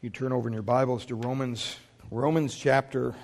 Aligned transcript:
You 0.00 0.10
turn 0.10 0.30
over 0.30 0.48
in 0.48 0.52
your 0.52 0.62
Bibles 0.62 1.06
to 1.06 1.16
Romans, 1.16 1.76
Romans 2.12 2.54
chapter 2.54 3.16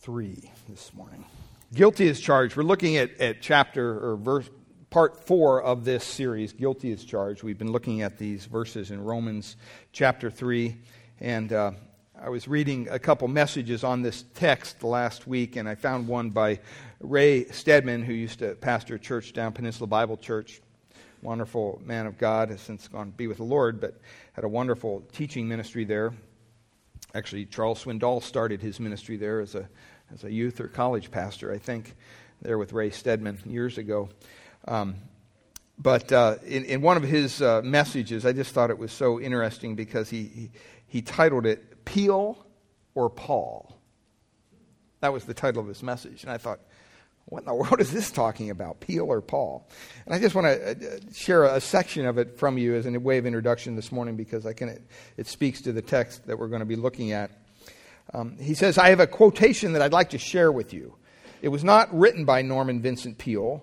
3 0.00 0.50
this 0.68 0.92
morning. 0.92 1.24
Guilty 1.72 2.08
is 2.08 2.18
charged. 2.18 2.56
We're 2.56 2.64
looking 2.64 2.96
at, 2.96 3.20
at 3.20 3.40
chapter 3.40 4.04
or 4.04 4.16
verse, 4.16 4.50
part 4.90 5.24
4 5.28 5.62
of 5.62 5.84
this 5.84 6.02
series, 6.02 6.52
Guilty 6.52 6.90
is 6.90 7.04
charged. 7.04 7.44
We've 7.44 7.56
been 7.56 7.70
looking 7.70 8.02
at 8.02 8.18
these 8.18 8.46
verses 8.46 8.90
in 8.90 9.04
Romans 9.04 9.54
chapter 9.92 10.28
3. 10.28 10.76
And 11.20 11.52
uh, 11.52 11.70
I 12.20 12.30
was 12.30 12.48
reading 12.48 12.88
a 12.90 12.98
couple 12.98 13.28
messages 13.28 13.84
on 13.84 14.02
this 14.02 14.24
text 14.34 14.82
last 14.82 15.28
week, 15.28 15.54
and 15.54 15.68
I 15.68 15.76
found 15.76 16.08
one 16.08 16.30
by 16.30 16.58
Ray 16.98 17.44
Stedman, 17.44 18.02
who 18.02 18.12
used 18.12 18.40
to 18.40 18.56
pastor 18.56 18.96
a 18.96 18.98
church 18.98 19.34
down 19.34 19.52
Peninsula 19.52 19.86
Bible 19.86 20.16
Church 20.16 20.62
wonderful 21.22 21.80
man 21.84 22.06
of 22.06 22.18
God, 22.18 22.50
has 22.50 22.60
since 22.60 22.88
gone 22.88 23.10
to 23.10 23.16
be 23.16 23.26
with 23.26 23.38
the 23.38 23.44
Lord, 23.44 23.80
but 23.80 24.00
had 24.32 24.44
a 24.44 24.48
wonderful 24.48 25.02
teaching 25.12 25.48
ministry 25.48 25.84
there. 25.84 26.12
Actually, 27.14 27.46
Charles 27.46 27.84
Swindoll 27.84 28.22
started 28.22 28.60
his 28.60 28.78
ministry 28.78 29.16
there 29.16 29.40
as 29.40 29.54
a, 29.54 29.68
as 30.12 30.24
a 30.24 30.32
youth 30.32 30.60
or 30.60 30.68
college 30.68 31.10
pastor, 31.10 31.52
I 31.52 31.58
think, 31.58 31.94
there 32.42 32.58
with 32.58 32.72
Ray 32.72 32.90
Stedman 32.90 33.38
years 33.46 33.78
ago. 33.78 34.10
Um, 34.66 34.96
but 35.78 36.12
uh, 36.12 36.36
in, 36.44 36.64
in, 36.64 36.82
one 36.82 36.96
of 36.96 37.04
his 37.04 37.40
uh, 37.40 37.62
messages, 37.62 38.26
I 38.26 38.32
just 38.32 38.52
thought 38.52 38.70
it 38.70 38.78
was 38.78 38.92
so 38.92 39.20
interesting 39.20 39.76
because 39.76 40.10
he, 40.10 40.24
he, 40.24 40.50
he 40.86 41.02
titled 41.02 41.46
it 41.46 41.84
Peale 41.84 42.44
or 42.94 43.08
Paul. 43.08 43.76
That 45.00 45.12
was 45.12 45.24
the 45.24 45.34
title 45.34 45.62
of 45.62 45.68
his 45.68 45.82
message. 45.82 46.24
And 46.24 46.32
I 46.32 46.36
thought, 46.36 46.58
what 47.28 47.40
in 47.40 47.46
the 47.46 47.54
world 47.54 47.80
is 47.80 47.92
this 47.92 48.10
talking 48.10 48.50
about, 48.50 48.80
Peale 48.80 49.04
or 49.04 49.20
Paul? 49.20 49.68
And 50.06 50.14
I 50.14 50.18
just 50.18 50.34
want 50.34 50.46
to 50.46 50.70
uh, 50.70 50.98
share 51.12 51.44
a 51.44 51.60
section 51.60 52.06
of 52.06 52.18
it 52.18 52.38
from 52.38 52.56
you 52.56 52.74
as 52.74 52.86
a 52.86 52.90
way 52.98 53.18
of 53.18 53.26
introduction 53.26 53.76
this 53.76 53.92
morning 53.92 54.16
because 54.16 54.46
I 54.46 54.54
can, 54.54 54.82
it 55.16 55.26
speaks 55.26 55.60
to 55.62 55.72
the 55.72 55.82
text 55.82 56.26
that 56.26 56.38
we're 56.38 56.48
going 56.48 56.60
to 56.60 56.66
be 56.66 56.76
looking 56.76 57.12
at. 57.12 57.30
Um, 58.14 58.38
he 58.38 58.54
says, 58.54 58.78
I 58.78 58.88
have 58.88 59.00
a 59.00 59.06
quotation 59.06 59.74
that 59.74 59.82
I'd 59.82 59.92
like 59.92 60.10
to 60.10 60.18
share 60.18 60.50
with 60.50 60.72
you. 60.72 60.94
It 61.42 61.48
was 61.48 61.62
not 61.62 61.94
written 61.96 62.24
by 62.24 62.40
Norman 62.40 62.80
Vincent 62.80 63.18
Peale, 63.18 63.62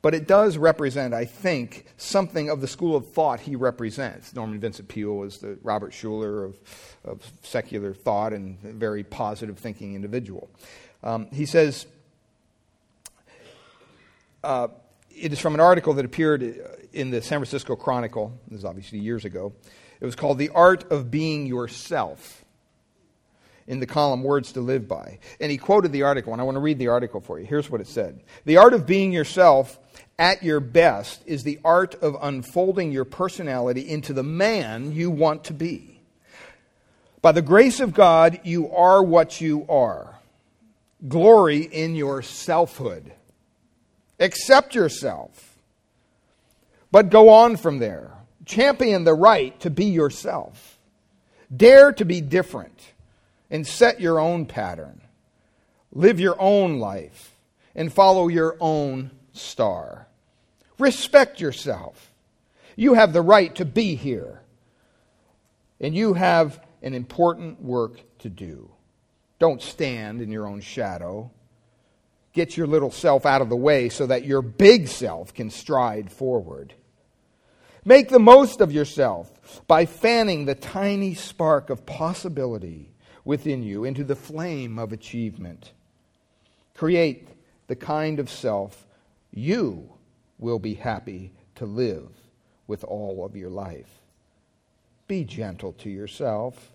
but 0.00 0.14
it 0.14 0.28
does 0.28 0.56
represent, 0.56 1.14
I 1.14 1.24
think, 1.24 1.86
something 1.96 2.48
of 2.48 2.60
the 2.60 2.68
school 2.68 2.94
of 2.94 3.10
thought 3.10 3.40
he 3.40 3.56
represents. 3.56 4.34
Norman 4.34 4.60
Vincent 4.60 4.88
Peale 4.88 5.16
was 5.16 5.38
the 5.38 5.58
Robert 5.62 5.92
Schuller 5.92 6.44
of, 6.44 6.58
of 7.04 7.32
secular 7.42 7.92
thought 7.92 8.32
and 8.32 8.60
very 8.60 9.02
positive 9.02 9.58
thinking 9.58 9.94
individual. 9.94 10.48
Um, 11.02 11.28
he 11.32 11.44
says, 11.44 11.86
uh, 14.44 14.68
it 15.10 15.32
is 15.32 15.38
from 15.38 15.54
an 15.54 15.60
article 15.60 15.94
that 15.94 16.04
appeared 16.04 16.42
in 16.92 17.10
the 17.10 17.22
San 17.22 17.38
Francisco 17.38 17.76
Chronicle. 17.76 18.38
This 18.48 18.58
is 18.58 18.64
obviously 18.64 18.98
years 18.98 19.24
ago. 19.24 19.52
It 20.00 20.04
was 20.04 20.16
called 20.16 20.38
The 20.38 20.50
Art 20.50 20.90
of 20.92 21.10
Being 21.10 21.46
Yourself 21.46 22.44
in 23.66 23.80
the 23.80 23.86
column 23.86 24.22
Words 24.22 24.52
to 24.52 24.60
Live 24.60 24.86
By. 24.86 25.18
And 25.40 25.50
he 25.50 25.56
quoted 25.56 25.92
the 25.92 26.02
article, 26.02 26.32
and 26.32 26.40
I 26.40 26.44
want 26.44 26.56
to 26.56 26.60
read 26.60 26.78
the 26.78 26.88
article 26.88 27.20
for 27.20 27.38
you. 27.38 27.46
Here's 27.46 27.70
what 27.70 27.80
it 27.80 27.86
said 27.86 28.22
The 28.44 28.58
art 28.58 28.74
of 28.74 28.86
being 28.86 29.12
yourself 29.12 29.78
at 30.18 30.42
your 30.42 30.60
best 30.60 31.22
is 31.26 31.42
the 31.42 31.58
art 31.64 31.94
of 31.96 32.16
unfolding 32.20 32.92
your 32.92 33.04
personality 33.04 33.88
into 33.88 34.12
the 34.12 34.22
man 34.22 34.92
you 34.92 35.10
want 35.10 35.44
to 35.44 35.54
be. 35.54 36.00
By 37.22 37.32
the 37.32 37.42
grace 37.42 37.80
of 37.80 37.94
God, 37.94 38.40
you 38.44 38.70
are 38.72 39.02
what 39.02 39.40
you 39.40 39.64
are. 39.68 40.18
Glory 41.08 41.62
in 41.62 41.94
your 41.94 42.20
selfhood. 42.22 43.12
Accept 44.20 44.74
yourself. 44.74 45.58
But 46.90 47.10
go 47.10 47.28
on 47.28 47.56
from 47.56 47.78
there. 47.78 48.12
Champion 48.44 49.04
the 49.04 49.14
right 49.14 49.58
to 49.60 49.70
be 49.70 49.86
yourself. 49.86 50.78
Dare 51.54 51.92
to 51.92 52.04
be 52.04 52.20
different 52.20 52.92
and 53.50 53.66
set 53.66 54.00
your 54.00 54.18
own 54.18 54.46
pattern. 54.46 55.00
Live 55.92 56.20
your 56.20 56.36
own 56.40 56.78
life 56.78 57.32
and 57.74 57.92
follow 57.92 58.28
your 58.28 58.56
own 58.60 59.10
star. 59.32 60.06
Respect 60.78 61.40
yourself. 61.40 62.12
You 62.76 62.94
have 62.94 63.12
the 63.12 63.22
right 63.22 63.54
to 63.56 63.64
be 63.64 63.94
here. 63.94 64.40
And 65.80 65.94
you 65.94 66.14
have 66.14 66.60
an 66.82 66.94
important 66.94 67.60
work 67.62 68.00
to 68.20 68.28
do. 68.28 68.70
Don't 69.38 69.60
stand 69.62 70.20
in 70.20 70.30
your 70.30 70.46
own 70.46 70.60
shadow. 70.60 71.30
Get 72.34 72.56
your 72.56 72.66
little 72.66 72.90
self 72.90 73.24
out 73.24 73.42
of 73.42 73.48
the 73.48 73.56
way 73.56 73.88
so 73.88 74.06
that 74.06 74.24
your 74.24 74.42
big 74.42 74.88
self 74.88 75.32
can 75.32 75.50
stride 75.50 76.10
forward. 76.10 76.74
Make 77.84 78.08
the 78.08 78.18
most 78.18 78.60
of 78.60 78.72
yourself 78.72 79.62
by 79.68 79.86
fanning 79.86 80.44
the 80.44 80.56
tiny 80.56 81.14
spark 81.14 81.70
of 81.70 81.86
possibility 81.86 82.90
within 83.24 83.62
you 83.62 83.84
into 83.84 84.02
the 84.02 84.16
flame 84.16 84.80
of 84.80 84.92
achievement. 84.92 85.72
Create 86.74 87.28
the 87.68 87.76
kind 87.76 88.18
of 88.18 88.28
self 88.28 88.84
you 89.30 89.90
will 90.38 90.58
be 90.58 90.74
happy 90.74 91.32
to 91.54 91.66
live 91.66 92.08
with 92.66 92.82
all 92.82 93.24
of 93.24 93.36
your 93.36 93.50
life. 93.50 94.00
Be 95.06 95.22
gentle 95.22 95.72
to 95.74 95.90
yourself. 95.90 96.72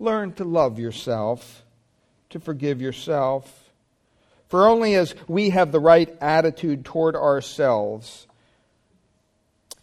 Learn 0.00 0.32
to 0.32 0.44
love 0.44 0.78
yourself, 0.78 1.64
to 2.30 2.40
forgive 2.40 2.80
yourself 2.80 3.63
for 4.54 4.68
only 4.68 4.94
as 4.94 5.16
we 5.26 5.50
have 5.50 5.72
the 5.72 5.80
right 5.80 6.16
attitude 6.20 6.84
toward 6.84 7.16
ourselves 7.16 8.28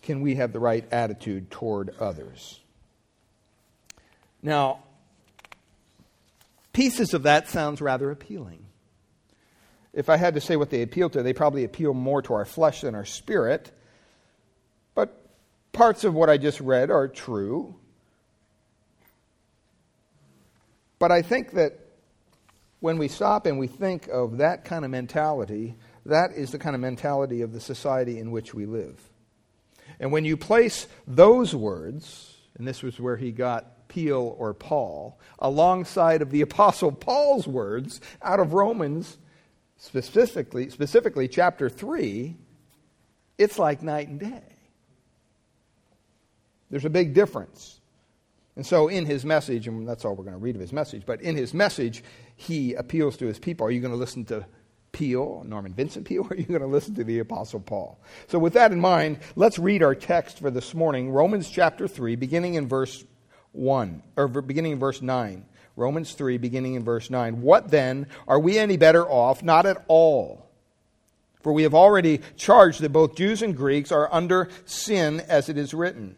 can 0.02 0.22
we 0.22 0.36
have 0.36 0.54
the 0.54 0.62
right 0.62 0.88
attitude 0.94 1.52
toward 1.52 1.94
others. 2.00 2.58
Now, 4.42 4.80
pieces 6.72 7.14
of 7.14 7.24
that 7.24 7.50
sounds 7.50 7.82
rather 7.82 8.12
appealing. 8.12 8.64
If 9.92 10.08
I 10.08 10.16
had 10.16 10.36
to 10.36 10.40
say 10.40 10.56
what 10.56 10.70
they 10.70 10.84
appeal 10.84 11.10
to, 11.10 11.22
they 11.22 11.34
probably 11.34 11.66
appeal 11.66 11.94
more 11.94 12.22
to 12.22 12.34
our 12.34 12.46
flesh 12.46 12.80
than 12.80 12.96
our 12.96 13.04
spirit. 13.04 13.74
But 14.96 15.22
parts 15.74 16.06
of 16.06 16.14
what 16.14 16.30
I 16.30 16.38
just 16.38 16.62
read 16.62 16.90
are 16.90 17.10
true. 17.10 17.76
But 20.98 21.12
I 21.12 21.24
think 21.24 21.52
that 21.56 21.81
when 22.82 22.98
we 22.98 23.08
stop 23.08 23.46
and 23.46 23.58
we 23.58 23.68
think 23.68 24.08
of 24.10 24.38
that 24.38 24.66
kind 24.66 24.84
of 24.84 24.92
mentality, 24.92 25.76
that 26.06 26.32
is 26.34 26.52
the 26.52 26.60
kind 26.60 26.76
of 26.76 26.82
mentality 26.82 27.42
of 27.42 27.54
the 27.54 27.62
society 27.62 28.20
in 28.20 28.32
which 28.32 28.54
we 28.54 28.66
live. 28.66 29.00
And 30.00 30.12
when 30.12 30.26
you 30.26 30.36
place 30.36 30.88
those 31.08 31.56
words, 31.56 32.36
and 32.58 32.68
this 32.68 32.82
was 32.82 33.00
where 33.00 33.18
he 33.18 33.32
got 33.32 33.88
Peale 33.88 34.36
or 34.38 34.54
Paul, 34.54 35.20
alongside 35.38 36.22
of 36.22 36.32
the 36.32 36.42
Apostle 36.42 36.92
Paul's 36.92 37.48
words 37.48 38.02
out 38.22 38.40
of 38.40 38.54
Romans, 38.54 39.18
specifically, 39.78 40.70
specifically 40.70 41.28
chapter 41.28 41.70
3, 41.70 42.36
it's 43.38 43.60
like 43.60 43.84
night 43.84 44.08
and 44.08 44.20
day. 44.20 44.44
There's 46.70 46.86
a 46.86 46.90
big 46.90 47.14
difference. 47.14 47.81
And 48.56 48.66
so, 48.66 48.90
in 48.90 49.06
his 49.06 49.24
message, 49.24 49.68
and 49.68 49.88
that's 49.88 50.04
all 50.04 50.16
we're 50.16 50.26
going 50.26 50.36
to 50.36 50.40
read 50.40 50.56
of 50.56 50.62
his 50.62 50.74
message, 50.74 51.04
but 51.06 51.22
in 51.22 51.38
his 51.38 51.54
message, 51.54 52.04
he 52.36 52.74
appeals 52.74 53.16
to 53.18 53.26
his 53.26 53.40
people. 53.40 53.66
Are 53.66 53.72
you 53.72 53.80
going 53.80 53.94
to 53.94 53.98
listen 53.98 54.26
to 54.26 54.46
Peale, 54.92 55.44
Norman 55.48 55.74
Vincent 55.74 56.06
Peale, 56.06 56.24
or 56.30 56.34
are 56.34 56.36
you 56.36 56.44
going 56.44 56.62
to 56.62 56.68
listen 56.68 56.96
to 56.96 57.04
the 57.04 57.20
Apostle 57.20 57.62
Paul? 57.62 58.00
So, 58.28 58.40
with 58.40 58.54
that 58.54 58.74
in 58.74 58.80
mind, 58.80 59.20
let's 59.36 59.58
read 59.58 59.82
our 59.82 59.96
text 59.96 60.40
for 60.40 60.52
this 60.52 60.74
morning 60.74 61.12
Romans 61.12 61.50
chapter 61.50 61.88
3, 61.88 62.16
beginning 62.18 62.56
in 62.56 62.68
verse 62.68 63.06
1, 63.54 64.04
or 64.18 64.28
beginning 64.28 64.74
in 64.74 64.80
verse 64.80 65.02
9. 65.02 65.46
Romans 65.78 66.14
3, 66.14 66.38
beginning 66.38 66.74
in 66.74 66.84
verse 66.84 67.10
9. 67.10 67.42
What 67.42 67.72
then? 67.72 68.08
Are 68.28 68.40
we 68.40 68.58
any 68.58 68.76
better 68.76 69.08
off? 69.08 69.42
Not 69.42 69.66
at 69.66 69.84
all. 69.88 70.46
For 71.42 71.54
we 71.54 71.64
have 71.64 71.74
already 71.74 72.22
charged 72.36 72.82
that 72.82 72.92
both 72.92 73.16
Jews 73.16 73.42
and 73.42 73.56
Greeks 73.56 73.92
are 73.92 74.14
under 74.14 74.50
sin, 74.66 75.22
as 75.22 75.50
it 75.50 75.58
is 75.58 75.74
written. 75.74 76.18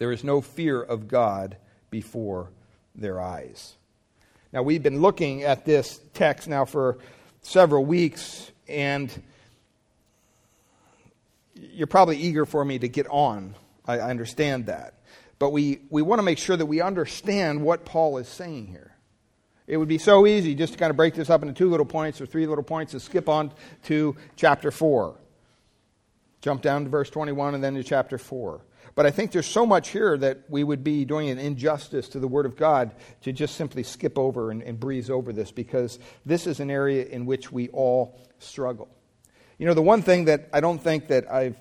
There 0.00 0.12
is 0.12 0.24
no 0.24 0.40
fear 0.40 0.80
of 0.80 1.08
God 1.08 1.58
before 1.90 2.48
their 2.94 3.20
eyes. 3.20 3.74
Now, 4.50 4.62
we've 4.62 4.82
been 4.82 5.02
looking 5.02 5.42
at 5.42 5.66
this 5.66 6.00
text 6.14 6.48
now 6.48 6.64
for 6.64 6.96
several 7.42 7.84
weeks, 7.84 8.50
and 8.66 9.12
you're 11.54 11.86
probably 11.86 12.16
eager 12.16 12.46
for 12.46 12.64
me 12.64 12.78
to 12.78 12.88
get 12.88 13.08
on. 13.10 13.54
I, 13.86 13.98
I 13.98 14.08
understand 14.08 14.66
that. 14.66 14.94
But 15.38 15.50
we, 15.50 15.82
we 15.90 16.00
want 16.00 16.18
to 16.18 16.22
make 16.22 16.38
sure 16.38 16.56
that 16.56 16.64
we 16.64 16.80
understand 16.80 17.62
what 17.62 17.84
Paul 17.84 18.16
is 18.16 18.26
saying 18.26 18.68
here. 18.68 18.96
It 19.66 19.76
would 19.76 19.86
be 19.86 19.98
so 19.98 20.26
easy 20.26 20.54
just 20.54 20.72
to 20.72 20.78
kind 20.78 20.88
of 20.88 20.96
break 20.96 21.14
this 21.14 21.28
up 21.28 21.42
into 21.42 21.52
two 21.52 21.68
little 21.68 21.84
points 21.84 22.22
or 22.22 22.26
three 22.26 22.46
little 22.46 22.64
points 22.64 22.94
and 22.94 23.02
skip 23.02 23.28
on 23.28 23.52
to 23.84 24.16
chapter 24.34 24.70
4. 24.70 25.14
Jump 26.40 26.62
down 26.62 26.84
to 26.84 26.88
verse 26.88 27.10
21 27.10 27.54
and 27.54 27.62
then 27.62 27.74
to 27.74 27.84
chapter 27.84 28.16
4. 28.16 28.62
But 28.94 29.06
I 29.06 29.10
think 29.10 29.32
there's 29.32 29.46
so 29.46 29.64
much 29.64 29.90
here 29.90 30.16
that 30.18 30.42
we 30.48 30.64
would 30.64 30.82
be 30.82 31.04
doing 31.04 31.30
an 31.30 31.38
injustice 31.38 32.08
to 32.10 32.18
the 32.18 32.28
Word 32.28 32.46
of 32.46 32.56
God 32.56 32.94
to 33.22 33.32
just 33.32 33.54
simply 33.54 33.82
skip 33.82 34.18
over 34.18 34.50
and, 34.50 34.62
and 34.62 34.78
breeze 34.78 35.10
over 35.10 35.32
this 35.32 35.52
because 35.52 35.98
this 36.26 36.46
is 36.46 36.60
an 36.60 36.70
area 36.70 37.04
in 37.04 37.26
which 37.26 37.52
we 37.52 37.68
all 37.68 38.18
struggle. 38.38 38.88
You 39.58 39.66
know, 39.66 39.74
the 39.74 39.82
one 39.82 40.02
thing 40.02 40.24
that 40.24 40.48
I 40.52 40.60
don't 40.60 40.80
think 40.80 41.08
that 41.08 41.30
I've 41.30 41.56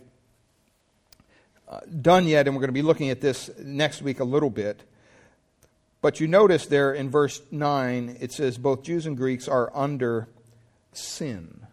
uh, 1.67 1.81
done 2.01 2.25
yet, 2.25 2.47
and 2.47 2.55
we're 2.55 2.61
going 2.61 2.69
to 2.69 2.73
be 2.73 2.81
looking 2.81 3.09
at 3.09 3.21
this 3.21 3.49
next 3.59 4.01
week 4.01 4.19
a 4.19 4.23
little 4.23 4.49
bit, 4.49 4.83
but 6.01 6.19
you 6.19 6.27
notice 6.27 6.65
there 6.65 6.93
in 6.93 7.09
verse 7.09 7.41
9, 7.51 8.17
it 8.19 8.31
says 8.31 8.57
both 8.57 8.83
Jews 8.83 9.05
and 9.05 9.17
Greeks 9.17 9.47
are 9.47 9.69
under 9.75 10.29
sin. 10.93 11.67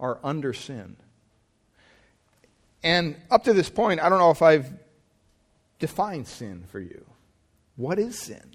Are 0.00 0.18
under 0.24 0.52
sin. 0.52 0.96
And 2.82 3.16
up 3.30 3.44
to 3.44 3.52
this 3.52 3.68
point, 3.68 4.00
I 4.00 4.08
don't 4.08 4.18
know 4.18 4.30
if 4.30 4.42
I've 4.42 4.72
defined 5.78 6.26
sin 6.26 6.64
for 6.70 6.80
you. 6.80 7.04
What 7.76 7.98
is 7.98 8.18
sin? 8.18 8.54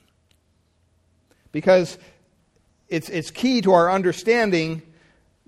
Because 1.52 1.98
it's, 2.90 3.10
it's 3.10 3.32
key 3.32 3.62
to 3.62 3.74
our 3.74 3.92
understanding 3.92 4.82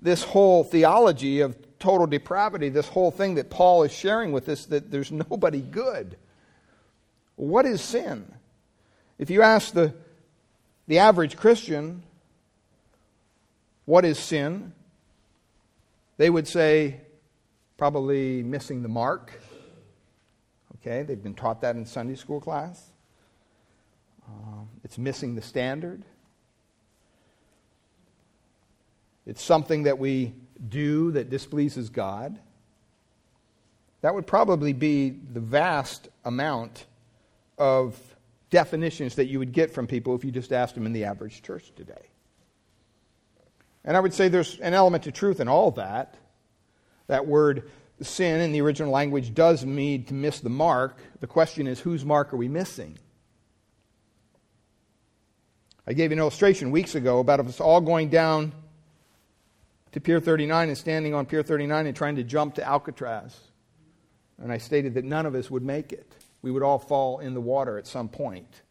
this 0.00 0.22
whole 0.22 0.64
theology 0.64 1.40
of 1.40 1.56
total 1.78 2.06
depravity, 2.06 2.68
this 2.68 2.88
whole 2.88 3.10
thing 3.10 3.34
that 3.36 3.50
Paul 3.50 3.82
is 3.82 3.92
sharing 3.92 4.32
with 4.32 4.48
us 4.48 4.66
that 4.66 4.90
there's 4.90 5.12
nobody 5.12 5.60
good. 5.60 6.16
What 7.36 7.66
is 7.66 7.80
sin? 7.80 8.32
If 9.18 9.30
you 9.30 9.42
ask 9.42 9.72
the, 9.72 9.94
the 10.86 10.98
average 10.98 11.36
Christian, 11.36 12.02
what 13.84 14.04
is 14.04 14.18
sin? 14.18 14.72
They 16.16 16.30
would 16.30 16.48
say, 16.48 17.00
probably 17.76 18.42
missing 18.42 18.82
the 18.82 18.88
mark. 18.88 19.32
Okay, 20.76 21.02
they've 21.02 21.22
been 21.22 21.34
taught 21.34 21.60
that 21.62 21.76
in 21.76 21.84
Sunday 21.84 22.14
school 22.14 22.40
class. 22.40 22.90
Um, 24.28 24.68
it's 24.84 24.98
missing 24.98 25.34
the 25.34 25.42
standard. 25.42 26.02
It's 29.26 29.42
something 29.42 29.84
that 29.84 29.98
we 29.98 30.32
do 30.68 31.12
that 31.12 31.30
displeases 31.30 31.90
God. 31.90 32.38
That 34.02 34.14
would 34.14 34.26
probably 34.26 34.72
be 34.72 35.10
the 35.10 35.40
vast 35.40 36.08
amount 36.24 36.86
of 37.58 37.98
definitions 38.50 39.16
that 39.16 39.26
you 39.26 39.38
would 39.38 39.52
get 39.52 39.72
from 39.72 39.86
people 39.86 40.14
if 40.14 40.24
you 40.24 40.30
just 40.30 40.52
asked 40.52 40.74
them 40.74 40.86
in 40.86 40.92
the 40.92 41.04
average 41.04 41.42
church 41.42 41.72
today. 41.74 41.94
And 43.84 43.96
I 43.96 44.00
would 44.00 44.14
say 44.14 44.28
there's 44.28 44.58
an 44.60 44.74
element 44.74 45.06
of 45.06 45.14
truth 45.14 45.40
in 45.40 45.48
all 45.48 45.72
that. 45.72 46.14
That 47.08 47.26
word 47.26 47.70
sin 48.00 48.40
in 48.40 48.52
the 48.52 48.60
original 48.60 48.92
language 48.92 49.34
does 49.34 49.64
mean 49.64 50.04
to 50.04 50.14
miss 50.14 50.40
the 50.40 50.50
mark. 50.50 50.98
The 51.20 51.26
question 51.26 51.66
is, 51.66 51.80
whose 51.80 52.04
mark 52.04 52.32
are 52.32 52.36
we 52.36 52.48
missing? 52.48 52.98
I 55.86 55.92
gave 55.92 56.10
an 56.12 56.18
illustration 56.18 56.72
weeks 56.72 56.94
ago 56.94 57.20
about 57.20 57.40
us 57.40 57.60
all 57.60 57.80
going 57.80 58.08
down 58.08 58.52
to 59.92 60.00
Pier 60.00 60.20
39 60.20 60.68
and 60.68 60.76
standing 60.76 61.14
on 61.14 61.26
Pier 61.26 61.42
39 61.42 61.86
and 61.86 61.96
trying 61.96 62.16
to 62.16 62.24
jump 62.24 62.56
to 62.56 62.66
Alcatraz. 62.66 63.38
And 64.38 64.52
I 64.52 64.58
stated 64.58 64.94
that 64.94 65.04
none 65.04 65.26
of 65.26 65.34
us 65.34 65.50
would 65.50 65.62
make 65.62 65.92
it. 65.92 66.12
We 66.42 66.50
would 66.50 66.62
all 66.62 66.78
fall 66.78 67.20
in 67.20 67.34
the 67.34 67.40
water 67.40 67.78
at 67.78 67.86
some 67.86 68.08
point. 68.08 68.62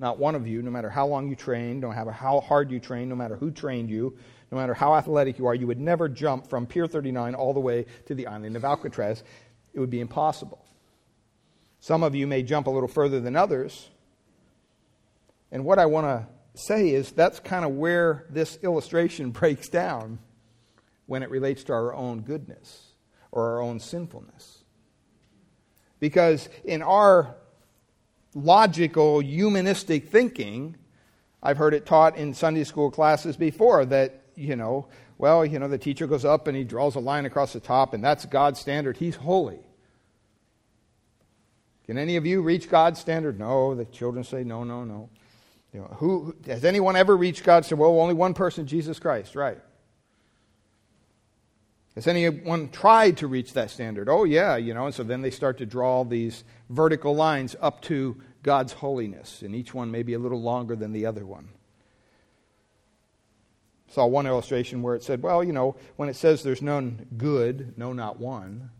Not 0.00 0.18
one 0.18 0.34
of 0.34 0.46
you, 0.46 0.62
no 0.62 0.70
matter 0.70 0.90
how 0.90 1.06
long 1.06 1.28
you 1.28 1.36
trained, 1.36 1.80
no 1.80 1.90
matter 1.90 2.10
how 2.10 2.40
hard 2.40 2.70
you 2.70 2.80
trained, 2.80 3.10
no 3.10 3.16
matter 3.16 3.36
who 3.36 3.50
trained 3.50 3.90
you, 3.90 4.16
no 4.50 4.58
matter 4.58 4.74
how 4.74 4.94
athletic 4.94 5.38
you 5.38 5.46
are, 5.46 5.54
you 5.54 5.66
would 5.66 5.80
never 5.80 6.08
jump 6.08 6.48
from 6.48 6.66
Pier 6.66 6.86
39 6.86 7.34
all 7.34 7.52
the 7.52 7.60
way 7.60 7.86
to 8.06 8.14
the 8.14 8.26
island 8.26 8.56
of 8.56 8.64
Alcatraz. 8.64 9.22
It 9.74 9.80
would 9.80 9.90
be 9.90 10.00
impossible. 10.00 10.64
Some 11.80 12.02
of 12.02 12.14
you 12.14 12.26
may 12.26 12.42
jump 12.42 12.66
a 12.66 12.70
little 12.70 12.88
further 12.88 13.20
than 13.20 13.36
others. 13.36 13.88
And 15.52 15.64
what 15.64 15.78
I 15.78 15.86
want 15.86 16.06
to 16.06 16.26
say 16.60 16.90
is 16.90 17.12
that's 17.12 17.40
kind 17.40 17.64
of 17.64 17.72
where 17.72 18.26
this 18.30 18.58
illustration 18.62 19.30
breaks 19.32 19.68
down 19.68 20.18
when 21.06 21.22
it 21.22 21.30
relates 21.30 21.64
to 21.64 21.72
our 21.72 21.94
own 21.94 22.20
goodness 22.20 22.92
or 23.30 23.52
our 23.52 23.62
own 23.62 23.80
sinfulness. 23.80 24.64
Because 26.00 26.48
in 26.64 26.82
our 26.82 27.34
logical, 28.34 29.20
humanistic 29.20 30.08
thinking, 30.08 30.76
I've 31.42 31.56
heard 31.56 31.74
it 31.74 31.86
taught 31.86 32.16
in 32.16 32.34
Sunday 32.34 32.64
school 32.64 32.90
classes 32.90 33.36
before 33.36 33.84
that, 33.86 34.22
you 34.38 34.56
know, 34.56 34.88
well, 35.18 35.44
you 35.44 35.58
know, 35.58 35.68
the 35.68 35.78
teacher 35.78 36.06
goes 36.06 36.24
up 36.24 36.46
and 36.46 36.56
he 36.56 36.64
draws 36.64 36.94
a 36.94 37.00
line 37.00 37.26
across 37.26 37.52
the 37.52 37.60
top, 37.60 37.92
and 37.92 38.02
that's 38.02 38.24
God's 38.24 38.60
standard. 38.60 38.96
He's 38.96 39.16
holy. 39.16 39.58
Can 41.86 41.98
any 41.98 42.16
of 42.16 42.26
you 42.26 42.42
reach 42.42 42.68
God's 42.68 43.00
standard? 43.00 43.38
No. 43.38 43.74
The 43.74 43.86
children 43.86 44.22
say, 44.22 44.44
no, 44.44 44.62
no, 44.62 44.84
no. 44.84 45.08
You 45.72 45.80
know, 45.80 45.96
who, 45.98 46.36
has 46.46 46.64
anyone 46.64 46.96
ever 46.96 47.16
reached 47.16 47.44
God's 47.44 47.66
standard? 47.66 47.82
Well, 47.82 48.00
only 48.00 48.14
one 48.14 48.34
person, 48.34 48.66
Jesus 48.66 48.98
Christ, 48.98 49.34
right. 49.34 49.58
Has 51.94 52.06
anyone 52.06 52.68
tried 52.68 53.16
to 53.16 53.26
reach 53.26 53.54
that 53.54 53.70
standard? 53.70 54.08
Oh, 54.08 54.24
yeah, 54.24 54.56
you 54.56 54.72
know, 54.72 54.86
and 54.86 54.94
so 54.94 55.02
then 55.02 55.20
they 55.20 55.30
start 55.30 55.58
to 55.58 55.66
draw 55.66 56.04
these 56.04 56.44
vertical 56.70 57.14
lines 57.14 57.56
up 57.60 57.82
to 57.82 58.16
God's 58.42 58.72
holiness, 58.72 59.42
and 59.42 59.54
each 59.54 59.74
one 59.74 59.90
may 59.90 60.04
be 60.04 60.14
a 60.14 60.18
little 60.18 60.40
longer 60.40 60.76
than 60.76 60.92
the 60.92 61.06
other 61.06 61.26
one. 61.26 61.48
Saw 63.88 64.06
one 64.06 64.26
illustration 64.26 64.82
where 64.82 64.94
it 64.94 65.02
said, 65.02 65.22
well, 65.22 65.42
you 65.42 65.52
know, 65.52 65.76
when 65.96 66.08
it 66.08 66.16
says 66.16 66.42
there's 66.42 66.62
none 66.62 67.06
good, 67.16 67.74
no, 67.78 67.92
not 67.92 68.20
one, 68.20 68.70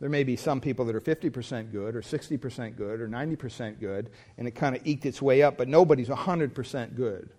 there 0.00 0.08
may 0.08 0.24
be 0.24 0.36
some 0.36 0.60
people 0.60 0.84
that 0.86 0.94
are 0.94 1.00
50% 1.00 1.72
good 1.72 1.96
or 1.96 2.02
60% 2.02 2.76
good 2.76 3.00
or 3.00 3.08
90% 3.08 3.80
good, 3.80 4.10
and 4.36 4.46
it 4.46 4.52
kind 4.52 4.76
of 4.76 4.86
eked 4.86 5.06
its 5.06 5.20
way 5.20 5.42
up, 5.42 5.56
but 5.56 5.68
nobody's 5.68 6.08
100% 6.08 6.94
good. 6.94 7.30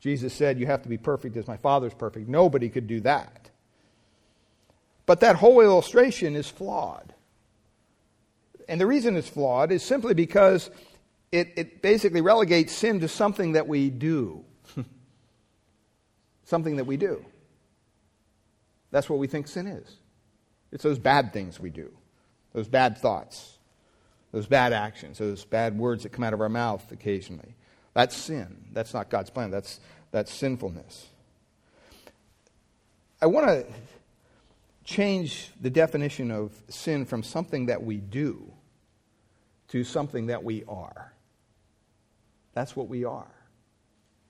Jesus 0.00 0.32
said, 0.32 0.58
You 0.58 0.66
have 0.66 0.82
to 0.82 0.88
be 0.88 0.98
perfect 0.98 1.36
as 1.36 1.46
my 1.46 1.56
Father's 1.56 1.94
perfect. 1.94 2.28
Nobody 2.28 2.68
could 2.68 2.86
do 2.86 3.00
that. 3.00 3.50
But 5.06 5.20
that 5.20 5.36
whole 5.36 5.60
illustration 5.60 6.34
is 6.34 6.48
flawed. 6.48 7.14
And 8.68 8.80
the 8.80 8.86
reason 8.86 9.16
it's 9.16 9.28
flawed 9.28 9.70
is 9.70 9.82
simply 9.82 10.14
because 10.14 10.70
it, 11.30 11.52
it 11.56 11.82
basically 11.82 12.20
relegates 12.20 12.72
sin 12.72 13.00
to 13.00 13.08
something 13.08 13.52
that 13.52 13.68
we 13.68 13.90
do. 13.90 14.44
Something 16.52 16.76
that 16.76 16.84
we 16.84 16.98
do. 16.98 17.24
That's 18.90 19.08
what 19.08 19.18
we 19.18 19.26
think 19.26 19.48
sin 19.48 19.66
is. 19.66 19.96
It's 20.70 20.82
those 20.82 20.98
bad 20.98 21.32
things 21.32 21.58
we 21.58 21.70
do, 21.70 21.90
those 22.52 22.68
bad 22.68 22.98
thoughts, 22.98 23.56
those 24.32 24.46
bad 24.46 24.74
actions, 24.74 25.16
those 25.16 25.46
bad 25.46 25.78
words 25.78 26.02
that 26.02 26.10
come 26.10 26.24
out 26.24 26.34
of 26.34 26.42
our 26.42 26.50
mouth 26.50 26.92
occasionally. 26.92 27.54
That's 27.94 28.14
sin. 28.14 28.66
That's 28.70 28.92
not 28.92 29.08
God's 29.08 29.30
plan. 29.30 29.50
That's, 29.50 29.80
that's 30.10 30.30
sinfulness. 30.30 31.06
I 33.22 33.26
want 33.26 33.46
to 33.46 33.66
change 34.84 35.52
the 35.58 35.70
definition 35.70 36.30
of 36.30 36.52
sin 36.68 37.06
from 37.06 37.22
something 37.22 37.66
that 37.66 37.82
we 37.82 37.96
do 37.96 38.52
to 39.68 39.84
something 39.84 40.26
that 40.26 40.44
we 40.44 40.64
are. 40.68 41.14
That's 42.52 42.76
what 42.76 42.88
we 42.88 43.06
are. 43.06 43.32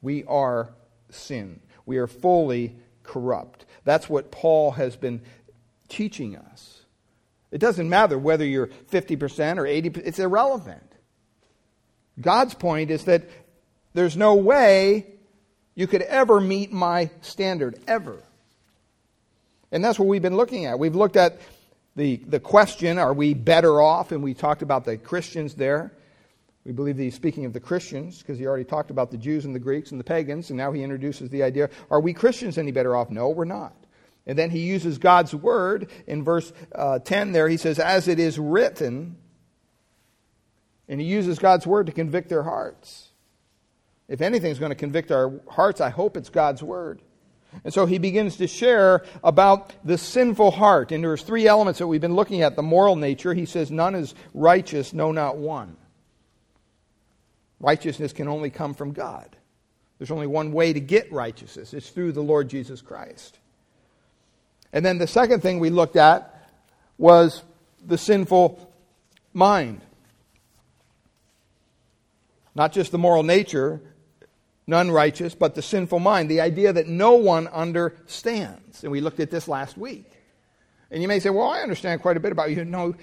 We 0.03 0.23
are 0.27 0.69
sin. 1.11 1.59
We 1.87 1.99
are 1.99 2.07
fully 2.07 2.77
corrupt. 3.03 3.67
That's 3.85 4.09
what 4.09 4.31
Paul 4.31 4.73
has 4.73 4.97
been 4.97 5.23
teaching 5.89 6.37
us. 6.37 6.83
It 7.51 7.59
doesn't 7.59 7.89
matter 7.89 8.19
whether 8.19 8.45
you're 8.45 8.69
50% 8.69 9.59
or 9.59 9.65
80%, 9.65 10.03
it's 10.05 10.19
irrelevant. 10.19 10.93
God's 12.21 12.55
point 12.55 12.91
is 12.91 13.05
that 13.05 13.25
there's 13.95 14.17
no 14.17 14.35
way 14.35 15.07
you 15.75 15.87
could 15.87 16.03
ever 16.03 16.41
meet 16.41 16.73
my 16.73 17.11
standard, 17.21 17.79
ever. 17.87 18.23
And 19.71 19.85
that's 19.85 19.99
what 19.99 20.09
we've 20.09 20.23
been 20.23 20.37
looking 20.37 20.67
at. 20.67 20.79
We've 20.79 20.95
looked 20.95 21.17
at 21.17 21.41
the, 21.97 22.17
the 22.17 22.41
question, 22.41 22.99
are 22.99 23.13
we 23.13 23.35
better 23.35 23.81
off? 23.81 24.13
And 24.13 24.23
we 24.23 24.35
talked 24.35 24.63
about 24.63 24.85
the 24.85 24.97
Christians 24.97 25.55
there. 25.55 25.93
We 26.65 26.73
believe 26.73 26.97
that 26.97 27.03
he's 27.03 27.15
speaking 27.15 27.45
of 27.45 27.53
the 27.53 27.61
Christians 27.61 28.19
because 28.19 28.39
he 28.39 28.47
already 28.47 28.65
talked 28.65 28.91
about 28.91 29.11
the 29.11 29.17
Jews 29.17 29.45
and 29.45 29.55
the 29.55 29.61
Greeks 29.61 29.91
and 29.91 29.99
the 29.99 30.05
pagans, 30.05 30.51
and 30.51 30.57
now 30.57 30.71
he 30.73 30.83
introduces 30.83 31.29
the 31.31 31.43
idea 31.43 31.71
are 31.91 32.01
we 32.01 32.13
Christians 32.13 32.59
any 32.59 32.71
better 32.71 32.95
off? 32.95 33.11
No, 33.11 33.29
we're 33.31 33.45
not. 33.45 33.75
And 34.27 34.39
then 34.39 34.51
he 34.51 34.61
uses 34.61 34.99
God's 34.99 35.35
word 35.35 35.91
in 36.07 36.23
verse 36.23 36.53
uh, 36.73 37.01
10 37.01 37.33
there. 37.33 37.49
He 37.49 37.57
says, 37.57 37.81
as 37.81 38.07
it 38.07 38.21
is 38.21 38.39
written, 38.39 39.17
and 40.89 41.01
he 41.01 41.07
uses 41.07 41.39
God's 41.39 41.67
word 41.67 41.87
to 41.87 41.93
convict 41.93 42.29
their 42.29 42.45
hearts. 42.45 43.09
If 44.09 44.21
anything's 44.21 44.59
going 44.59 44.71
to 44.71 44.77
convict 44.77 45.11
our 45.11 45.41
hearts, 45.49 45.81
I 45.81 45.91
hope 45.91 46.17
it's 46.17 46.29
God's 46.29 46.63
word. 46.63 47.03
And 47.65 47.75
so 47.75 47.87
he 47.87 47.99
begins 47.99 48.37
to 48.37 48.47
share 48.47 49.05
about 49.25 49.73
the 49.85 49.99
sinful 49.99 50.53
heart. 50.53 50.93
And 50.93 51.03
there's 51.03 51.23
three 51.23 51.47
elements 51.47 51.79
that 51.79 51.87
we've 51.87 52.01
been 52.01 52.15
looking 52.15 52.43
at 52.43 52.57
the 52.57 52.63
moral 52.63 52.97
nature. 52.97 53.35
He 53.35 53.47
says, 53.47 53.71
None 53.71 53.95
is 53.95 54.15
righteous, 54.33 54.93
no, 54.93 55.13
not 55.13 55.37
one. 55.37 55.77
Righteousness 57.63 58.13
can 58.13 58.29
only 58.29 58.51
come 58.51 58.75
from 58.75 58.93
God. 58.93 59.35
There's 59.99 60.11
only 60.11 60.27
one 60.27 60.53
way 60.53 60.73
to 60.73 60.81
get 60.81 61.11
righteousness 61.13 61.73
it's 61.73 61.89
through 61.89 62.13
the 62.13 62.23
Lord 62.23 62.49
Jesus 62.49 62.83
Christ. 62.83 63.39
And 64.73 64.85
then 64.85 64.99
the 64.99 65.07
second 65.07 65.41
thing 65.41 65.61
we 65.61 65.71
looked 65.71 65.97
at 65.97 66.51
was 66.99 67.43
the 67.87 67.97
sinful 67.97 68.73
mind. 69.33 69.81
Not 72.55 72.73
just 72.73 72.91
the 72.91 72.99
moral 72.99 73.23
nature, 73.23 73.81
none 74.67 74.91
righteous, 74.91 75.35
but 75.35 75.55
the 75.55 75.63
sinful 75.63 76.01
mind. 76.01 76.31
The 76.31 76.41
idea 76.41 76.73
that 76.73 76.89
no 76.89 77.13
one 77.13 77.47
understands. 77.47 78.83
And 78.83 78.91
we 78.91 79.01
looked 79.01 79.21
at 79.21 79.31
this 79.31 79.47
last 79.47 79.79
week. 79.79 80.11
And 80.91 81.01
you 81.01 81.09
may 81.09 81.21
say, 81.21 81.31
well, 81.31 81.49
I 81.49 81.61
understand 81.61 82.03
quite 82.03 82.17
a 82.17 82.21
bit 82.21 82.33
about 82.33 82.51
you. 82.51 82.65
No, 82.65 82.95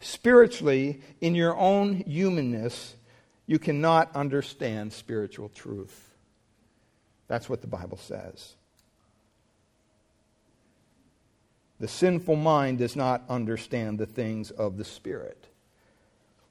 spiritually, 0.00 1.00
in 1.20 1.34
your 1.34 1.56
own 1.56 1.94
humanness, 1.94 2.96
you 3.48 3.58
cannot 3.58 4.14
understand 4.14 4.92
spiritual 4.92 5.48
truth. 5.48 6.10
That's 7.26 7.48
what 7.48 7.62
the 7.62 7.66
Bible 7.66 7.96
says. 7.96 8.54
The 11.80 11.88
sinful 11.88 12.36
mind 12.36 12.78
does 12.78 12.94
not 12.94 13.22
understand 13.28 13.98
the 13.98 14.06
things 14.06 14.50
of 14.50 14.76
the 14.76 14.84
Spirit. 14.84 15.46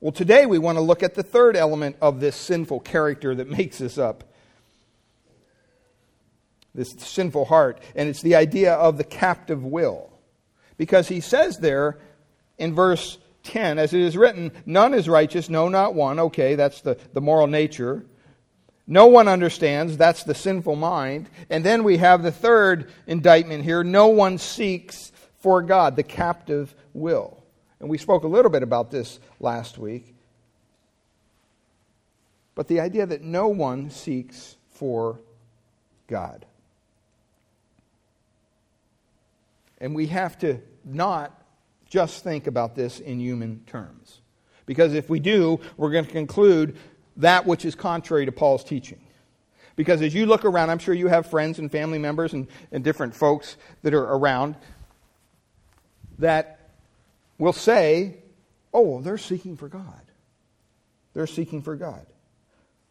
Well, 0.01 0.11
today 0.11 0.47
we 0.47 0.57
want 0.57 0.77
to 0.77 0.81
look 0.81 1.03
at 1.03 1.13
the 1.13 1.23
third 1.23 1.55
element 1.55 1.97
of 2.01 2.19
this 2.19 2.35
sinful 2.35 2.79
character 2.79 3.35
that 3.35 3.47
makes 3.47 3.79
us 3.79 3.97
up 3.97 4.23
this 6.73 6.91
sinful 6.97 7.45
heart, 7.45 7.79
and 7.95 8.09
it's 8.09 8.21
the 8.21 8.35
idea 8.35 8.73
of 8.73 8.97
the 8.97 9.03
captive 9.03 9.63
will. 9.63 10.11
Because 10.77 11.07
he 11.07 11.21
says 11.21 11.57
there 11.57 11.97
in 12.57 12.73
verse 12.73 13.17
10, 13.47 13.79
as 13.79 13.93
it 13.93 14.01
is 14.01 14.15
written, 14.15 14.51
none 14.65 14.93
is 14.93 15.09
righteous, 15.09 15.49
no, 15.49 15.69
not 15.69 15.95
one. 15.95 16.19
Okay, 16.19 16.55
that's 16.55 16.81
the, 16.81 16.97
the 17.13 17.21
moral 17.21 17.47
nature. 17.47 18.05
No 18.85 19.07
one 19.07 19.27
understands, 19.27 19.97
that's 19.97 20.23
the 20.23 20.35
sinful 20.35 20.75
mind. 20.75 21.29
And 21.49 21.63
then 21.63 21.83
we 21.83 21.97
have 21.97 22.23
the 22.23 22.31
third 22.31 22.91
indictment 23.07 23.63
here 23.63 23.83
no 23.83 24.07
one 24.07 24.37
seeks 24.37 25.11
for 25.39 25.61
God, 25.61 25.95
the 25.95 26.03
captive 26.03 26.73
will. 26.93 27.43
And 27.79 27.89
we 27.89 27.97
spoke 27.97 28.23
a 28.23 28.27
little 28.27 28.51
bit 28.51 28.63
about 28.63 28.91
this 28.91 29.19
last 29.39 29.77
week. 29.77 30.13
But 32.55 32.67
the 32.67 32.79
idea 32.79 33.05
that 33.05 33.21
no 33.21 33.47
one 33.49 33.91
seeks 33.91 34.55
for 34.71 35.19
God. 36.07 36.45
And 39.79 39.93
we 39.93 40.07
have 40.07 40.39
to 40.39 40.59
not 40.83 41.39
just 41.89 42.24
think 42.24 42.48
about 42.48 42.75
this 42.75 43.00
in 43.00 43.20
human 43.20 43.62
terms. 43.65 44.22
Because 44.65 44.94
if 44.94 45.10
we 45.10 45.20
do, 45.20 45.60
we're 45.77 45.91
going 45.91 46.06
to 46.06 46.12
conclude 46.12 46.77
that 47.17 47.46
which 47.46 47.65
is 47.65 47.75
contrary 47.75 48.25
to 48.25 48.32
Paul's 48.32 48.63
teaching. 48.63 49.00
Because 49.75 50.01
as 50.01 50.13
you 50.13 50.25
look 50.25 50.44
around, 50.44 50.70
I'm 50.70 50.79
sure 50.79 50.94
you 50.94 51.08
have 51.08 51.27
friends 51.27 51.60
and 51.60 51.72
family 51.72 52.00
members 52.00 52.34
and, 52.34 52.48
and 52.72 52.84
different 52.84 53.15
folks 53.15 53.58
that 53.84 53.94
are 53.94 54.03
around 54.03 54.56
that 56.20 56.72
will 57.38 57.53
say, 57.53 58.17
oh, 58.74 59.01
they're 59.01 59.17
seeking 59.17 59.56
for 59.56 59.70
God. 59.70 60.01
They're 61.13 61.27
seeking 61.27 61.62
for 61.62 61.75
God. 61.75 62.06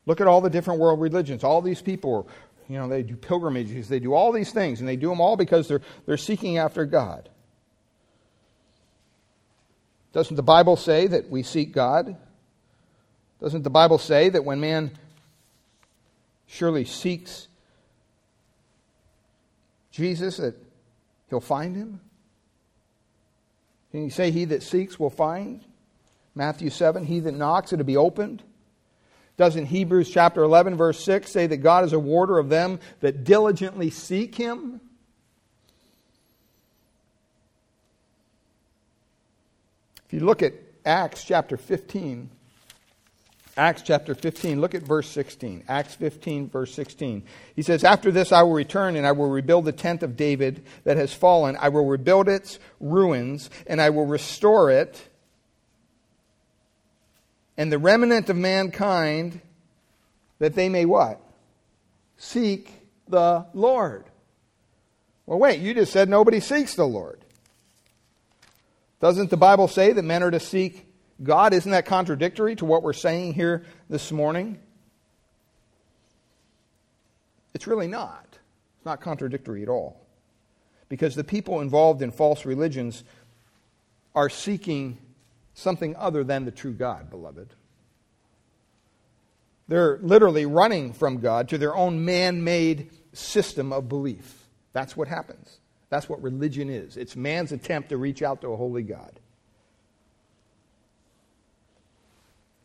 Look 0.07 0.21
at 0.21 0.29
all 0.29 0.41
the 0.41 0.51
different 0.51 0.81
world 0.81 1.01
religions. 1.01 1.43
All 1.43 1.61
these 1.61 1.83
people 1.83 2.29
you 2.69 2.79
know, 2.79 2.89
they 2.89 3.03
do 3.03 3.17
pilgrimages, 3.17 3.89
they 3.89 4.01
do 4.01 4.13
all 4.13 4.33
these 4.33 4.53
things, 4.53 4.81
and 4.81 4.89
they 4.89 4.97
do 4.97 5.09
them 5.09 5.21
all 5.21 5.37
because 5.37 5.69
they're, 5.69 5.83
they're 6.05 6.17
seeking 6.17 6.59
after 6.59 6.85
God. 6.85 7.29
Doesn't 10.17 10.37
the 10.37 10.43
Bible 10.43 10.77
say 10.77 11.09
that 11.09 11.29
we 11.29 11.43
seek 11.43 11.73
God? 11.73 12.17
Doesn't 13.39 13.65
the 13.65 13.69
Bible 13.69 13.99
say 13.99 14.31
that 14.31 14.47
when 14.47 14.61
man 14.61 14.93
surely 16.47 16.87
seeks 16.87 17.49
Jesus, 19.91 20.39
that 20.39 20.55
he'll 21.29 21.41
find 21.41 21.77
him? 21.77 22.01
Can 23.91 24.05
you 24.05 24.11
say, 24.11 24.31
He 24.31 24.47
that 24.47 24.63
seeks 24.63 24.99
will 24.99 25.11
find? 25.11 25.63
Matthew 26.35 26.71
7, 26.71 27.05
He 27.05 27.21
that 27.21 27.33
knocks, 27.33 27.75
it'll 27.75 27.85
be 27.85 27.99
opened. 27.99 28.43
Doesn't 29.37 29.67
Hebrews 29.67 30.11
chapter 30.11 30.43
11, 30.43 30.79
verse 30.79 31.05
6 31.05 31.31
say 31.31 31.47
that 31.47 31.59
God 31.59 31.85
is 31.85 31.93
a 31.93 31.99
warder 31.99 32.39
of 32.39 32.49
them 32.49 32.81
that 33.01 33.25
diligently 33.25 33.91
seek 33.91 34.35
Him? 34.35 34.81
If 40.07 40.13
you 40.13 40.21
look 40.21 40.43
at 40.43 40.55
Acts 40.85 41.25
chapter 41.25 41.57
15, 41.57 42.31
Acts 43.57 43.83
chapter 43.83 44.15
15, 44.15 44.61
look 44.61 44.75
at 44.75 44.83
verse 44.83 45.09
16. 45.09 45.65
Acts 45.67 45.95
15, 45.95 46.51
verse 46.51 46.75
16. 46.75 47.25
He 47.55 47.63
says, 47.63 47.85
After 47.85 48.11
this 48.11 48.31
I 48.31 48.43
will 48.43 48.53
return 48.53 48.97
and 48.97 49.07
I 49.07 49.13
will 49.13 49.31
rebuild 49.31 49.65
the 49.65 49.73
tent 49.73 50.03
of 50.03 50.17
David 50.17 50.65
that 50.85 50.99
has 50.99 51.15
fallen. 51.15 51.57
I 51.59 51.71
will 51.71 51.87
rebuild 51.87 52.29
its 52.29 52.59
ruins 52.81 53.49
and 53.67 53.81
I 53.81 53.91
will 53.91 54.07
restore 54.07 54.71
it 54.71 55.09
and 57.57 57.73
the 57.73 57.79
remnant 57.79 58.29
of 58.29 58.37
mankind 58.37 59.41
that 60.39 60.55
they 60.55 60.69
may 60.69 60.85
what? 60.85 61.21
Seek 62.19 62.71
the 63.09 63.47
Lord. 63.55 64.05
Well, 65.25 65.39
wait, 65.39 65.61
you 65.61 65.75
just 65.75 65.93
said 65.93 66.09
nobody 66.09 66.41
seeks 66.41 66.75
the 66.75 66.87
Lord. 66.87 67.21
Doesn't 69.01 69.31
the 69.31 69.37
Bible 69.37 69.69
say 69.69 69.93
that 69.93 70.03
men 70.03 70.23
are 70.23 70.31
to 70.31 70.41
seek 70.41 70.87
God? 71.23 71.53
Isn't 71.53 71.73
that 71.73 71.87
contradictory 71.87 72.57
to 72.57 72.65
what 72.65 72.83
we're 72.83 72.93
saying 72.93 73.35
here 73.35 73.65
this 73.91 74.11
morning? 74.11 74.59
It's 77.55 77.67
really 77.67 77.89
not. 77.89 78.27
It's 78.77 78.87
not 78.87 79.01
contradictory 79.01 79.63
at 79.63 79.69
all. 79.69 80.01
Because 80.89 81.15
the 81.15 81.25
people 81.25 81.61
involved 81.61 82.03
in 82.03 82.11
false 82.11 82.45
religions 82.45 83.03
are 84.15 84.29
seeking 84.29 84.99
something 85.55 85.97
other 85.97 86.23
than 86.23 86.45
the 86.45 86.51
true 86.51 86.73
God, 86.73 87.11
beloved. 87.11 87.55
They're 89.69 89.99
literally 90.01 90.47
running 90.47 90.93
from 90.93 91.19
God 91.19 91.49
to 91.49 91.59
their 91.59 91.75
own 91.75 92.05
man 92.05 92.45
made 92.45 92.91
system 93.13 93.73
of 93.73 93.89
belief. 93.89 94.47
That's 94.73 94.97
what 94.97 95.09
happens. 95.09 95.59
That's 95.89 96.09
what 96.09 96.23
religion 96.23 96.69
is 96.69 96.97
it's 96.97 97.17
man's 97.17 97.53
attempt 97.53 97.91
to 97.91 97.97
reach 97.97 98.23
out 98.23 98.41
to 98.41 98.49
a 98.49 98.57
holy 98.57 98.83
God. 98.83 99.21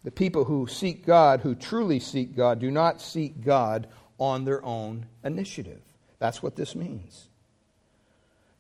The 0.04 0.12
people 0.12 0.46
who 0.46 0.66
seek 0.66 1.06
God, 1.06 1.42
who 1.42 1.54
truly 1.54 2.00
seek 2.00 2.36
God, 2.36 2.60
do 2.60 2.72
not 2.72 3.00
seek 3.00 3.44
God 3.44 3.88
on 4.18 4.46
their 4.46 4.64
own 4.66 5.06
initiative. 5.24 5.82
That's 6.18 6.42
what 6.42 6.56
this 6.56 6.76
means. 6.76 7.28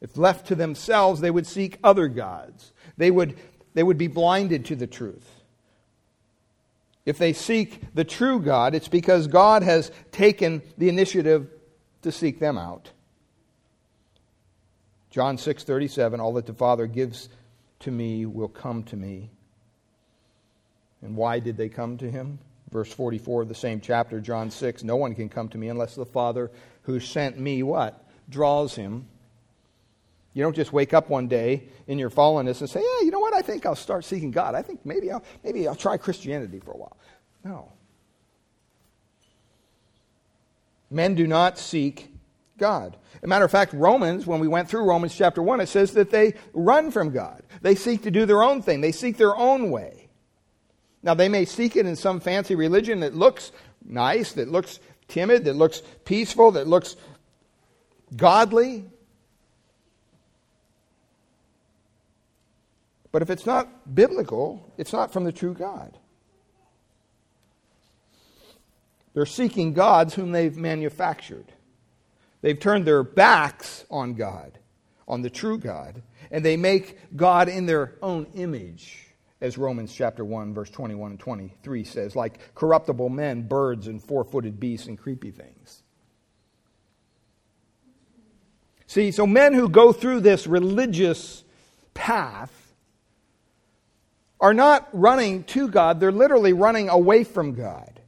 If 0.01 0.17
left 0.17 0.47
to 0.47 0.55
themselves, 0.55 1.21
they 1.21 1.31
would 1.31 1.47
seek 1.47 1.77
other 1.83 2.07
gods. 2.07 2.71
They 2.97 3.11
would 3.11 3.37
they 3.73 3.83
would 3.83 3.97
be 3.97 4.07
blinded 4.07 4.65
to 4.65 4.75
the 4.75 4.87
truth. 4.87 5.27
If 7.05 7.17
they 7.17 7.33
seek 7.33 7.81
the 7.93 8.03
true 8.03 8.39
God, 8.39 8.75
it's 8.75 8.87
because 8.87 9.27
God 9.27 9.63
has 9.63 9.91
taken 10.11 10.61
the 10.77 10.89
initiative 10.89 11.49
to 12.03 12.11
seek 12.11 12.39
them 12.39 12.57
out. 12.57 12.91
John 15.11 15.37
6:37 15.37 16.19
all 16.19 16.33
that 16.33 16.45
the 16.45 16.53
Father 16.53 16.87
gives 16.87 17.29
to 17.81 17.91
me 17.91 18.25
will 18.25 18.47
come 18.47 18.83
to 18.83 18.95
me. 18.95 19.29
And 21.01 21.15
why 21.15 21.39
did 21.39 21.57
they 21.57 21.69
come 21.69 21.97
to 21.97 22.09
him? 22.09 22.39
Verse 22.71 22.91
44 22.93 23.43
of 23.43 23.49
the 23.49 23.55
same 23.55 23.81
chapter 23.81 24.21
John 24.21 24.49
6 24.49 24.83
no 24.83 24.95
one 24.95 25.13
can 25.13 25.29
come 25.29 25.49
to 25.49 25.57
me 25.57 25.67
unless 25.67 25.95
the 25.95 26.05
Father 26.05 26.49
who 26.83 26.99
sent 26.99 27.37
me 27.37 27.61
what 27.61 28.03
draws 28.29 28.75
him. 28.75 29.05
You 30.33 30.43
don't 30.43 30.55
just 30.55 30.71
wake 30.71 30.93
up 30.93 31.09
one 31.09 31.27
day 31.27 31.63
in 31.87 31.99
your 31.99 32.09
fallenness 32.09 32.61
and 32.61 32.69
say, 32.69 32.79
"Yeah, 32.79 33.05
you 33.05 33.11
know 33.11 33.19
what? 33.19 33.33
I 33.33 33.41
think 33.41 33.65
I'll 33.65 33.75
start 33.75 34.05
seeking 34.05 34.31
God. 34.31 34.55
I 34.55 34.61
think 34.61 34.85
maybe 34.85 35.11
I'll 35.11 35.23
maybe 35.43 35.67
I'll 35.67 35.75
try 35.75 35.97
Christianity 35.97 36.59
for 36.59 36.71
a 36.71 36.77
while." 36.77 36.95
No. 37.43 37.73
Men 40.89 41.15
do 41.15 41.27
not 41.27 41.57
seek 41.57 42.10
God. 42.61 42.95
As 43.15 43.23
a 43.23 43.27
matter 43.27 43.43
of 43.43 43.51
fact, 43.51 43.73
Romans, 43.73 44.27
when 44.27 44.39
we 44.39 44.47
went 44.47 44.69
through 44.69 44.85
Romans 44.85 45.15
chapter 45.15 45.41
1, 45.41 45.61
it 45.61 45.67
says 45.67 45.93
that 45.93 46.11
they 46.11 46.35
run 46.53 46.91
from 46.91 47.09
God. 47.09 47.41
They 47.61 47.73
seek 47.73 48.03
to 48.03 48.11
do 48.11 48.25
their 48.27 48.43
own 48.43 48.61
thing, 48.61 48.79
they 48.79 48.93
seek 48.93 49.17
their 49.17 49.35
own 49.35 49.71
way. 49.71 50.07
Now, 51.03 51.15
they 51.15 51.27
may 51.27 51.45
seek 51.45 51.75
it 51.75 51.87
in 51.87 51.95
some 51.95 52.19
fancy 52.19 52.53
religion 52.53 52.99
that 52.99 53.15
looks 53.15 53.51
nice, 53.83 54.33
that 54.33 54.47
looks 54.47 54.79
timid, 55.07 55.45
that 55.45 55.55
looks 55.55 55.81
peaceful, 56.05 56.51
that 56.51 56.67
looks 56.67 56.95
godly. 58.15 58.85
But 63.11 63.23
if 63.23 63.31
it's 63.31 63.47
not 63.47 63.95
biblical, 63.95 64.71
it's 64.77 64.93
not 64.93 65.11
from 65.11 65.23
the 65.23 65.31
true 65.31 65.55
God. 65.55 65.97
They're 69.15 69.25
seeking 69.25 69.73
gods 69.73 70.13
whom 70.13 70.31
they've 70.31 70.55
manufactured. 70.55 71.51
They've 72.41 72.59
turned 72.59 72.85
their 72.85 73.03
backs 73.03 73.85
on 73.89 74.15
God, 74.15 74.57
on 75.07 75.21
the 75.21 75.29
true 75.29 75.57
God, 75.57 76.01
and 76.31 76.43
they 76.43 76.57
make 76.57 76.97
God 77.15 77.49
in 77.49 77.65
their 77.65 77.95
own 78.01 78.27
image, 78.33 79.07
as 79.41 79.57
Romans 79.57 79.93
chapter 79.93 80.25
1, 80.25 80.53
verse 80.53 80.69
21 80.69 81.11
and 81.11 81.19
23 81.19 81.83
says, 81.83 82.15
like 82.15 82.53
corruptible 82.55 83.09
men, 83.09 83.47
birds, 83.47 83.87
and 83.87 84.03
four 84.03 84.23
footed 84.23 84.59
beasts, 84.59 84.87
and 84.87 84.97
creepy 84.97 85.31
things. 85.31 85.83
See, 88.87 89.11
so 89.11 89.25
men 89.25 89.53
who 89.53 89.69
go 89.69 89.93
through 89.93 90.19
this 90.19 90.47
religious 90.47 91.43
path 91.93 92.51
are 94.41 94.53
not 94.53 94.89
running 94.91 95.43
to 95.45 95.69
God, 95.69 95.99
they're 95.99 96.11
literally 96.11 96.51
running 96.51 96.89
away 96.89 97.23
from 97.23 97.53
God. 97.53 98.00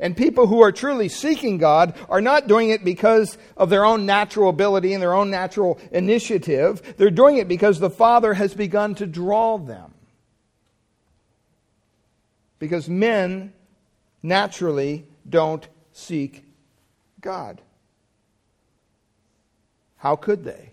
And 0.00 0.16
people 0.16 0.46
who 0.46 0.62
are 0.62 0.70
truly 0.70 1.08
seeking 1.08 1.58
God 1.58 1.94
are 2.08 2.20
not 2.20 2.46
doing 2.46 2.70
it 2.70 2.84
because 2.84 3.36
of 3.56 3.68
their 3.68 3.84
own 3.84 4.06
natural 4.06 4.48
ability 4.48 4.92
and 4.92 5.02
their 5.02 5.14
own 5.14 5.30
natural 5.30 5.80
initiative. 5.90 6.94
They're 6.96 7.10
doing 7.10 7.38
it 7.38 7.48
because 7.48 7.80
the 7.80 7.90
Father 7.90 8.34
has 8.34 8.54
begun 8.54 8.94
to 8.96 9.06
draw 9.06 9.58
them. 9.58 9.92
Because 12.60 12.88
men 12.88 13.52
naturally 14.22 15.04
don't 15.28 15.66
seek 15.92 16.44
God. 17.20 17.60
How 19.96 20.14
could 20.14 20.44
they? 20.44 20.70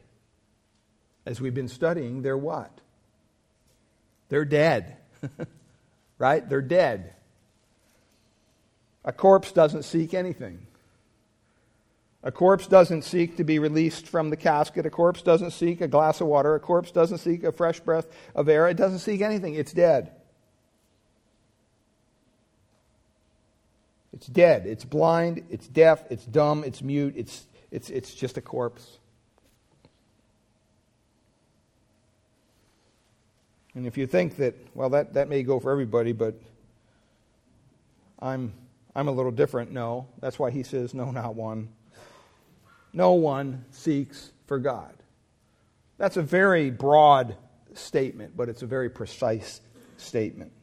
As 1.26 1.42
we've 1.42 1.54
been 1.54 1.68
studying, 1.68 2.22
they're 2.22 2.38
what? 2.38 2.72
They're 4.30 4.46
dead. 4.46 4.98
right? 6.20 6.48
They're 6.48 6.62
dead. 6.62 7.15
A 9.06 9.14
corpse 9.14 9.52
doesn't 9.52 9.84
seek 9.84 10.14
anything. 10.14 10.66
A 12.24 12.32
corpse 12.32 12.66
doesn't 12.66 13.04
seek 13.04 13.38
to 13.38 13.44
be 13.44 13.60
released 13.60 14.08
from 14.08 14.32
the 14.32 14.36
casket. 14.36 14.88
A 14.88 14.90
corpse 14.90 15.22
doesn't 15.22 15.52
seek 15.52 15.80
a 15.80 15.88
glass 15.88 16.22
of 16.22 16.28
water. 16.28 16.56
A 16.56 16.60
corpse 16.60 16.90
doesn't 16.90 17.20
seek 17.20 17.44
a 17.44 17.52
fresh 17.52 17.80
breath 17.80 18.08
of 18.34 18.50
air. 18.50 18.68
It 18.68 18.78
doesn't 18.78 19.00
seek 19.00 19.22
anything. 19.22 19.54
It's 19.54 19.72
dead. 19.72 20.12
It's 24.12 24.26
dead. 24.26 24.66
It's 24.66 24.84
blind. 24.84 25.44
It's 25.52 25.68
deaf. 25.68 26.04
It's 26.10 26.26
dumb. 26.26 26.64
It's 26.64 26.82
mute. 26.82 27.14
It's, 27.16 27.46
it's, 27.70 27.92
it's 27.92 28.16
just 28.16 28.38
a 28.38 28.42
corpse. 28.42 28.98
And 33.76 33.86
if 33.86 33.98
you 34.00 34.08
think 34.08 34.38
that, 34.38 34.56
well, 34.74 34.90
that, 34.90 35.14
that 35.14 35.30
may 35.30 35.44
go 35.44 35.60
for 35.60 35.72
everybody, 35.72 36.14
but 36.14 36.42
I'm, 38.20 38.54
I'm 38.96 39.08
a 39.10 39.12
little 39.12 39.32
different, 39.32 39.72
no. 39.72 40.08
That's 40.22 40.40
why 40.40 40.52
he 40.52 40.64
says, 40.64 40.94
no, 40.94 41.12
not 41.12 41.36
one. 41.36 41.70
No 42.94 43.14
one 43.14 43.66
seeks 43.72 44.32
for 44.46 44.58
God. 44.58 44.94
That's 45.98 46.18
a 46.18 46.22
very 46.22 46.72
broad 46.72 47.36
statement, 47.74 48.38
but 48.38 48.48
it's 48.48 48.62
a 48.62 48.66
very 48.66 48.90
precise 48.90 49.60
statement. 49.98 50.54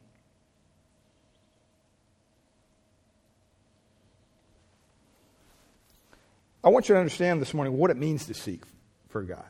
I 6.63 6.69
want 6.69 6.87
you 6.87 6.95
to 6.95 6.99
understand 6.99 7.41
this 7.41 7.53
morning 7.53 7.77
what 7.77 7.91
it 7.91 7.97
means 7.97 8.25
to 8.27 8.33
seek 8.33 8.63
for 9.09 9.21
God. 9.21 9.43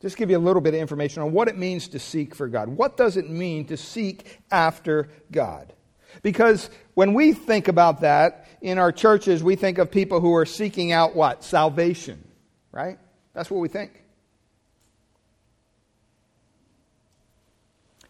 Just 0.00 0.16
give 0.16 0.30
you 0.30 0.36
a 0.36 0.38
little 0.38 0.60
bit 0.60 0.74
of 0.74 0.80
information 0.80 1.22
on 1.22 1.32
what 1.32 1.48
it 1.48 1.56
means 1.56 1.88
to 1.88 1.98
seek 1.98 2.34
for 2.34 2.48
God. 2.48 2.68
What 2.68 2.96
does 2.96 3.16
it 3.16 3.30
mean 3.30 3.66
to 3.66 3.76
seek 3.76 4.40
after 4.50 5.08
God? 5.30 5.72
Because 6.22 6.68
when 6.94 7.14
we 7.14 7.32
think 7.32 7.68
about 7.68 8.02
that 8.02 8.46
in 8.60 8.78
our 8.78 8.92
churches, 8.92 9.42
we 9.42 9.56
think 9.56 9.78
of 9.78 9.90
people 9.90 10.20
who 10.20 10.34
are 10.34 10.46
seeking 10.46 10.92
out 10.92 11.16
what? 11.16 11.42
Salvation, 11.42 12.22
right? 12.70 12.98
That's 13.34 13.50
what 13.50 13.60
we 13.60 13.68
think. 13.68 14.02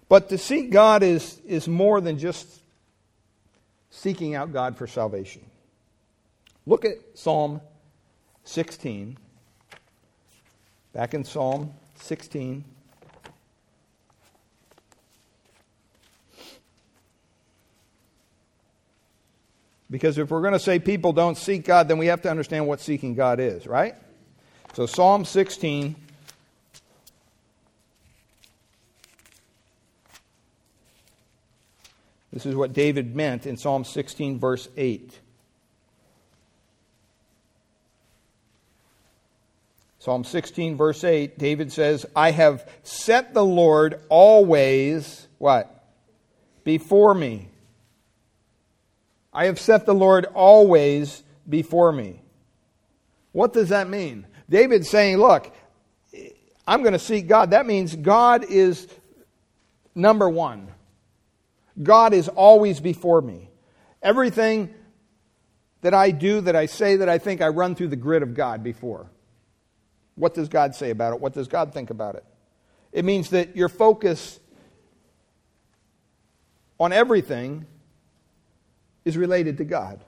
But 0.09 0.29
to 0.29 0.37
seek 0.37 0.71
God 0.71 1.03
is, 1.03 1.41
is 1.47 1.67
more 1.69 2.01
than 2.01 2.19
just 2.19 2.47
seeking 3.91 4.35
out 4.35 4.53
God 4.53 4.77
for 4.77 4.87
salvation. 4.87 5.43
Look 6.67 6.85
at 6.85 6.97
Psalm 7.15 7.61
16. 8.45 9.17
Back 10.93 11.15
in 11.15 11.25
Psalm 11.25 11.73
16. 11.97 12.65
Because 19.93 20.17
if 20.17 20.31
we're 20.31 20.41
going 20.41 20.55
to 20.55 20.59
say 20.59 20.79
people 20.79 21.13
don't 21.13 21.37
seek 21.37 21.67
God, 21.67 21.87
then 21.87 21.99
we 21.99 22.07
have 22.07 22.23
to 22.23 22.31
understand 22.31 22.67
what 22.67 22.81
seeking 22.81 23.15
God 23.15 23.39
is, 23.39 23.67
right? 23.67 23.95
So, 24.73 24.87
Psalm 24.87 25.27
16. 25.27 25.95
This 32.33 32.47
is 32.47 32.55
what 32.55 32.73
David 32.73 33.15
meant 33.15 33.47
in 33.47 33.59
Psalm 33.59 33.85
16, 33.85 34.39
verse 34.41 34.67
8. 34.79 35.19
Psalm 39.99 40.25
16, 40.25 40.79
verse 40.79 41.05
8, 41.05 41.39
David 41.39 41.71
says, 41.71 42.07
I 42.17 42.31
have 42.31 42.67
set 42.83 43.35
the 43.35 43.45
Lord 43.45 44.01
always, 44.09 45.29
what? 45.37 45.85
Before 46.65 47.13
me. 47.13 47.51
I 49.33 49.47
have 49.47 49.59
set 49.59 49.87
the 49.87 49.95
Lord 49.95 50.27
always 50.27 51.23
before 51.49 51.93
me. 51.93 52.23
What 53.33 53.53
does 53.53 53.71
that 53.71 53.89
mean? 53.89 54.27
David's 54.49 54.89
saying, 54.89 55.17
Look, 55.17 55.55
I'm 56.67 56.83
going 56.83 56.93
to 56.93 56.99
seek 56.99 57.27
God. 57.27 57.51
That 57.51 57.67
means 57.67 57.97
God 57.97 58.45
is 58.45 58.87
number 59.95 60.29
one. 60.29 60.69
God 61.83 62.13
is 62.13 62.29
always 62.29 62.81
before 62.81 63.23
me. 63.23 63.51
Everything 64.03 64.75
that 65.81 65.95
I 65.95 66.11
do, 66.11 66.41
that 66.43 66.55
I 66.55 66.67
say, 66.67 66.97
that 66.97 67.09
I 67.09 67.19
think, 67.19 67.41
I 67.41 67.49
run 67.49 67.75
through 67.75 67.89
the 67.89 67.97
grid 67.97 68.23
of 68.23 68.35
God 68.35 68.63
before. 68.63 69.11
What 70.15 70.35
does 70.35 70.49
God 70.49 70.75
say 70.75 70.91
about 70.91 71.15
it? 71.15 71.21
What 71.21 71.33
does 71.33 71.49
God 71.49 71.73
think 71.73 71.91
about 71.91 72.15
it? 72.15 72.25
It 72.93 73.05
means 73.05 73.31
that 73.31 73.57
your 73.57 73.69
focus 73.69 74.39
on 76.79 76.93
everything 76.93 77.67
is 79.05 79.17
related 79.17 79.59
to 79.59 79.65
God. 79.65 80.01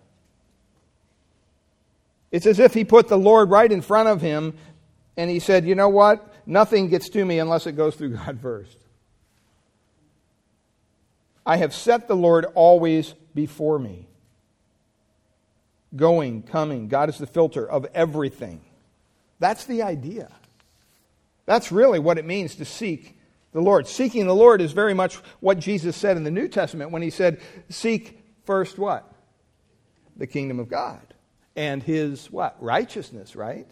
It's 2.30 2.46
as 2.46 2.58
if 2.58 2.74
he 2.74 2.84
put 2.84 3.08
the 3.08 3.18
Lord 3.18 3.50
right 3.50 3.70
in 3.70 3.80
front 3.80 4.08
of 4.08 4.20
him 4.20 4.54
and 5.16 5.30
he 5.30 5.38
said, 5.38 5.66
You 5.66 5.74
know 5.74 5.88
what? 5.88 6.32
Nothing 6.46 6.88
gets 6.88 7.08
to 7.10 7.24
me 7.24 7.38
unless 7.38 7.66
it 7.66 7.72
goes 7.72 7.94
through 7.94 8.16
God 8.16 8.40
first. 8.40 8.76
I 11.46 11.56
have 11.58 11.74
set 11.74 12.08
the 12.08 12.16
Lord 12.16 12.46
always 12.54 13.14
before 13.34 13.78
me. 13.78 14.08
Going, 15.94 16.42
coming. 16.42 16.88
God 16.88 17.08
is 17.08 17.18
the 17.18 17.26
filter 17.26 17.68
of 17.68 17.86
everything. 17.94 18.62
That's 19.38 19.64
the 19.66 19.82
idea. 19.82 20.32
That's 21.46 21.70
really 21.70 21.98
what 21.98 22.18
it 22.18 22.24
means 22.24 22.56
to 22.56 22.64
seek 22.64 23.16
the 23.52 23.60
Lord. 23.60 23.86
Seeking 23.86 24.26
the 24.26 24.34
Lord 24.34 24.60
is 24.60 24.72
very 24.72 24.94
much 24.94 25.16
what 25.40 25.58
Jesus 25.58 25.96
said 25.96 26.16
in 26.16 26.24
the 26.24 26.30
New 26.30 26.48
Testament 26.48 26.90
when 26.90 27.02
he 27.02 27.10
said, 27.10 27.40
Seek 27.68 28.23
first 28.44 28.78
what? 28.78 29.10
The 30.16 30.26
kingdom 30.26 30.60
of 30.60 30.68
God. 30.68 31.02
And 31.56 31.82
his 31.82 32.30
what? 32.30 32.56
Righteousness, 32.60 33.36
right? 33.36 33.66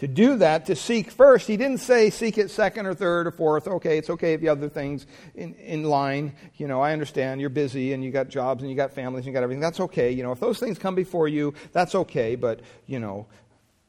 To 0.00 0.08
do 0.08 0.36
that, 0.38 0.64
to 0.66 0.76
seek 0.76 1.10
first, 1.10 1.46
he 1.46 1.58
didn't 1.58 1.78
say 1.78 2.08
seek 2.08 2.38
it 2.38 2.50
second 2.50 2.86
or 2.86 2.94
third 2.94 3.26
or 3.26 3.30
fourth. 3.30 3.68
Okay, 3.68 3.98
it's 3.98 4.08
okay 4.08 4.32
if 4.32 4.40
you 4.40 4.48
have 4.48 4.56
other 4.56 4.70
things 4.70 5.06
in, 5.34 5.52
in 5.56 5.84
line. 5.84 6.34
You 6.56 6.68
know, 6.68 6.80
I 6.80 6.94
understand 6.94 7.38
you're 7.38 7.50
busy 7.50 7.92
and 7.92 8.02
you 8.02 8.10
got 8.10 8.28
jobs 8.28 8.62
and 8.62 8.70
you 8.70 8.76
got 8.78 8.92
families 8.92 9.26
and 9.26 9.26
you 9.26 9.32
got 9.34 9.42
everything. 9.42 9.60
That's 9.60 9.80
okay. 9.80 10.10
You 10.10 10.22
know, 10.22 10.32
if 10.32 10.40
those 10.40 10.58
things 10.58 10.78
come 10.78 10.94
before 10.94 11.28
you, 11.28 11.52
that's 11.72 11.94
okay. 11.94 12.34
But, 12.34 12.60
you 12.86 12.98
know, 12.98 13.26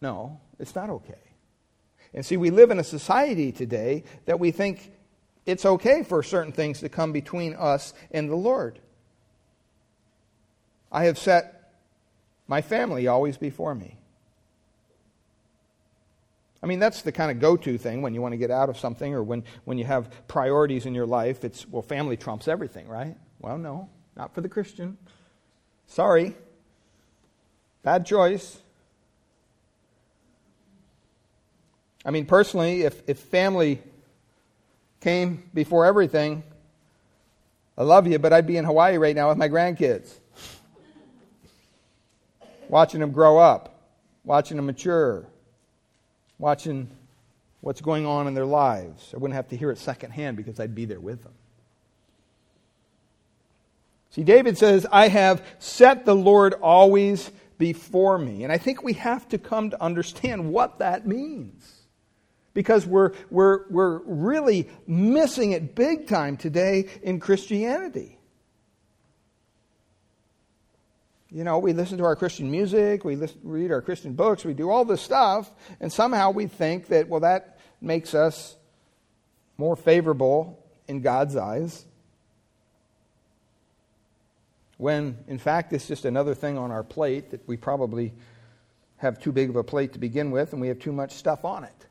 no, 0.01 0.41
it's 0.59 0.75
not 0.75 0.89
okay. 0.89 1.13
And 2.13 2.25
see, 2.25 2.35
we 2.35 2.49
live 2.49 2.71
in 2.71 2.79
a 2.79 2.83
society 2.83 3.53
today 3.53 4.03
that 4.25 4.37
we 4.37 4.51
think 4.51 4.90
it's 5.45 5.65
okay 5.65 6.03
for 6.03 6.21
certain 6.23 6.51
things 6.51 6.79
to 6.81 6.89
come 6.89 7.11
between 7.11 7.55
us 7.55 7.93
and 8.11 8.29
the 8.29 8.35
Lord. 8.35 8.79
I 10.91 11.05
have 11.05 11.17
set 11.17 11.73
my 12.47 12.61
family 12.61 13.07
always 13.07 13.37
before 13.37 13.73
me. 13.73 13.97
I 16.63 16.67
mean, 16.67 16.79
that's 16.79 17.01
the 17.01 17.11
kind 17.11 17.31
of 17.31 17.39
go 17.39 17.57
to 17.57 17.77
thing 17.77 18.01
when 18.01 18.13
you 18.13 18.21
want 18.21 18.33
to 18.33 18.37
get 18.37 18.51
out 18.51 18.69
of 18.69 18.77
something 18.77 19.13
or 19.13 19.23
when, 19.23 19.43
when 19.63 19.79
you 19.79 19.85
have 19.85 20.11
priorities 20.27 20.85
in 20.85 20.93
your 20.93 21.07
life. 21.07 21.43
It's, 21.43 21.67
well, 21.67 21.81
family 21.81 22.17
trumps 22.17 22.47
everything, 22.47 22.87
right? 22.87 23.15
Well, 23.39 23.57
no, 23.57 23.89
not 24.15 24.35
for 24.35 24.41
the 24.41 24.49
Christian. 24.49 24.97
Sorry. 25.87 26.35
Bad 27.81 28.05
choice. 28.05 28.59
I 32.05 32.11
mean, 32.11 32.25
personally, 32.25 32.83
if, 32.83 33.01
if 33.07 33.17
family 33.17 33.81
came 35.01 35.49
before 35.53 35.85
everything, 35.85 36.43
I 37.77 37.83
love 37.83 38.07
you, 38.07 38.19
but 38.19 38.31
I'd 38.31 38.47
be 38.47 38.57
in 38.57 38.65
Hawaii 38.65 38.97
right 38.97 39.15
now 39.15 39.29
with 39.29 39.37
my 39.37 39.49
grandkids. 39.49 40.13
watching 42.69 42.99
them 42.99 43.11
grow 43.11 43.37
up, 43.37 43.81
watching 44.23 44.57
them 44.57 44.67
mature, 44.67 45.25
watching 46.37 46.89
what's 47.61 47.81
going 47.81 48.05
on 48.05 48.27
in 48.27 48.33
their 48.33 48.45
lives. 48.45 49.11
I 49.13 49.17
wouldn't 49.17 49.35
have 49.35 49.49
to 49.49 49.57
hear 49.57 49.71
it 49.71 49.77
secondhand 49.77 50.37
because 50.37 50.59
I'd 50.59 50.75
be 50.75 50.85
there 50.85 50.99
with 50.99 51.23
them. 51.23 51.33
See, 54.11 54.23
David 54.23 54.57
says, 54.57 54.85
I 54.91 55.07
have 55.07 55.45
set 55.59 56.05
the 56.05 56.15
Lord 56.15 56.53
always 56.55 57.31
before 57.57 58.17
me. 58.17 58.43
And 58.43 58.51
I 58.51 58.57
think 58.57 58.83
we 58.83 58.93
have 58.93 59.29
to 59.29 59.37
come 59.37 59.69
to 59.69 59.81
understand 59.81 60.51
what 60.51 60.79
that 60.79 61.07
means. 61.07 61.80
Because 62.53 62.85
we're, 62.85 63.13
we're, 63.29 63.67
we're 63.69 63.99
really 63.99 64.69
missing 64.85 65.51
it 65.51 65.73
big 65.73 66.07
time 66.07 66.37
today 66.37 66.89
in 67.01 67.19
Christianity. 67.19 68.17
You 71.29 71.45
know, 71.45 71.59
we 71.59 71.71
listen 71.71 71.97
to 71.99 72.03
our 72.03 72.17
Christian 72.17 72.51
music, 72.51 73.05
we 73.05 73.15
listen, 73.15 73.39
read 73.43 73.71
our 73.71 73.81
Christian 73.81 74.13
books, 74.13 74.43
we 74.43 74.53
do 74.53 74.69
all 74.69 74.83
this 74.83 75.01
stuff, 75.01 75.49
and 75.79 75.91
somehow 75.91 76.31
we 76.31 76.47
think 76.47 76.87
that, 76.87 77.07
well, 77.07 77.21
that 77.21 77.57
makes 77.79 78.13
us 78.13 78.57
more 79.57 79.77
favorable 79.77 80.61
in 80.89 81.01
God's 81.01 81.37
eyes 81.37 81.85
when 84.81 85.15
in 85.27 85.37
fact 85.37 85.71
it's 85.73 85.87
just 85.87 86.05
another 86.05 86.33
thing 86.33 86.57
on 86.57 86.71
our 86.71 86.83
plate 86.83 87.29
that 87.29 87.47
we 87.47 87.55
probably 87.55 88.11
have 88.97 89.19
too 89.19 89.31
big 89.31 89.47
of 89.47 89.55
a 89.55 89.63
plate 89.63 89.93
to 89.93 89.99
begin 89.99 90.31
with 90.31 90.53
and 90.53 90.59
we 90.61 90.69
have 90.69 90.79
too 90.79 90.91
much 90.91 91.13
stuff 91.13 91.45
on 91.45 91.63
it. 91.63 91.85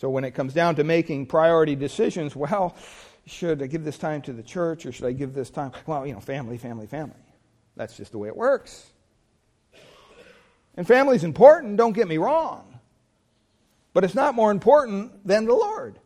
So 0.00 0.08
when 0.08 0.24
it 0.24 0.30
comes 0.30 0.54
down 0.54 0.76
to 0.76 0.84
making 0.84 1.26
priority 1.26 1.76
decisions, 1.76 2.34
well, 2.34 2.74
should 3.26 3.62
I 3.62 3.66
give 3.66 3.84
this 3.84 3.98
time 3.98 4.22
to 4.22 4.32
the 4.32 4.42
church 4.42 4.86
or 4.86 4.92
should 4.92 5.04
I 5.04 5.12
give 5.12 5.34
this 5.34 5.50
time? 5.50 5.72
Well, 5.84 6.06
you 6.06 6.14
know, 6.14 6.20
family, 6.20 6.56
family, 6.56 6.86
family. 6.86 7.20
That's 7.76 7.98
just 7.98 8.10
the 8.12 8.16
way 8.16 8.28
it 8.28 8.36
works. 8.36 8.90
And 10.74 10.86
family's 10.86 11.22
important, 11.22 11.76
don't 11.76 11.92
get 11.92 12.08
me 12.08 12.16
wrong. 12.16 12.80
But 13.92 14.04
it's 14.04 14.14
not 14.14 14.34
more 14.34 14.50
important 14.50 15.26
than 15.26 15.44
the 15.44 15.52
Lord. 15.52 15.98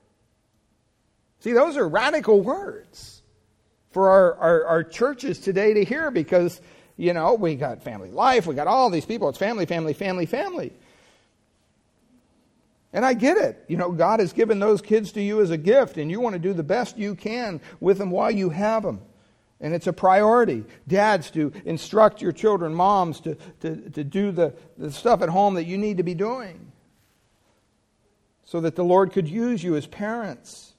See, 1.38 1.52
those 1.52 1.76
are 1.76 1.88
radical 1.88 2.40
words 2.40 3.22
for 3.92 4.11
our, 4.11 4.35
our, 4.35 4.64
our 4.64 4.83
churches 4.83 5.38
today 5.38 5.72
to 5.72 5.85
hear 5.85 6.11
because, 6.11 6.61
you 6.96 7.12
know, 7.12 7.35
we 7.35 7.54
got 7.54 7.85
family 7.85 8.11
life, 8.11 8.44
we 8.48 8.57
got 8.57 8.66
all 8.66 8.90
these 8.90 9.07
people. 9.07 9.28
It's 9.28 9.38
family, 9.38 9.66
family, 9.66 9.92
family, 9.92 10.26
family. 10.26 10.72
And 12.94 13.04
I 13.04 13.12
get 13.12 13.37
it. 13.37 13.62
You 13.66 13.76
know, 13.76 13.90
God 13.90 14.20
has 14.20 14.33
given 14.33 14.61
those 14.61 14.80
kids 14.80 15.11
to 15.12 15.20
you 15.20 15.42
as 15.42 15.50
a 15.50 15.59
gift, 15.59 15.98
and 15.98 16.09
you 16.09 16.20
want 16.20 16.35
to 16.35 16.38
do 16.38 16.52
the 16.52 16.62
best 16.62 16.96
you 16.96 17.16
can 17.16 17.61
with 17.80 17.98
them 17.98 18.11
while 18.11 18.30
you 18.30 18.50
have 18.50 18.85
them. 18.85 19.00
And 19.61 19.74
it's 19.74 19.88
a 19.88 19.92
priority. 19.92 20.64
Dads 20.87 21.33
to 21.33 21.52
instruct 21.64 22.22
your 22.22 22.30
children, 22.30 22.72
moms 22.72 23.18
to, 23.20 23.35
to, 23.61 23.90
to 23.90 24.04
do 24.04 24.30
the, 24.30 24.54
the 24.78 24.92
stuff 24.92 25.22
at 25.22 25.28
home 25.28 25.54
that 25.54 25.64
you 25.64 25.76
need 25.76 25.96
to 25.96 26.04
be 26.04 26.14
doing 26.14 26.70
so 28.44 28.61
that 28.61 28.76
the 28.76 28.85
Lord 28.85 29.12
could 29.12 29.28
use 29.28 29.64
you 29.64 29.74
as 29.74 29.87
parents. 29.87 30.72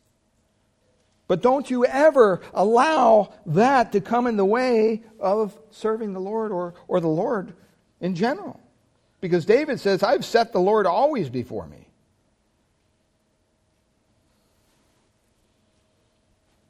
But 1.27 1.41
don't 1.41 1.69
you 1.69 1.85
ever 1.85 2.41
allow 2.53 3.33
that 3.47 3.91
to 3.91 3.99
come 3.99 4.27
in 4.27 4.37
the 4.37 4.45
way 4.45 5.03
of 5.19 5.57
serving 5.71 6.13
the 6.13 6.21
Lord 6.21 6.53
or, 6.53 6.75
or 6.87 7.01
the 7.01 7.07
Lord 7.09 7.53
in 7.99 8.15
general. 8.15 8.59
Because 9.19 9.45
David 9.45 9.81
says, 9.81 10.01
I've 10.01 10.23
set 10.23 10.53
the 10.53 10.59
Lord 10.59 10.85
always 10.85 11.29
before 11.29 11.67
me. 11.67 11.84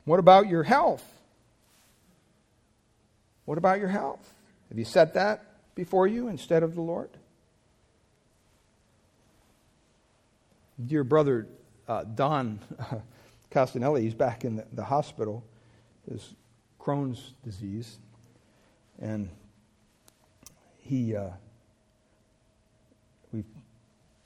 What 0.05 0.19
about 0.19 0.47
your 0.47 0.63
health? 0.63 1.03
What 3.45 3.57
about 3.57 3.79
your 3.79 3.89
health? 3.89 4.33
Have 4.69 4.79
you 4.79 4.85
set 4.85 5.13
that 5.15 5.43
before 5.75 6.07
you 6.07 6.27
instead 6.27 6.63
of 6.63 6.75
the 6.75 6.81
Lord? 6.81 7.09
Dear 10.83 11.03
brother 11.03 11.47
uh, 11.87 12.03
Don 12.03 12.59
Castanelli, 13.51 14.01
he's 14.01 14.13
back 14.13 14.43
in 14.43 14.57
the, 14.57 14.65
the 14.73 14.83
hospital, 14.83 15.43
his 16.09 16.33
Crohn's 16.79 17.33
disease, 17.43 17.97
and 18.99 19.29
he, 20.77 21.15
uh, 21.15 21.29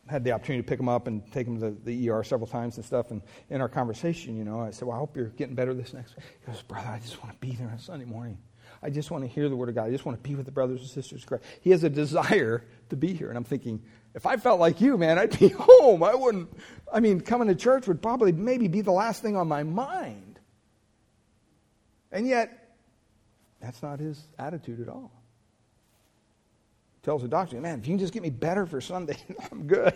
had 0.09 0.23
the 0.23 0.31
opportunity 0.31 0.63
to 0.63 0.67
pick 0.67 0.79
him 0.79 0.89
up 0.89 1.07
and 1.07 1.29
take 1.31 1.45
him 1.45 1.59
to 1.59 1.71
the 1.71 2.09
ER 2.09 2.23
several 2.23 2.47
times 2.47 2.77
and 2.77 2.85
stuff. 2.85 3.11
And 3.11 3.21
in 3.49 3.61
our 3.61 3.69
conversation, 3.69 4.35
you 4.35 4.43
know, 4.43 4.59
I 4.59 4.71
said, 4.71 4.87
Well, 4.87 4.97
I 4.97 4.99
hope 4.99 5.15
you're 5.15 5.27
getting 5.27 5.55
better 5.55 5.73
this 5.73 5.93
next 5.93 6.15
week. 6.15 6.25
He 6.39 6.51
goes, 6.51 6.61
Brother, 6.63 6.89
I 6.89 6.99
just 6.99 7.21
want 7.23 7.39
to 7.39 7.47
be 7.47 7.55
there 7.55 7.69
on 7.69 7.79
Sunday 7.79 8.05
morning. 8.05 8.37
I 8.81 8.89
just 8.89 9.11
want 9.11 9.23
to 9.23 9.27
hear 9.27 9.49
the 9.49 9.55
Word 9.55 9.69
of 9.69 9.75
God. 9.75 9.87
I 9.87 9.91
just 9.91 10.05
want 10.05 10.21
to 10.21 10.27
be 10.27 10.35
with 10.35 10.45
the 10.45 10.51
brothers 10.51 10.79
and 10.81 10.89
sisters. 10.89 11.25
He 11.61 11.71
has 11.71 11.83
a 11.83 11.89
desire 11.89 12.63
to 12.89 12.95
be 12.95 13.13
here. 13.13 13.29
And 13.29 13.37
I'm 13.37 13.43
thinking, 13.43 13.81
if 14.15 14.25
I 14.25 14.37
felt 14.37 14.59
like 14.59 14.79
you, 14.81 14.97
man, 14.97 15.19
I'd 15.19 15.37
be 15.37 15.47
home. 15.57 16.01
I 16.01 16.15
wouldn't, 16.15 16.49
I 16.91 16.99
mean, 16.99 17.21
coming 17.21 17.47
to 17.49 17.55
church 17.55 17.87
would 17.87 18.01
probably 18.01 18.31
maybe 18.31 18.67
be 18.67 18.81
the 18.81 18.91
last 18.91 19.21
thing 19.21 19.35
on 19.35 19.47
my 19.47 19.63
mind. 19.63 20.39
And 22.11 22.27
yet, 22.27 22.75
that's 23.61 23.83
not 23.83 23.99
his 23.99 24.21
attitude 24.37 24.79
at 24.81 24.87
all. 24.87 25.11
Tells 27.03 27.21
the 27.21 27.27
doctor, 27.27 27.59
man, 27.61 27.79
if 27.79 27.87
you 27.87 27.93
can 27.93 27.99
just 27.99 28.13
get 28.13 28.21
me 28.21 28.29
better 28.29 28.65
for 28.65 28.81
Sunday, 28.81 29.17
I'm 29.51 29.67
good. 29.67 29.93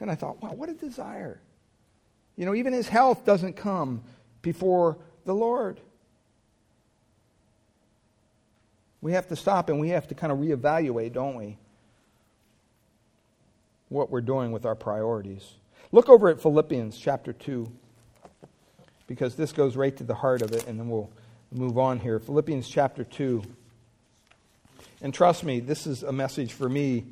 And 0.00 0.10
I 0.10 0.14
thought, 0.14 0.42
wow, 0.42 0.52
what 0.52 0.68
a 0.68 0.74
desire. 0.74 1.40
You 2.36 2.46
know, 2.46 2.54
even 2.54 2.72
his 2.72 2.88
health 2.88 3.24
doesn't 3.24 3.54
come 3.54 4.02
before 4.42 4.98
the 5.24 5.34
Lord. 5.34 5.80
We 9.00 9.12
have 9.12 9.26
to 9.28 9.36
stop 9.36 9.68
and 9.68 9.80
we 9.80 9.90
have 9.90 10.08
to 10.08 10.14
kind 10.14 10.32
of 10.32 10.38
reevaluate, 10.38 11.12
don't 11.12 11.36
we? 11.36 11.58
What 13.88 14.10
we're 14.10 14.20
doing 14.20 14.50
with 14.50 14.64
our 14.64 14.74
priorities. 14.74 15.44
Look 15.92 16.08
over 16.08 16.28
at 16.28 16.40
Philippians 16.40 16.98
chapter 16.98 17.32
2, 17.32 17.70
because 19.06 19.36
this 19.36 19.52
goes 19.52 19.76
right 19.76 19.94
to 19.96 20.04
the 20.04 20.14
heart 20.14 20.42
of 20.42 20.52
it, 20.52 20.66
and 20.66 20.80
then 20.80 20.88
we'll 20.88 21.10
move 21.52 21.78
on 21.78 22.00
here. 22.00 22.18
Philippians 22.18 22.68
chapter 22.68 23.04
2. 23.04 23.42
And 25.04 25.12
trust 25.12 25.44
me, 25.44 25.60
this 25.60 25.86
is 25.86 26.02
a 26.02 26.12
message 26.12 26.54
for 26.54 26.66
me 26.66 27.04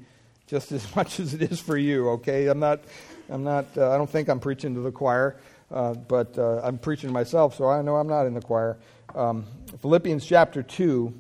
just 0.47 0.73
as 0.73 0.97
much 0.97 1.21
as 1.21 1.35
it 1.35 1.43
is 1.43 1.61
for 1.61 1.77
you, 1.77 2.09
okay? 2.09 2.47
I'm 2.47 2.59
not, 2.59 2.81
I'm 3.29 3.45
not, 3.45 3.67
uh, 3.77 3.91
I 3.91 3.99
don't 3.99 4.09
think 4.09 4.29
I'm 4.29 4.41
preaching 4.41 4.75
to 4.77 4.81
the 4.81 4.91
choir, 4.91 5.37
uh, 5.71 5.93
but 5.93 6.37
uh, 6.39 6.63
I'm 6.65 6.79
preaching 6.79 7.11
to 7.11 7.13
myself, 7.13 7.55
so 7.55 7.69
I 7.69 7.83
know 7.83 7.97
I'm 7.97 8.09
not 8.09 8.27
in 8.27 8.33
the 8.33 8.41
choir. 8.41 8.79
Um, 9.15 9.45
Philippians 9.81 10.25
chapter 10.25 10.63
2 10.63 11.13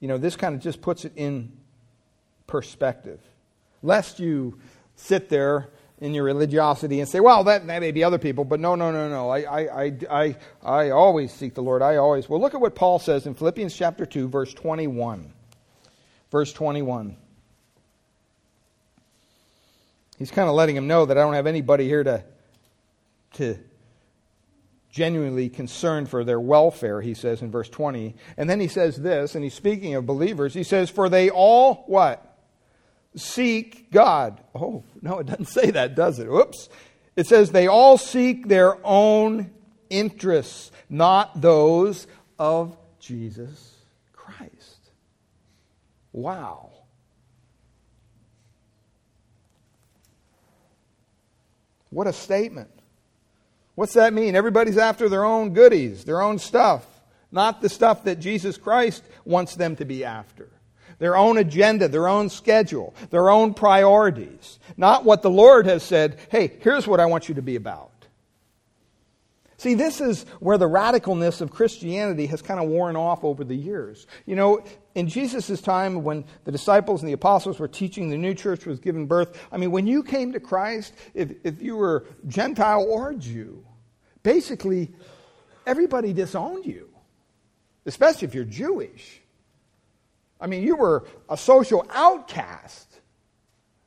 you 0.00 0.08
know, 0.08 0.18
this 0.18 0.34
kind 0.34 0.56
of 0.56 0.60
just 0.60 0.82
puts 0.82 1.04
it 1.04 1.12
in 1.14 1.52
perspective. 2.48 3.20
Lest 3.84 4.18
you 4.18 4.58
sit 4.96 5.28
there 5.28 5.68
in 6.02 6.14
your 6.14 6.24
religiosity 6.24 6.98
and 6.98 7.08
say, 7.08 7.20
well, 7.20 7.44
that, 7.44 7.64
that 7.64 7.80
may 7.80 7.92
be 7.92 8.02
other 8.02 8.18
people, 8.18 8.44
but 8.44 8.58
no, 8.58 8.74
no, 8.74 8.90
no, 8.90 9.08
no. 9.08 9.30
I, 9.30 9.40
I, 9.42 9.84
I, 9.84 9.96
I, 10.10 10.36
I 10.60 10.90
always 10.90 11.32
seek 11.32 11.54
the 11.54 11.62
Lord. 11.62 11.80
I 11.80 11.96
always. 11.96 12.28
Well, 12.28 12.40
look 12.40 12.54
at 12.54 12.60
what 12.60 12.74
Paul 12.74 12.98
says 12.98 13.24
in 13.24 13.34
Philippians 13.34 13.72
chapter 13.72 14.04
2, 14.04 14.28
verse 14.28 14.52
21. 14.52 15.32
Verse 16.32 16.52
21. 16.52 17.16
He's 20.18 20.32
kind 20.32 20.48
of 20.48 20.56
letting 20.56 20.76
him 20.76 20.88
know 20.88 21.06
that 21.06 21.16
I 21.16 21.20
don't 21.20 21.34
have 21.34 21.46
anybody 21.46 21.86
here 21.86 22.02
to, 22.02 22.24
to 23.34 23.58
genuinely 24.90 25.48
concerned 25.50 26.10
for 26.10 26.24
their 26.24 26.40
welfare, 26.40 27.00
he 27.00 27.14
says 27.14 27.42
in 27.42 27.52
verse 27.52 27.68
20. 27.68 28.16
And 28.36 28.50
then 28.50 28.58
he 28.58 28.66
says 28.66 28.96
this, 28.96 29.36
and 29.36 29.44
he's 29.44 29.54
speaking 29.54 29.94
of 29.94 30.04
believers. 30.04 30.52
He 30.52 30.64
says, 30.64 30.90
For 30.90 31.08
they 31.08 31.30
all, 31.30 31.84
what? 31.86 32.31
Seek 33.14 33.90
God. 33.90 34.42
Oh, 34.54 34.84
no, 35.00 35.18
it 35.18 35.26
doesn't 35.26 35.48
say 35.48 35.70
that, 35.70 35.94
does 35.94 36.18
it? 36.18 36.30
Whoops. 36.30 36.68
It 37.16 37.26
says, 37.26 37.50
They 37.50 37.66
all 37.66 37.98
seek 37.98 38.48
their 38.48 38.78
own 38.84 39.50
interests, 39.90 40.70
not 40.88 41.40
those 41.40 42.06
of 42.38 42.76
Jesus 42.98 43.76
Christ. 44.12 44.90
Wow. 46.12 46.70
What 51.90 52.06
a 52.06 52.12
statement. 52.12 52.70
What's 53.74 53.94
that 53.94 54.14
mean? 54.14 54.34
Everybody's 54.34 54.78
after 54.78 55.08
their 55.08 55.24
own 55.24 55.52
goodies, 55.52 56.04
their 56.04 56.22
own 56.22 56.38
stuff, 56.38 56.86
not 57.30 57.60
the 57.60 57.68
stuff 57.68 58.04
that 58.04 58.18
Jesus 58.18 58.56
Christ 58.56 59.02
wants 59.24 59.56
them 59.56 59.76
to 59.76 59.84
be 59.84 60.04
after. 60.04 60.48
Their 60.98 61.16
own 61.16 61.38
agenda, 61.38 61.88
their 61.88 62.08
own 62.08 62.28
schedule, 62.28 62.94
their 63.10 63.30
own 63.30 63.54
priorities. 63.54 64.58
Not 64.76 65.04
what 65.04 65.22
the 65.22 65.30
Lord 65.30 65.66
has 65.66 65.82
said, 65.82 66.18
hey, 66.30 66.52
here's 66.60 66.86
what 66.86 67.00
I 67.00 67.06
want 67.06 67.28
you 67.28 67.34
to 67.36 67.42
be 67.42 67.56
about. 67.56 67.90
See, 69.58 69.74
this 69.74 70.00
is 70.00 70.24
where 70.40 70.58
the 70.58 70.68
radicalness 70.68 71.40
of 71.40 71.52
Christianity 71.52 72.26
has 72.26 72.42
kind 72.42 72.58
of 72.58 72.68
worn 72.68 72.96
off 72.96 73.22
over 73.22 73.44
the 73.44 73.54
years. 73.54 74.08
You 74.26 74.34
know, 74.34 74.64
in 74.96 75.06
Jesus' 75.06 75.60
time, 75.60 76.02
when 76.02 76.24
the 76.42 76.50
disciples 76.50 77.00
and 77.00 77.08
the 77.08 77.12
apostles 77.12 77.60
were 77.60 77.68
teaching, 77.68 78.10
the 78.10 78.18
new 78.18 78.34
church 78.34 78.66
was 78.66 78.80
given 78.80 79.06
birth. 79.06 79.40
I 79.52 79.58
mean, 79.58 79.70
when 79.70 79.86
you 79.86 80.02
came 80.02 80.32
to 80.32 80.40
Christ, 80.40 80.94
if, 81.14 81.30
if 81.44 81.62
you 81.62 81.76
were 81.76 82.06
Gentile 82.26 82.82
or 82.82 83.14
Jew, 83.14 83.64
basically 84.24 84.90
everybody 85.64 86.12
disowned 86.12 86.66
you. 86.66 86.88
especially 87.86 88.28
if 88.28 88.34
you're 88.34 88.44
Jewish. 88.44 89.21
I 90.42 90.48
mean, 90.48 90.64
you 90.64 90.74
were 90.74 91.06
a 91.30 91.36
social 91.36 91.86
outcast 91.90 92.88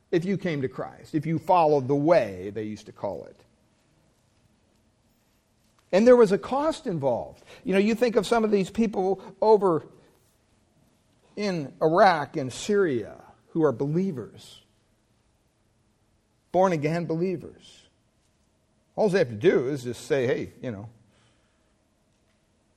if 0.09 0.23
you 0.23 0.37
came 0.37 0.61
to 0.61 0.69
Christ, 0.69 1.13
if 1.13 1.25
you 1.25 1.37
followed 1.37 1.89
the 1.89 1.95
way, 1.95 2.49
they 2.53 2.63
used 2.63 2.85
to 2.85 2.93
call 2.93 3.25
it. 3.25 3.37
And 5.91 6.07
there 6.07 6.15
was 6.15 6.31
a 6.31 6.37
cost 6.37 6.87
involved. 6.87 7.43
You 7.65 7.73
know, 7.73 7.79
you 7.79 7.95
think 7.95 8.15
of 8.15 8.25
some 8.25 8.45
of 8.45 8.51
these 8.51 8.69
people 8.69 9.21
over 9.41 9.85
in 11.35 11.73
Iraq 11.81 12.37
and 12.37 12.51
Syria 12.51 13.15
who 13.49 13.63
are 13.63 13.73
believers, 13.73 14.61
born 16.53 16.71
again 16.71 17.05
believers. 17.05 17.81
All 18.95 19.09
they 19.09 19.19
have 19.19 19.29
to 19.29 19.35
do 19.35 19.67
is 19.67 19.83
just 19.83 20.07
say, 20.07 20.25
hey, 20.25 20.53
you 20.61 20.71
know, 20.71 20.87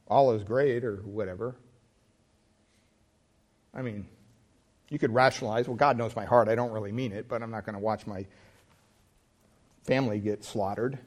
Allah 0.09 0.35
is 0.35 0.43
great 0.43 0.85
or 0.85 0.97
whatever. 0.97 1.55
I 3.75 3.83
mean, 3.83 4.07
you 4.91 4.99
could 4.99 5.13
rationalize, 5.13 5.69
well, 5.69 5.77
God 5.77 5.99
knows 5.99 6.17
my 6.17 6.25
heart. 6.25 6.49
I 6.49 6.55
don't 6.55 6.73
really 6.73 6.93
mean 6.93 7.13
it, 7.13 7.29
but 7.29 7.43
I'm 7.43 7.51
not 7.51 7.65
going 7.65 7.75
to 7.75 7.81
watch 7.81 8.07
my 8.07 8.27
family 9.85 10.19
get 10.19 10.45
slaughtered. 10.45 10.99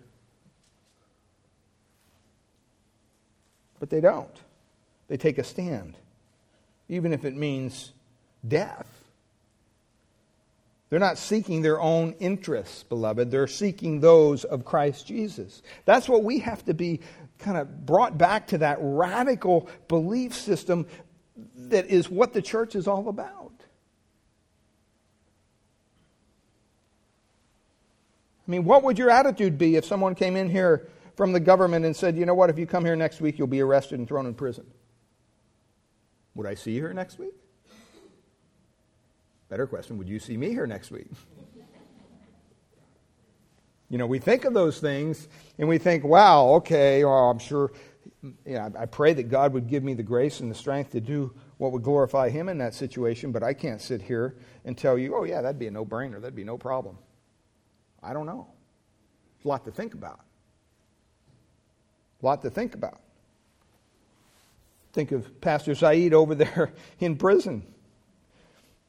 But 3.80 3.90
they 3.90 4.02
don't. 4.02 4.36
They 5.08 5.18
take 5.18 5.38
a 5.38 5.44
stand, 5.44 5.98
even 6.88 7.14
if 7.14 7.26
it 7.26 7.36
means 7.36 7.92
death. 8.48 8.88
They're 10.90 11.00
not 11.00 11.18
seeking 11.18 11.62
their 11.62 11.80
own 11.80 12.16
interests, 12.20 12.84
beloved. 12.84 13.32
They're 13.32 13.48
seeking 13.48 14.02
those 14.02 14.44
of 14.44 14.66
Christ 14.66 15.08
Jesus. 15.08 15.62
That's 15.86 16.10
what 16.10 16.24
we 16.24 16.40
have 16.40 16.66
to 16.66 16.74
be 16.74 17.00
kind 17.40 17.58
of 17.58 17.86
brought 17.86 18.18
back 18.18 18.48
to 18.48 18.58
that 18.60 18.78
radical 18.82 19.70
belief 19.88 20.34
system 20.34 20.86
that 21.56 21.88
is 21.88 22.10
what 22.10 22.34
the 22.34 22.42
church 22.42 22.76
is 22.76 22.88
all 22.88 23.08
about. 23.10 23.52
I 28.48 28.52
mean, 28.52 28.66
what 28.66 28.84
would 28.84 28.98
your 29.00 29.10
attitude 29.10 29.58
be 29.58 29.76
if 29.76 29.86
someone 29.86 30.14
came 30.14 30.36
in 30.36 30.50
here 30.50 30.90
from 31.16 31.32
the 31.32 31.40
government 31.40 31.86
and 31.86 31.96
said, 31.96 32.18
you 32.18 32.26
know 32.26 32.34
what, 32.34 32.50
if 32.50 32.58
you 32.58 32.66
come 32.66 32.84
here 32.84 32.96
next 32.96 33.22
week, 33.22 33.38
you'll 33.38 33.48
be 33.48 33.62
arrested 33.62 34.00
and 34.00 34.08
thrown 34.08 34.26
in 34.26 34.34
prison? 34.34 34.66
Would 36.36 36.48
I 36.48 36.56
see 36.56 36.72
you 36.72 36.82
here 36.82 36.94
next 36.94 37.20
week? 37.20 37.34
Better 39.50 39.68
question, 39.68 39.98
would 39.98 40.10
you 40.10 40.20
see 40.20 40.38
me 40.38 40.50
here 40.50 40.66
next 40.66 40.92
week? 40.92 41.08
You 43.90 43.98
know, 43.98 44.08
we 44.08 44.20
think 44.20 44.46
of 44.46 44.54
those 44.54 44.80
things 44.80 45.28
and 45.58 45.68
we 45.68 45.78
think, 45.78 46.06
wow, 46.06 46.48
okay, 46.56 47.04
well, 47.04 47.30
I'm 47.30 47.40
sure, 47.40 47.72
you 48.24 48.36
know, 48.46 48.72
I 48.78 48.86
pray 48.86 49.14
that 49.14 49.30
God 49.30 49.54
would 49.54 49.68
give 49.68 49.84
me 49.84 49.94
the 49.94 50.04
grace 50.04 50.40
and 50.40 50.50
the 50.50 50.56
strength 50.56 50.92
to 50.92 51.02
do 51.02 51.34
what 51.58 51.72
would 51.72 51.84
glorify 51.84 52.30
Him 52.30 52.50
in 52.50 52.58
that 52.60 52.74
situation, 52.74 53.32
but 53.32 53.44
I 53.44 53.54
can't 53.54 53.82
sit 53.82 54.02
here 54.02 54.36
and 54.66 54.78
tell 54.78 54.98
you, 54.98 55.16
oh, 55.16 55.24
yeah, 55.24 55.42
that'd 55.42 55.60
be 55.60 55.68
a 55.68 55.72
no 55.72 55.86
brainer, 55.86 56.22
that'd 56.22 56.36
be 56.36 56.44
no 56.44 56.58
problem. 56.58 56.98
I 58.02 58.14
don't 58.14 58.26
know. 58.26 58.48
A 59.44 59.48
lot 59.48 59.66
to 59.66 59.72
think 59.72 59.94
about. 59.94 60.20
A 62.22 62.26
lot 62.26 62.42
to 62.44 62.50
think 62.50 62.74
about. 62.74 63.00
Think 64.94 65.12
of 65.12 65.42
Pastor 65.42 65.76
Saeed 65.76 66.14
over 66.14 66.36
there 66.36 66.74
in 67.00 67.16
prison. 67.16 67.66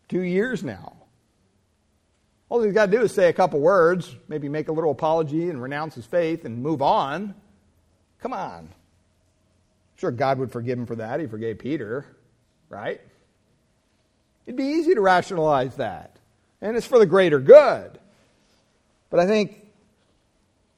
Two 0.09 0.23
years 0.23 0.63
now. 0.63 0.97
All 2.49 2.63
he's 2.63 2.75
got 2.75 2.87
to 2.87 2.93
do 2.93 3.03
is 3.03 3.15
say 3.15 3.31
a 3.31 3.33
couple 3.33 3.61
words, 3.61 4.15
maybe 4.29 4.47
make 4.51 4.69
a 4.69 4.73
little 4.73 4.91
apology 4.91 5.49
and 5.49 5.63
renounce 5.63 5.95
his 5.95 6.05
faith 6.05 6.45
and 6.45 6.63
move 6.63 6.83
on. 6.83 7.35
Come 8.21 8.35
on. 8.35 8.69
Sure 10.03 10.11
God 10.11 10.41
would 10.41 10.51
forgive 10.51 10.81
him 10.81 10.87
for 10.87 10.97
that. 10.97 11.21
He 11.21 11.29
forgave 11.29 11.61
Peter, 11.61 12.05
right? 12.69 13.01
It'd 14.47 14.57
be 14.57 14.65
easy 14.65 14.97
to 14.97 15.01
rationalize 15.01 15.77
that. 15.77 16.17
And 16.61 16.77
it's 16.77 16.89
for 16.89 16.99
the 16.99 17.07
greater 17.07 17.39
good. 17.39 18.01
But 19.11 19.21
I 19.21 19.29
think 19.29 19.65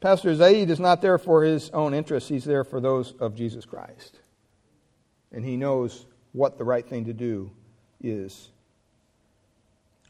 Pastor 0.03 0.37
Saeed 0.37 0.69
is 0.69 0.79
not 0.79 1.01
there 1.01 1.17
for 1.17 1.43
his 1.43 1.71
own 1.71 1.95
interests, 1.95 2.29
he's 2.29 2.45
there 2.45 2.65
for 2.65 2.83
those 2.83 3.13
of 3.13 3.35
Jesus 3.35 3.65
Christ. 3.65 4.21
And 5.33 5.43
he 5.43 5.57
knows 5.57 6.05
what 6.33 6.59
the 6.59 6.65
right 6.65 6.87
thing 6.87 7.07
to 7.07 7.15
do 7.15 7.51
is. 8.03 8.51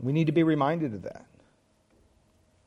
We 0.01 0.13
need 0.13 0.27
to 0.27 0.33
be 0.33 0.43
reminded 0.43 0.93
of 0.93 1.03
that. 1.03 1.27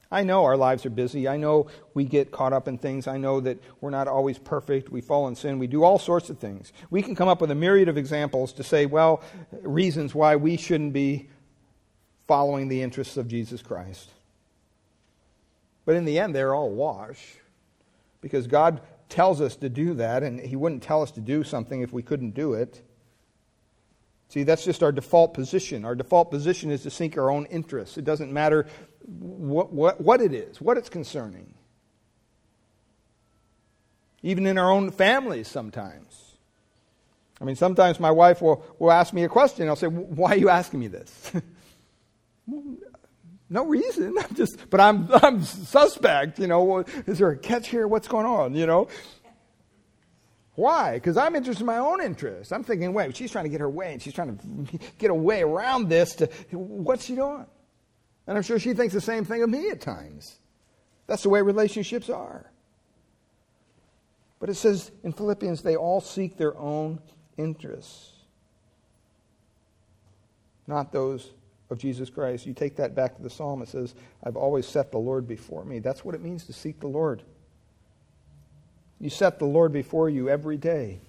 I 0.09 0.23
know 0.23 0.45
our 0.45 0.55
lives 0.55 0.85
are 0.85 0.89
busy. 0.89 1.27
I 1.27 1.37
know 1.37 1.67
we 1.93 2.05
get 2.05 2.31
caught 2.31 2.53
up 2.53 2.67
in 2.67 2.77
things. 2.77 3.07
I 3.07 3.17
know 3.17 3.41
that 3.41 3.61
we're 3.81 3.89
not 3.89 4.07
always 4.07 4.37
perfect. 4.37 4.89
We 4.89 5.01
fall 5.01 5.27
in 5.27 5.35
sin. 5.35 5.59
We 5.59 5.67
do 5.67 5.83
all 5.83 5.99
sorts 5.99 6.29
of 6.29 6.39
things. 6.39 6.71
We 6.89 7.01
can 7.01 7.15
come 7.15 7.27
up 7.27 7.41
with 7.41 7.51
a 7.51 7.55
myriad 7.55 7.89
of 7.89 7.97
examples 7.97 8.53
to 8.53 8.63
say, 8.63 8.85
well, 8.85 9.21
reasons 9.61 10.15
why 10.15 10.37
we 10.37 10.55
shouldn't 10.55 10.93
be 10.93 11.29
following 12.27 12.67
the 12.67 12.81
interests 12.81 13.17
of 13.17 13.27
Jesus 13.27 13.61
Christ. 13.61 14.09
But 15.85 15.95
in 15.95 16.05
the 16.05 16.19
end, 16.19 16.35
they're 16.35 16.55
all 16.55 16.69
wash 16.69 17.35
because 18.21 18.47
God 18.47 18.81
tells 19.09 19.39
us 19.39 19.55
to 19.57 19.69
do 19.69 19.93
that, 19.95 20.23
and 20.23 20.39
He 20.39 20.55
wouldn't 20.55 20.83
tell 20.83 21.01
us 21.01 21.11
to 21.11 21.21
do 21.21 21.43
something 21.43 21.81
if 21.81 21.93
we 21.93 22.01
couldn't 22.01 22.31
do 22.31 22.53
it. 22.53 22.81
See, 24.29 24.43
that's 24.43 24.65
just 24.65 24.83
our 24.83 24.91
default 24.91 25.33
position. 25.33 25.85
Our 25.85 25.95
default 25.95 26.31
position 26.31 26.69
is 26.69 26.83
to 26.83 26.89
seek 26.89 27.17
our 27.17 27.29
own 27.29 27.45
interests. 27.45 27.97
It 27.97 28.03
doesn't 28.03 28.31
matter 28.31 28.67
what, 29.05 29.71
what, 29.71 30.01
what 30.01 30.21
it 30.21 30.33
is, 30.33 30.59
what 30.59 30.77
it's 30.77 30.89
concerning. 30.89 31.53
Even 34.23 34.45
in 34.45 34.57
our 34.57 34.69
own 34.69 34.91
families, 34.91 35.47
sometimes. 35.47 36.35
I 37.39 37.45
mean, 37.45 37.55
sometimes 37.55 37.99
my 37.99 38.11
wife 38.11 38.41
will, 38.41 38.65
will 38.79 38.91
ask 38.91 39.13
me 39.13 39.23
a 39.23 39.29
question. 39.29 39.61
And 39.61 39.69
I'll 39.69 39.75
say, 39.75 39.87
Why 39.87 40.31
are 40.31 40.37
you 40.37 40.49
asking 40.49 40.79
me 40.79 40.87
this? 40.87 41.31
no 43.49 43.65
reason. 43.65 44.17
I'm 44.21 44.35
just, 44.35 44.69
but 44.69 44.81
I'm, 44.81 45.07
I'm 45.13 45.43
suspect. 45.43 46.39
You 46.39 46.47
know, 46.47 46.79
is 47.05 47.19
there 47.19 47.29
a 47.29 47.37
catch 47.37 47.69
here? 47.69 47.87
What's 47.87 48.07
going 48.07 48.25
on? 48.25 48.55
You 48.55 48.65
know, 48.65 48.87
why? 50.57 50.95
Because 50.95 51.17
I'm 51.17 51.35
interested 51.35 51.61
in 51.61 51.67
my 51.67 51.77
own 51.77 52.01
interest. 52.01 52.51
I'm 52.51 52.63
thinking, 52.63 52.91
wait, 52.91 53.15
she's 53.15 53.31
trying 53.31 53.45
to 53.45 53.49
get 53.49 53.61
her 53.61 53.69
way, 53.69 53.93
and 53.93 54.01
she's 54.01 54.15
trying 54.15 54.35
to 54.39 54.79
get 54.97 55.11
a 55.11 55.13
way 55.13 55.43
around 55.43 55.87
this. 55.87 56.15
To 56.15 56.25
what's 56.51 57.05
she 57.05 57.13
doing? 57.13 57.45
And 58.25 58.35
I'm 58.35 58.41
sure 58.41 58.57
she 58.57 58.73
thinks 58.73 58.91
the 58.91 58.99
same 58.99 59.23
thing 59.23 59.43
of 59.43 59.51
me 59.51 59.69
at 59.69 59.81
times. 59.81 60.39
That's 61.05 61.21
the 61.21 61.29
way 61.29 61.43
relationships 61.43 62.09
are. 62.09 62.51
But 64.39 64.49
it 64.49 64.55
says 64.55 64.89
in 65.03 65.13
Philippians, 65.13 65.61
they 65.61 65.75
all 65.75 66.01
seek 66.01 66.37
their 66.37 66.57
own 66.57 67.01
interests, 67.37 68.13
not 70.65 70.91
those 70.91 71.33
of 71.69 71.77
Jesus 71.77 72.09
Christ. 72.09 72.47
You 72.47 72.55
take 72.55 72.77
that 72.77 72.95
back 72.95 73.15
to 73.17 73.21
the 73.21 73.29
psalm, 73.29 73.61
it 73.61 73.69
says, 73.69 73.93
I've 74.23 74.35
always 74.35 74.65
set 74.65 74.91
the 74.91 74.97
Lord 74.97 75.27
before 75.27 75.63
me. 75.65 75.77
That's 75.77 76.03
what 76.03 76.15
it 76.15 76.21
means 76.21 76.45
to 76.47 76.53
seek 76.53 76.79
the 76.79 76.87
Lord. 76.87 77.21
You 78.99 79.09
set 79.09 79.39
the 79.39 79.45
Lord 79.45 79.71
before 79.71 80.09
you 80.09 80.29
every 80.29 80.57
day. 80.57 80.99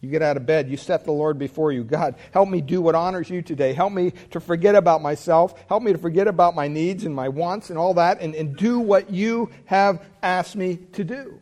You 0.00 0.10
get 0.10 0.22
out 0.22 0.36
of 0.36 0.44
bed, 0.44 0.68
you 0.68 0.76
set 0.76 1.04
the 1.04 1.12
Lord 1.12 1.38
before 1.38 1.72
you. 1.72 1.82
God, 1.82 2.16
help 2.30 2.48
me 2.50 2.60
do 2.60 2.82
what 2.82 2.94
honors 2.94 3.30
you 3.30 3.40
today. 3.40 3.72
Help 3.72 3.92
me 3.92 4.12
to 4.32 4.40
forget 4.40 4.74
about 4.74 5.00
myself. 5.00 5.54
Help 5.66 5.82
me 5.82 5.92
to 5.92 5.98
forget 5.98 6.28
about 6.28 6.54
my 6.54 6.68
needs 6.68 7.04
and 7.04 7.14
my 7.14 7.28
wants 7.28 7.70
and 7.70 7.78
all 7.78 7.94
that 7.94 8.20
and, 8.20 8.34
and 8.34 8.54
do 8.54 8.78
what 8.78 9.10
you 9.10 9.50
have 9.64 10.04
asked 10.22 10.56
me 10.56 10.76
to 10.92 11.04
do. 11.04 11.40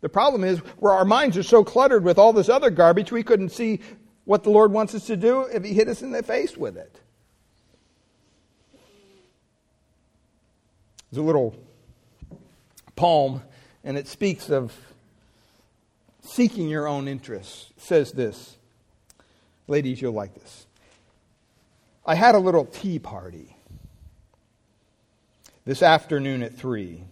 The 0.00 0.08
problem 0.08 0.44
is 0.44 0.60
where 0.78 0.92
our 0.92 1.04
minds 1.04 1.36
are 1.36 1.42
so 1.42 1.64
cluttered 1.64 2.04
with 2.04 2.18
all 2.18 2.32
this 2.32 2.48
other 2.48 2.70
garbage, 2.70 3.10
we 3.10 3.24
couldn't 3.24 3.48
see 3.48 3.80
what 4.26 4.44
the 4.44 4.50
Lord 4.50 4.70
wants 4.70 4.94
us 4.94 5.06
to 5.06 5.16
do 5.16 5.42
if 5.42 5.64
He 5.64 5.74
hit 5.74 5.88
us 5.88 6.02
in 6.02 6.12
the 6.12 6.22
face 6.22 6.56
with 6.56 6.76
it. 6.76 7.00
There's 11.10 11.22
a 11.22 11.26
little 11.26 11.56
poem, 12.96 13.42
and 13.82 13.96
it 13.96 14.06
speaks 14.06 14.50
of 14.50 14.72
seeking 16.24 16.68
your 16.68 16.88
own 16.88 17.06
interests, 17.06 17.72
says 17.76 18.12
this. 18.12 18.56
Ladies, 19.68 20.00
you'll 20.00 20.12
like 20.12 20.34
this. 20.34 20.66
I 22.04 22.14
had 22.14 22.34
a 22.34 22.38
little 22.38 22.66
tea 22.66 22.98
party 22.98 23.56
this 25.64 25.82
afternoon 25.82 26.42
at 26.42 26.54
3. 26.54 27.02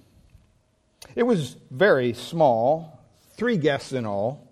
It 1.15 1.23
was 1.23 1.57
very 1.71 2.13
small, 2.13 3.01
three 3.37 3.57
guests 3.57 3.93
in 3.93 4.07
all, 4.07 4.47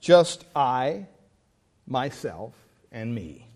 just 0.00 0.44
I, 0.54 1.06
myself, 1.86 2.52
and 2.92 3.14
me. 3.14 3.46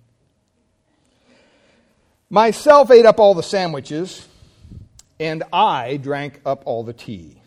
Myself 2.30 2.90
ate 2.90 3.06
up 3.06 3.20
all 3.20 3.34
the 3.34 3.42
sandwiches, 3.42 4.26
and 5.18 5.44
I 5.52 5.96
drank 5.96 6.40
up 6.44 6.62
all 6.66 6.84
the 6.84 6.92
tea. 6.92 7.37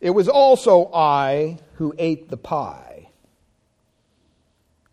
It 0.00 0.10
was 0.10 0.28
also 0.28 0.90
I 0.92 1.58
who 1.74 1.94
ate 1.98 2.28
the 2.28 2.36
pie 2.36 3.08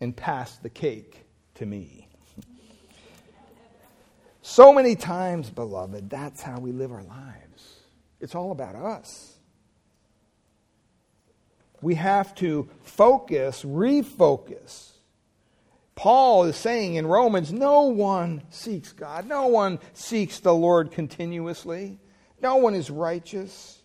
and 0.00 0.16
passed 0.16 0.62
the 0.62 0.70
cake 0.70 1.24
to 1.54 1.66
me. 1.66 2.08
So 4.42 4.72
many 4.72 4.94
times, 4.96 5.50
beloved, 5.50 6.10
that's 6.10 6.42
how 6.42 6.58
we 6.60 6.72
live 6.72 6.92
our 6.92 7.02
lives. 7.02 7.80
It's 8.20 8.34
all 8.34 8.52
about 8.52 8.74
us. 8.74 9.34
we 11.84 11.94
have 11.96 12.34
to 12.36 12.68
focus, 12.82 13.62
refocus. 13.62 14.92
Paul 15.94 16.44
is 16.44 16.56
saying 16.56 16.94
in 16.94 17.06
Romans 17.06 17.52
no 17.52 17.82
one 17.82 18.42
seeks 18.50 18.92
God, 18.92 19.26
no 19.26 19.46
one 19.46 19.78
seeks 19.92 20.40
the 20.40 20.54
Lord 20.54 20.90
continuously, 20.90 21.98
no 22.42 22.56
one 22.56 22.74
is 22.74 22.90
righteous. 22.90 23.82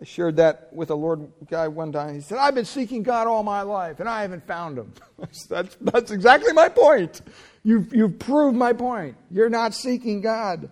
I 0.00 0.04
shared 0.04 0.36
that 0.36 0.72
with 0.72 0.90
a 0.90 0.94
Lord 0.94 1.32
guy 1.48 1.68
one 1.68 1.90
time. 1.90 2.14
He 2.14 2.20
said, 2.20 2.38
I've 2.38 2.54
been 2.54 2.66
seeking 2.66 3.02
God 3.02 3.26
all 3.26 3.42
my 3.42 3.62
life 3.62 3.98
and 3.98 4.08
I 4.08 4.22
haven't 4.22 4.46
found 4.46 4.76
him. 4.76 4.92
that's, 5.48 5.76
that's 5.80 6.10
exactly 6.10 6.52
my 6.52 6.68
point. 6.68 7.22
You've, 7.62 7.94
you've 7.94 8.18
proved 8.18 8.56
my 8.56 8.74
point. 8.74 9.16
You're 9.30 9.48
not 9.48 9.72
seeking 9.72 10.20
God. 10.20 10.68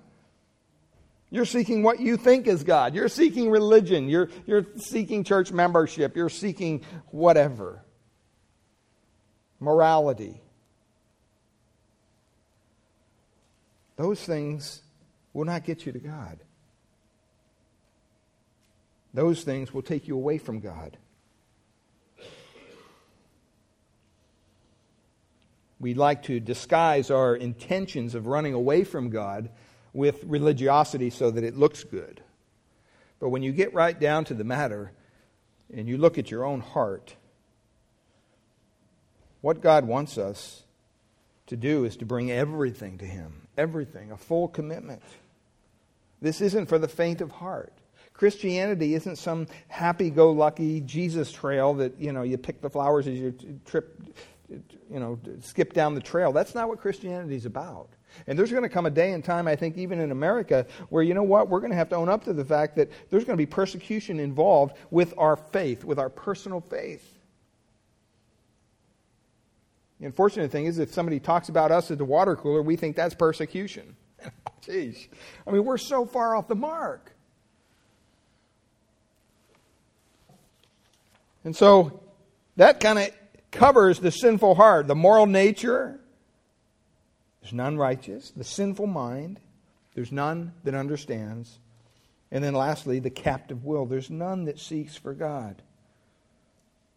You're 1.30 1.46
seeking 1.46 1.82
what 1.82 2.00
you 2.00 2.16
think 2.16 2.46
is 2.46 2.62
God. 2.62 2.94
You're 2.94 3.08
seeking 3.08 3.50
religion. 3.50 4.08
You're, 4.08 4.28
you're 4.46 4.66
seeking 4.76 5.24
church 5.24 5.50
membership. 5.50 6.14
You're 6.14 6.28
seeking 6.28 6.84
whatever. 7.06 7.82
Morality. 9.58 10.40
Those 13.96 14.22
things 14.22 14.82
will 15.32 15.44
not 15.44 15.64
get 15.64 15.86
you 15.86 15.92
to 15.92 15.98
God. 15.98 16.38
Those 19.14 19.44
things 19.44 19.72
will 19.72 19.82
take 19.82 20.08
you 20.08 20.16
away 20.16 20.38
from 20.38 20.58
God. 20.58 20.98
We 25.78 25.94
like 25.94 26.24
to 26.24 26.40
disguise 26.40 27.10
our 27.10 27.36
intentions 27.36 28.14
of 28.14 28.26
running 28.26 28.54
away 28.54 28.84
from 28.84 29.10
God 29.10 29.50
with 29.92 30.24
religiosity 30.24 31.10
so 31.10 31.30
that 31.30 31.44
it 31.44 31.56
looks 31.56 31.84
good. 31.84 32.22
But 33.20 33.28
when 33.28 33.42
you 33.42 33.52
get 33.52 33.72
right 33.72 33.98
down 33.98 34.24
to 34.26 34.34
the 34.34 34.44
matter 34.44 34.92
and 35.72 35.88
you 35.88 35.96
look 35.96 36.18
at 36.18 36.30
your 36.30 36.44
own 36.44 36.60
heart, 36.60 37.14
what 39.40 39.60
God 39.60 39.86
wants 39.86 40.18
us 40.18 40.64
to 41.46 41.56
do 41.56 41.84
is 41.84 41.96
to 41.98 42.06
bring 42.06 42.30
everything 42.30 42.98
to 42.98 43.04
Him. 43.04 43.46
Everything, 43.56 44.10
a 44.10 44.16
full 44.16 44.48
commitment. 44.48 45.02
This 46.20 46.40
isn't 46.40 46.66
for 46.66 46.78
the 46.78 46.88
faint 46.88 47.20
of 47.20 47.30
heart. 47.30 47.72
Christianity 48.14 48.94
isn't 48.94 49.16
some 49.16 49.48
happy-go-lucky 49.68 50.80
Jesus 50.82 51.30
trail 51.32 51.74
that 51.74 51.98
you 51.98 52.12
know 52.12 52.22
you 52.22 52.38
pick 52.38 52.60
the 52.60 52.70
flowers 52.70 53.08
as 53.08 53.18
you 53.18 53.34
trip, 53.66 54.00
you 54.48 55.00
know, 55.00 55.18
skip 55.40 55.72
down 55.72 55.94
the 55.94 56.00
trail. 56.00 56.32
That's 56.32 56.54
not 56.54 56.68
what 56.68 56.80
Christianity 56.80 57.34
is 57.34 57.44
about. 57.44 57.88
And 58.28 58.38
there's 58.38 58.52
going 58.52 58.62
to 58.62 58.68
come 58.68 58.86
a 58.86 58.90
day 58.90 59.10
and 59.12 59.24
time, 59.24 59.48
I 59.48 59.56
think, 59.56 59.76
even 59.76 59.98
in 59.98 60.12
America, 60.12 60.66
where 60.88 61.02
you 61.02 61.14
know 61.14 61.24
what? 61.24 61.48
We're 61.48 61.58
going 61.58 61.72
to 61.72 61.76
have 61.76 61.88
to 61.88 61.96
own 61.96 62.08
up 62.08 62.24
to 62.24 62.32
the 62.32 62.44
fact 62.44 62.76
that 62.76 62.88
there's 63.10 63.24
going 63.24 63.36
to 63.36 63.42
be 63.42 63.46
persecution 63.46 64.20
involved 64.20 64.76
with 64.92 65.12
our 65.18 65.36
faith, 65.36 65.82
with 65.82 65.98
our 65.98 66.08
personal 66.08 66.60
faith. 66.60 67.18
The 69.98 70.06
unfortunate 70.06 70.52
thing 70.52 70.66
is, 70.66 70.78
if 70.78 70.92
somebody 70.92 71.18
talks 71.18 71.48
about 71.48 71.72
us 71.72 71.90
at 71.90 71.98
the 71.98 72.04
water 72.04 72.36
cooler, 72.36 72.62
we 72.62 72.76
think 72.76 72.94
that's 72.94 73.14
persecution. 73.14 73.96
Jeez. 74.62 75.08
I 75.46 75.50
mean, 75.50 75.64
we're 75.64 75.78
so 75.78 76.06
far 76.06 76.36
off 76.36 76.46
the 76.46 76.54
mark. 76.54 77.13
And 81.44 81.54
so 81.54 82.02
that 82.56 82.80
kind 82.80 82.98
of 82.98 83.10
covers 83.50 84.00
the 84.00 84.10
sinful 84.10 84.54
heart, 84.54 84.86
the 84.86 84.94
moral 84.94 85.26
nature. 85.26 86.00
There's 87.40 87.52
none 87.52 87.76
righteous, 87.76 88.30
the 88.30 88.44
sinful 88.44 88.86
mind. 88.86 89.38
There's 89.94 90.10
none 90.10 90.52
that 90.64 90.74
understands. 90.74 91.58
And 92.32 92.42
then 92.42 92.54
lastly, 92.54 92.98
the 92.98 93.10
captive 93.10 93.64
will. 93.64 93.86
There's 93.86 94.10
none 94.10 94.46
that 94.46 94.58
seeks 94.58 94.96
for 94.96 95.12
God. 95.12 95.62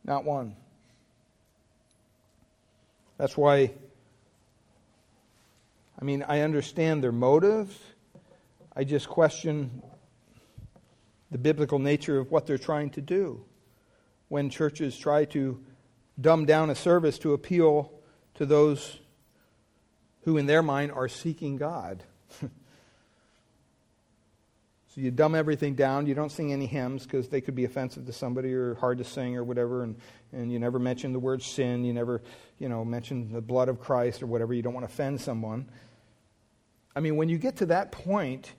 Not 0.03 0.23
one. 0.23 0.55
That's 3.17 3.35
why, 3.35 3.71
I 5.99 6.05
mean, 6.05 6.23
I 6.27 6.41
understand 6.41 7.03
their 7.03 7.11
motives. 7.11 7.77
I 8.75 8.83
just 8.83 9.09
question 9.09 9.83
the 11.29 11.37
biblical 11.37 11.79
nature 11.79 12.19
of 12.19 12.31
what 12.31 12.45
they're 12.45 12.57
trying 12.57 12.91
to 12.91 13.01
do 13.01 13.43
when 14.29 14.49
churches 14.49 14.97
try 14.97 15.25
to 15.25 15.59
dumb 16.19 16.45
down 16.45 16.69
a 16.69 16.75
service 16.75 17.17
to 17.19 17.33
appeal 17.33 17.91
to 18.35 18.45
those 18.45 18.99
who, 20.23 20.37
in 20.37 20.45
their 20.45 20.61
mind, 20.61 20.91
are 20.91 21.07
seeking 21.07 21.57
God. 21.57 22.03
so 22.41 22.49
you 24.95 25.11
dumb 25.11 25.35
everything 25.35 25.75
down. 25.75 26.05
You 26.05 26.15
don't 26.15 26.31
sing 26.31 26.51
any 26.51 26.65
hymns 26.65 27.03
because 27.03 27.29
they 27.29 27.39
could 27.39 27.55
be 27.55 27.65
offensive 27.65 28.05
to 28.05 28.13
somebody 28.13 28.53
or 28.53 28.75
hard 28.75 28.97
to 28.97 29.03
sing 29.03 29.37
or 29.37 29.43
whatever. 29.43 29.83
And, 29.83 29.95
and 30.33 30.51
you 30.51 30.59
never 30.59 30.79
mention 30.79 31.13
the 31.13 31.19
word 31.19 31.41
sin. 31.41 31.85
You 31.85 31.93
never, 31.93 32.21
you 32.59 32.67
know, 32.67 32.83
mention 32.83 33.31
the 33.31 33.41
blood 33.41 33.69
of 33.69 33.79
Christ 33.79 34.21
or 34.21 34.27
whatever. 34.27 34.53
You 34.53 34.61
don't 34.61 34.73
want 34.73 34.87
to 34.87 34.91
offend 34.91 35.21
someone. 35.21 35.69
I 36.95 36.99
mean, 36.99 37.15
when 37.15 37.29
you 37.29 37.37
get 37.37 37.57
to 37.57 37.67
that 37.67 37.91
point, 37.91 38.53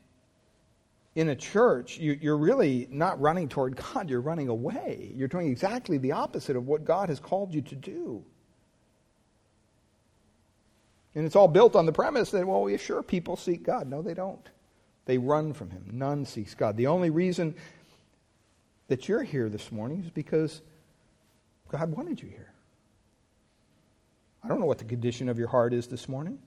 in 1.19 1.31
a 1.31 1.35
church, 1.35 1.99
you, 1.99 2.31
are 2.31 2.39
really 2.39 2.87
not 2.93 3.21
running 3.21 3.49
toward 3.49 3.75
God, 3.75 4.09
you're 4.09 4.21
running 4.21 4.47
away. 4.47 5.11
You're 5.17 5.27
doing 5.27 5.49
exactly 5.49 5.99
the 5.99 6.13
opposite 6.13 6.55
of 6.55 6.69
what 6.69 6.85
God 6.85 7.09
has 7.09 7.19
called 7.19 7.53
you 7.53 7.61
to 7.61 7.75
do. 7.75 8.25
And 11.17 11.27
it's 11.27 11.35
all 11.35 11.49
built 11.49 11.75
on 11.75 11.87
the 11.87 11.93
premise 11.93 12.31
that, 12.31 12.47
well, 12.47 12.71
yeah, 12.71 12.77
sure, 12.77 13.03
people 13.03 13.35
seek 13.35 13.65
God. 13.65 13.89
No, 13.89 14.01
they 14.01 14.15
don't. 14.15 14.49
They 15.07 15.19
run 15.19 15.53
from 15.53 15.71
Him. 15.71 15.91
None 15.93 16.25
seeks 16.25 16.55
God. 16.55 16.77
The 16.77 16.87
only 16.87 17.11
reason 17.11 17.57
that 18.87 19.09
you're 19.09 19.25
here 19.25 19.49
this 19.49 19.73
morning 19.73 20.05
is 20.05 20.11
because 20.11 20.63
God 21.69 21.91
wanted 21.91 22.23
you 22.23 22.29
here. 22.29 22.53
I 24.45 24.47
don't 24.47 24.61
know 24.61 24.67
what 24.67 24.79
the 24.79 24.85
condition 24.85 25.29
of 25.29 25.37
your 25.37 25.49
heart 25.49 25.73
is 25.73 25.89
this 25.89 26.09
morning. 26.09 26.39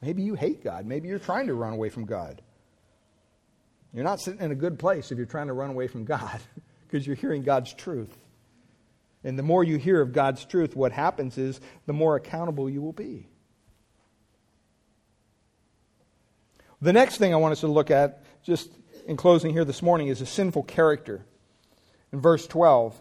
Maybe 0.00 0.22
you 0.22 0.36
hate 0.36 0.64
God. 0.64 0.86
Maybe 0.86 1.06
you're 1.08 1.18
trying 1.18 1.48
to 1.48 1.54
run 1.54 1.74
away 1.74 1.90
from 1.90 2.06
God. 2.06 2.40
You're 3.92 4.04
not 4.04 4.20
sitting 4.20 4.40
in 4.40 4.52
a 4.52 4.56
good 4.56 4.78
place 4.78 5.10
if 5.10 5.18
you're 5.18 5.26
trying 5.26 5.48
to 5.48 5.52
run 5.52 5.70
away 5.70 5.88
from 5.88 6.04
God 6.04 6.40
because 6.86 7.06
you're 7.06 7.16
hearing 7.16 7.42
God's 7.42 7.72
truth. 7.72 8.16
And 9.22 9.38
the 9.38 9.42
more 9.42 9.62
you 9.62 9.76
hear 9.76 10.00
of 10.00 10.12
God's 10.12 10.44
truth, 10.44 10.74
what 10.74 10.92
happens 10.92 11.36
is 11.36 11.60
the 11.86 11.92
more 11.92 12.16
accountable 12.16 12.70
you 12.70 12.80
will 12.80 12.92
be. 12.92 13.26
The 16.80 16.92
next 16.92 17.18
thing 17.18 17.34
I 17.34 17.36
want 17.36 17.52
us 17.52 17.60
to 17.60 17.66
look 17.66 17.90
at, 17.90 18.22
just 18.42 18.70
in 19.06 19.16
closing 19.16 19.52
here 19.52 19.66
this 19.66 19.82
morning, 19.82 20.08
is 20.08 20.22
a 20.22 20.26
sinful 20.26 20.62
character. 20.62 21.26
In 22.12 22.20
verse 22.20 22.46
12, 22.46 23.00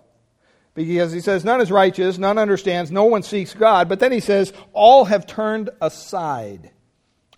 because 0.76 1.14
he 1.14 1.22
says, 1.22 1.46
None 1.46 1.62
is 1.62 1.72
righteous, 1.72 2.18
none 2.18 2.38
understands, 2.38 2.92
no 2.92 3.06
one 3.06 3.24
seeks 3.24 3.54
God. 3.54 3.88
But 3.90 4.00
then 4.00 4.12
he 4.12 4.20
says, 4.20 4.54
All 4.74 5.06
have 5.06 5.26
turned 5.26 5.70
aside. 5.82 6.72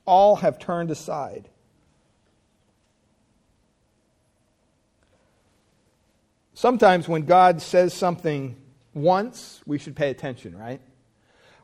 All 0.06 0.38
have 0.38 0.58
turned 0.58 0.90
aside. 0.90 1.50
Sometimes 6.62 7.10
when 7.10 7.24
God 7.24 7.60
says 7.60 7.91
something 7.91 8.56
once, 8.93 9.63
we 9.65 9.80
should 9.80 9.95
pay 9.95 10.12
attention, 10.12 10.56
right? 10.56 10.80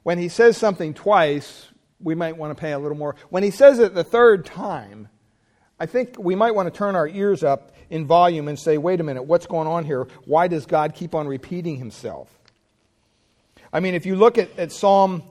When 0.01 0.17
he 0.17 0.27
says 0.27 0.57
something 0.57 0.95
twice, 0.95 1.67
we 2.01 2.15
might 2.15 2.35
want 2.35 2.57
to 2.57 2.59
pay 2.59 2.71
a 2.71 2.79
little 2.79 2.97
more. 2.97 3.15
When 3.29 3.43
he 3.43 3.51
says 3.51 3.77
it 3.77 3.93
the 3.93 4.03
third 4.03 4.43
time, 4.43 5.07
I 5.79 5.85
think 5.85 6.15
we 6.17 6.33
might 6.33 6.55
want 6.55 6.73
to 6.73 6.75
turn 6.75 6.95
our 6.95 7.07
ears 7.07 7.43
up 7.43 7.73
in 7.91 8.07
volume 8.07 8.47
and 8.47 8.57
say, 8.57 8.79
wait 8.79 8.99
a 8.99 9.03
minute, 9.03 9.21
what's 9.21 9.45
going 9.45 9.67
on 9.67 9.85
here? 9.85 10.07
Why 10.25 10.47
does 10.47 10.65
God 10.65 10.95
keep 10.95 11.13
on 11.13 11.27
repeating 11.27 11.77
himself? 11.77 12.35
I 13.71 13.81
mean, 13.81 13.93
if 13.93 14.07
you 14.07 14.15
look 14.15 14.39
at, 14.39 14.57
at 14.57 14.71
Psalm 14.71 15.21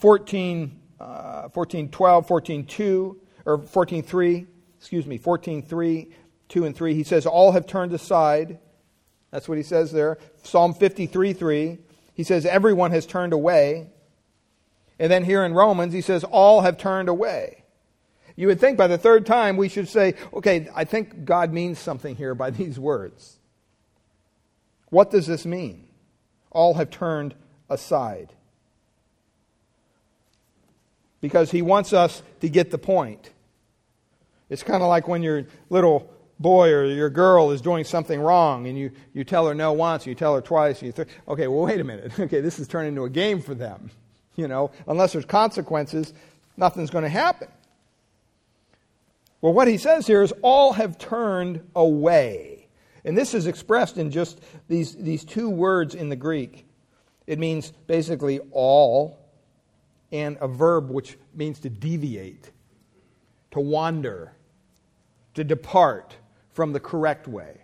14, 0.00 0.80
uh, 0.98 1.50
14 1.50 1.90
12, 1.90 2.26
14 2.26 2.64
2, 2.64 3.20
or 3.44 3.58
14 3.58 4.02
3, 4.02 4.46
excuse 4.78 5.04
me, 5.04 5.18
14 5.18 5.62
3, 5.62 6.08
2 6.48 6.64
and 6.64 6.76
3, 6.76 6.94
he 6.94 7.04
says, 7.04 7.26
All 7.26 7.52
have 7.52 7.66
turned 7.66 7.92
aside. 7.92 8.58
That's 9.30 9.48
what 9.48 9.58
he 9.58 9.64
says 9.64 9.92
there. 9.92 10.18
Psalm 10.42 10.74
53 10.74 11.32
3, 11.32 11.78
he 12.14 12.24
says, 12.24 12.46
Everyone 12.46 12.90
has 12.90 13.06
turned 13.06 13.32
away. 13.32 13.90
And 14.98 15.12
then 15.12 15.24
here 15.24 15.44
in 15.44 15.54
Romans, 15.54 15.92
he 15.92 16.00
says, 16.00 16.24
All 16.24 16.62
have 16.62 16.78
turned 16.78 17.08
away. 17.08 17.64
You 18.38 18.46
would 18.46 18.60
think 18.60 18.78
by 18.78 18.86
the 18.86 18.98
third 18.98 19.26
time 19.26 19.56
we 19.56 19.68
should 19.68 19.88
say, 19.88 20.14
okay, 20.32 20.68
I 20.72 20.84
think 20.84 21.24
God 21.24 21.52
means 21.52 21.80
something 21.80 22.14
here 22.14 22.36
by 22.36 22.50
these 22.52 22.78
words. 22.78 23.40
What 24.90 25.10
does 25.10 25.26
this 25.26 25.44
mean? 25.44 25.88
All 26.52 26.74
have 26.74 26.88
turned 26.88 27.34
aside. 27.68 28.32
Because 31.20 31.50
he 31.50 31.62
wants 31.62 31.92
us 31.92 32.22
to 32.40 32.48
get 32.48 32.70
the 32.70 32.78
point. 32.78 33.28
It's 34.48 34.62
kind 34.62 34.84
of 34.84 34.88
like 34.88 35.08
when 35.08 35.24
your 35.24 35.46
little 35.68 36.08
boy 36.38 36.70
or 36.70 36.84
your 36.86 37.10
girl 37.10 37.50
is 37.50 37.60
doing 37.60 37.84
something 37.84 38.20
wrong 38.20 38.66
and 38.66 38.78
you, 38.78 38.90
you 39.12 39.24
tell 39.24 39.46
her 39.46 39.54
no 39.54 39.72
once, 39.72 40.04
and 40.04 40.08
you 40.08 40.14
tell 40.14 40.34
her 40.34 40.40
twice, 40.40 40.78
and 40.78 40.86
you 40.86 40.92
th- 40.92 41.08
okay, 41.26 41.48
well, 41.48 41.64
wait 41.66 41.80
a 41.80 41.84
minute. 41.84 42.12
Okay, 42.18 42.40
this 42.40 42.58
is 42.58 42.68
turning 42.68 42.90
into 42.90 43.04
a 43.04 43.10
game 43.10 43.40
for 43.40 43.54
them. 43.54 43.90
You 44.36 44.48
know, 44.48 44.70
unless 44.86 45.12
there's 45.12 45.24
consequences, 45.24 46.12
nothing's 46.56 46.90
going 46.90 47.04
to 47.04 47.10
happen. 47.10 47.48
Well, 49.40 49.52
what 49.52 49.68
he 49.68 49.78
says 49.78 50.06
here 50.06 50.22
is 50.22 50.32
all 50.42 50.72
have 50.74 50.98
turned 50.98 51.68
away. 51.74 52.66
And 53.04 53.16
this 53.16 53.34
is 53.34 53.46
expressed 53.46 53.96
in 53.96 54.10
just 54.10 54.40
these, 54.68 54.94
these 54.94 55.24
two 55.24 55.48
words 55.48 55.94
in 55.94 56.08
the 56.08 56.16
Greek. 56.16 56.66
It 57.26 57.38
means 57.38 57.72
basically 57.86 58.40
all 58.50 59.18
and 60.10 60.36
a 60.40 60.48
verb 60.48 60.90
which 60.90 61.16
means 61.34 61.60
to 61.60 61.70
deviate, 61.70 62.50
to 63.52 63.60
wander, 63.60 64.32
to 65.34 65.44
depart 65.44 66.16
from 66.58 66.72
the 66.72 66.80
correct 66.80 67.28
way. 67.28 67.56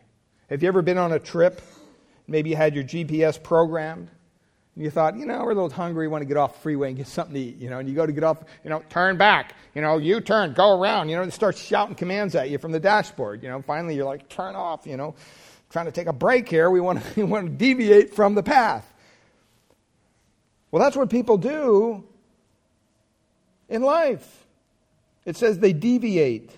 Have 0.51 0.62
you 0.62 0.68
ever 0.68 0.80
been 0.80 0.99
on 0.99 1.11
a 1.11 1.18
trip? 1.18 1.61
Maybe 2.28 2.51
you 2.51 2.55
had 2.55 2.76
your 2.76 2.84
GPS 2.84 3.42
programmed 3.42 4.09
and 4.76 4.84
you 4.84 4.88
thought, 4.88 5.16
you 5.16 5.26
know, 5.26 5.42
we're 5.42 5.51
a 5.51 5.55
little 5.55 5.68
hungry, 5.68 6.07
want 6.07 6.22
to 6.22 6.26
get 6.26 6.36
off 6.36 6.53
the 6.55 6.61
freeway 6.61 6.90
and 6.90 6.97
get 6.97 7.09
something 7.09 7.34
to 7.34 7.40
eat, 7.40 7.57
you 7.57 7.68
know, 7.68 7.80
and 7.80 7.88
you 7.88 7.97
go 7.97 8.07
to 8.07 8.12
get 8.12 8.22
off, 8.22 8.45
you 8.62 8.70
know, 8.70 8.84
turn 8.90 9.16
back, 9.16 9.57
you 9.74 9.82
know, 9.82 9.99
you 9.99 10.20
turn, 10.20 10.53
go 10.53 10.78
around, 10.78 11.09
you 11.09 11.16
know, 11.16 11.22
and 11.22 11.32
starts 11.32 11.61
shouting 11.61 11.97
commands 11.97 12.36
at 12.36 12.51
you 12.51 12.59
from 12.59 12.70
the 12.70 12.78
dashboard. 12.78 13.42
You 13.42 13.49
know, 13.49 13.62
finally 13.62 13.97
you're 13.97 14.05
like, 14.05 14.28
turn 14.28 14.55
off, 14.55 14.86
you 14.86 14.97
know, 14.97 15.16
trying 15.70 15.86
to 15.86 15.92
take 15.92 16.07
a 16.07 16.12
break 16.12 16.49
here. 16.49 16.70
We 16.70 16.80
want 16.80 17.03
to, 17.03 17.14
we 17.16 17.24
want 17.24 17.47
to 17.47 17.53
deviate 17.53 18.14
from 18.14 18.36
the 18.36 18.45
path. 18.45 18.88
Well, 20.70 20.80
that's 20.80 20.97
what 20.97 21.11
people 21.11 21.36
do 21.36 22.05
in 23.68 23.82
life. 23.82 24.47
It 25.24 25.36
says 25.36 25.59
they 25.59 25.72
deviate. 25.72 26.57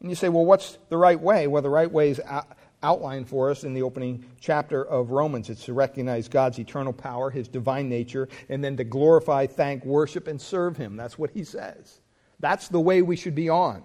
And 0.00 0.08
you 0.08 0.16
say, 0.16 0.28
well, 0.28 0.44
what's 0.44 0.78
the 0.88 0.96
right 0.96 1.20
way? 1.20 1.46
Well, 1.46 1.62
the 1.62 1.70
right 1.70 1.90
way 1.90 2.10
is 2.10 2.20
outlined 2.82 3.28
for 3.28 3.50
us 3.50 3.64
in 3.64 3.74
the 3.74 3.82
opening 3.82 4.24
chapter 4.40 4.82
of 4.82 5.10
Romans. 5.10 5.50
It's 5.50 5.66
to 5.66 5.74
recognize 5.74 6.28
God's 6.28 6.58
eternal 6.58 6.92
power, 6.92 7.30
his 7.30 7.48
divine 7.48 7.88
nature, 7.88 8.28
and 8.48 8.64
then 8.64 8.76
to 8.78 8.84
glorify, 8.84 9.46
thank, 9.46 9.84
worship, 9.84 10.26
and 10.26 10.40
serve 10.40 10.76
him. 10.76 10.96
That's 10.96 11.18
what 11.18 11.30
he 11.30 11.44
says. 11.44 12.00
That's 12.38 12.68
the 12.68 12.80
way 12.80 13.02
we 13.02 13.16
should 13.16 13.34
be 13.34 13.50
on. 13.50 13.82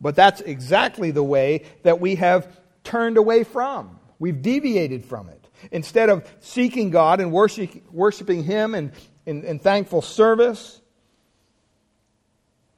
But 0.00 0.14
that's 0.14 0.42
exactly 0.42 1.10
the 1.10 1.24
way 1.24 1.64
that 1.82 1.98
we 2.00 2.16
have 2.16 2.60
turned 2.84 3.16
away 3.16 3.44
from. 3.44 3.98
We've 4.18 4.40
deviated 4.40 5.04
from 5.04 5.30
it. 5.30 5.48
Instead 5.72 6.10
of 6.10 6.30
seeking 6.40 6.90
God 6.90 7.20
and 7.20 7.32
worship, 7.32 7.90
worshiping 7.90 8.44
him 8.44 8.74
and 8.74 8.92
in, 9.26 9.44
in 9.44 9.58
thankful 9.58 10.02
service, 10.02 10.80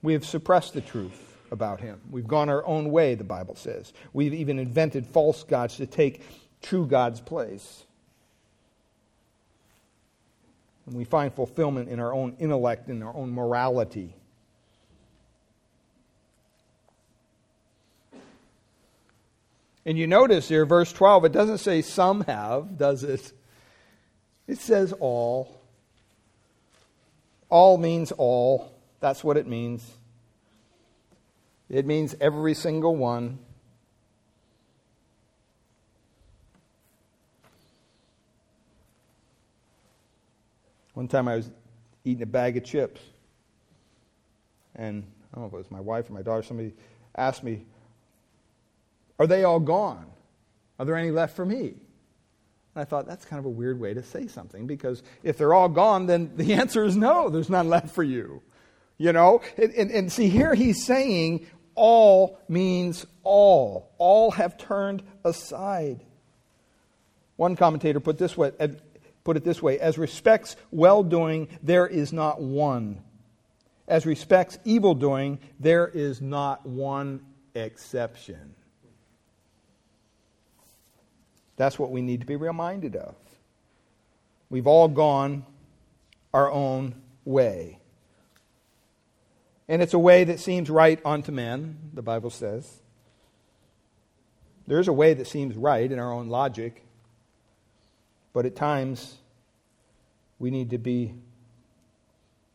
we 0.02 0.12
have 0.14 0.24
suppressed 0.24 0.72
the 0.72 0.80
truth 0.80 1.29
about 1.50 1.80
him. 1.80 2.00
We've 2.10 2.26
gone 2.26 2.48
our 2.48 2.64
own 2.66 2.90
way, 2.90 3.14
the 3.14 3.24
Bible 3.24 3.56
says. 3.56 3.92
We've 4.12 4.34
even 4.34 4.58
invented 4.58 5.06
false 5.06 5.42
gods 5.42 5.76
to 5.76 5.86
take 5.86 6.22
true 6.62 6.86
God's 6.86 7.20
place. 7.20 7.84
And 10.86 10.94
we 10.96 11.04
find 11.04 11.32
fulfillment 11.32 11.88
in 11.88 12.00
our 12.00 12.12
own 12.12 12.36
intellect 12.38 12.88
and 12.88 13.02
our 13.04 13.14
own 13.14 13.32
morality. 13.32 14.14
And 19.86 19.98
you 19.98 20.06
notice 20.06 20.48
here, 20.48 20.66
verse 20.66 20.92
12, 20.92 21.26
it 21.26 21.32
doesn't 21.32 21.58
say 21.58 21.82
some 21.82 22.22
have, 22.22 22.76
does 22.76 23.02
it? 23.02 23.32
It 24.46 24.58
says 24.58 24.92
all. 24.92 25.60
All 27.48 27.78
means 27.78 28.12
all. 28.12 28.72
That's 29.00 29.24
what 29.24 29.36
it 29.36 29.46
means. 29.46 29.88
It 31.70 31.86
means 31.86 32.16
every 32.20 32.54
single 32.54 32.96
one. 32.96 33.38
One 40.94 41.06
time 41.06 41.28
I 41.28 41.36
was 41.36 41.48
eating 42.04 42.22
a 42.22 42.26
bag 42.26 42.56
of 42.56 42.64
chips, 42.64 43.00
and 44.74 45.04
I 45.32 45.36
don't 45.36 45.44
know 45.44 45.48
if 45.48 45.54
it 45.54 45.58
was 45.58 45.70
my 45.70 45.80
wife 45.80 46.10
or 46.10 46.12
my 46.12 46.22
daughter, 46.22 46.42
somebody 46.42 46.74
asked 47.14 47.44
me, 47.44 47.64
Are 49.20 49.28
they 49.28 49.44
all 49.44 49.60
gone? 49.60 50.06
Are 50.80 50.84
there 50.84 50.96
any 50.96 51.12
left 51.12 51.36
for 51.36 51.44
me? 51.44 51.74
And 52.74 52.82
I 52.82 52.84
thought, 52.84 53.06
that's 53.06 53.24
kind 53.24 53.38
of 53.38 53.46
a 53.46 53.50
weird 53.50 53.78
way 53.78 53.94
to 53.94 54.02
say 54.02 54.26
something 54.26 54.66
because 54.66 55.02
if 55.22 55.38
they're 55.38 55.54
all 55.54 55.68
gone, 55.68 56.06
then 56.06 56.32
the 56.36 56.52
answer 56.54 56.84
is 56.84 56.96
no, 56.96 57.28
there's 57.28 57.50
none 57.50 57.68
left 57.68 57.90
for 57.90 58.02
you. 58.02 58.42
You 58.98 59.12
know? 59.12 59.40
And, 59.56 59.72
and, 59.74 59.90
and 59.90 60.12
see, 60.12 60.28
here 60.28 60.54
he's 60.54 60.84
saying 60.84 61.46
all 61.80 62.38
means 62.46 63.06
all. 63.24 63.90
All 63.96 64.32
have 64.32 64.58
turned 64.58 65.02
aside. 65.24 66.04
One 67.36 67.56
commentator 67.56 68.00
put, 68.00 68.18
this 68.18 68.36
way, 68.36 68.52
put 69.24 69.38
it 69.38 69.44
this 69.44 69.62
way 69.62 69.80
As 69.80 69.96
respects 69.96 70.56
well 70.70 71.02
doing, 71.02 71.48
there 71.62 71.86
is 71.86 72.12
not 72.12 72.40
one. 72.40 73.02
As 73.88 74.04
respects 74.04 74.58
evil 74.64 74.94
doing, 74.94 75.38
there 75.58 75.88
is 75.88 76.20
not 76.20 76.66
one 76.66 77.24
exception. 77.54 78.54
That's 81.56 81.78
what 81.78 81.90
we 81.90 82.02
need 82.02 82.20
to 82.20 82.26
be 82.26 82.36
reminded 82.36 82.94
of. 82.94 83.14
We've 84.50 84.66
all 84.66 84.88
gone 84.88 85.46
our 86.34 86.50
own 86.50 86.94
way. 87.24 87.79
And 89.70 89.80
it's 89.82 89.94
a 89.94 90.00
way 90.00 90.24
that 90.24 90.40
seems 90.40 90.68
right 90.68 91.00
unto 91.04 91.30
men, 91.30 91.78
the 91.94 92.02
Bible 92.02 92.30
says. 92.30 92.82
There's 94.66 94.88
a 94.88 94.92
way 94.92 95.14
that 95.14 95.28
seems 95.28 95.56
right 95.56 95.90
in 95.90 96.00
our 96.00 96.12
own 96.12 96.28
logic, 96.28 96.84
but 98.32 98.46
at 98.46 98.56
times 98.56 99.14
we 100.40 100.50
need 100.50 100.70
to 100.70 100.78
be 100.78 101.14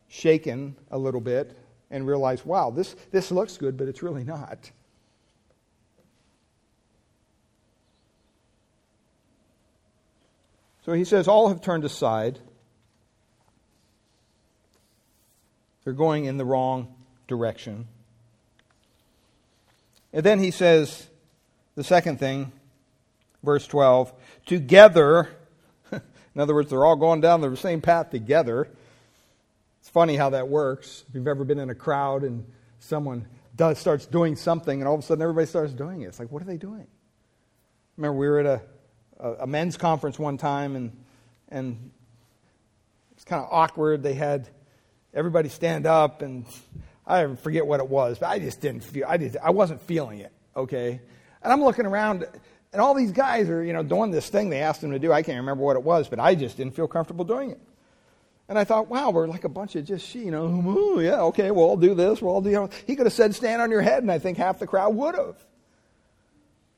shaken 0.08 0.76
a 0.90 0.98
little 0.98 1.22
bit 1.22 1.56
and 1.90 2.06
realize, 2.06 2.44
wow, 2.44 2.68
this, 2.68 2.94
this 3.12 3.30
looks 3.30 3.56
good, 3.56 3.78
but 3.78 3.88
it's 3.88 4.02
really 4.02 4.22
not. 4.22 4.70
So 10.84 10.92
he 10.92 11.04
says, 11.04 11.28
All 11.28 11.48
have 11.48 11.62
turned 11.62 11.84
aside. 11.86 12.38
They're 15.82 15.94
going 15.94 16.26
in 16.26 16.36
the 16.36 16.44
wrong 16.44 16.95
direction. 17.26 17.86
And 20.12 20.24
then 20.24 20.38
he 20.38 20.50
says 20.50 21.06
the 21.74 21.84
second 21.84 22.18
thing, 22.18 22.52
verse 23.42 23.66
12, 23.66 24.12
together, 24.46 25.28
in 25.92 26.40
other 26.40 26.54
words, 26.54 26.70
they're 26.70 26.84
all 26.84 26.96
going 26.96 27.20
down 27.20 27.40
the 27.40 27.56
same 27.56 27.80
path 27.80 28.10
together. 28.10 28.68
It's 29.80 29.90
funny 29.90 30.16
how 30.16 30.30
that 30.30 30.48
works. 30.48 31.04
If 31.08 31.14
you've 31.14 31.28
ever 31.28 31.44
been 31.44 31.58
in 31.58 31.70
a 31.70 31.74
crowd 31.74 32.22
and 32.22 32.46
someone 32.78 33.26
does, 33.54 33.78
starts 33.78 34.06
doing 34.06 34.36
something 34.36 34.80
and 34.80 34.88
all 34.88 34.94
of 34.94 35.00
a 35.00 35.02
sudden 35.02 35.22
everybody 35.22 35.46
starts 35.46 35.72
doing 35.72 36.02
it, 36.02 36.06
it's 36.06 36.18
like, 36.18 36.32
what 36.32 36.42
are 36.42 36.46
they 36.46 36.56
doing? 36.56 36.86
Remember, 37.96 38.18
we 38.18 38.28
were 38.28 38.40
at 38.40 38.46
a, 38.46 38.62
a, 39.20 39.32
a 39.42 39.46
men's 39.46 39.76
conference 39.76 40.18
one 40.18 40.38
time 40.38 40.76
and, 40.76 40.92
and 41.48 41.90
it's 43.12 43.24
kind 43.24 43.42
of 43.42 43.48
awkward. 43.50 44.02
They 44.02 44.14
had 44.14 44.48
everybody 45.14 45.48
stand 45.48 45.86
up 45.86 46.22
and 46.22 46.46
I 47.06 47.26
forget 47.36 47.66
what 47.66 47.80
it 47.80 47.88
was, 47.88 48.18
but 48.18 48.26
I 48.26 48.38
just 48.38 48.60
didn't 48.60 48.82
feel, 48.82 49.06
I, 49.06 49.16
just, 49.16 49.36
I 49.42 49.50
wasn't 49.50 49.80
feeling 49.82 50.18
it, 50.20 50.32
okay? 50.56 51.00
And 51.42 51.52
I'm 51.52 51.62
looking 51.62 51.86
around, 51.86 52.26
and 52.72 52.82
all 52.82 52.94
these 52.94 53.12
guys 53.12 53.48
are, 53.48 53.62
you 53.62 53.72
know, 53.72 53.84
doing 53.84 54.10
this 54.10 54.28
thing 54.28 54.50
they 54.50 54.60
asked 54.60 54.80
them 54.80 54.90
to 54.90 54.98
do. 54.98 55.12
I 55.12 55.22
can't 55.22 55.38
remember 55.38 55.62
what 55.62 55.76
it 55.76 55.82
was, 55.82 56.08
but 56.08 56.18
I 56.18 56.34
just 56.34 56.56
didn't 56.56 56.74
feel 56.74 56.88
comfortable 56.88 57.24
doing 57.24 57.52
it. 57.52 57.60
And 58.48 58.58
I 58.58 58.64
thought, 58.64 58.88
wow, 58.88 59.10
we're 59.10 59.26
like 59.26 59.44
a 59.44 59.48
bunch 59.48 59.76
of 59.76 59.84
just, 59.84 60.14
you 60.14 60.30
know, 60.30 60.46
ooh, 60.46 61.00
yeah, 61.00 61.20
okay, 61.22 61.50
we'll 61.50 61.64
all 61.64 61.76
do 61.76 61.94
this, 61.94 62.20
we'll 62.20 62.34
all 62.34 62.40
do, 62.40 62.50
you 62.50 62.56
know. 62.56 62.70
He 62.86 62.96
could 62.96 63.06
have 63.06 63.12
said, 63.12 63.34
stand 63.34 63.62
on 63.62 63.70
your 63.70 63.82
head, 63.82 64.02
and 64.02 64.10
I 64.10 64.18
think 64.18 64.38
half 64.38 64.58
the 64.58 64.66
crowd 64.66 64.94
would 64.94 65.14
have. 65.14 65.36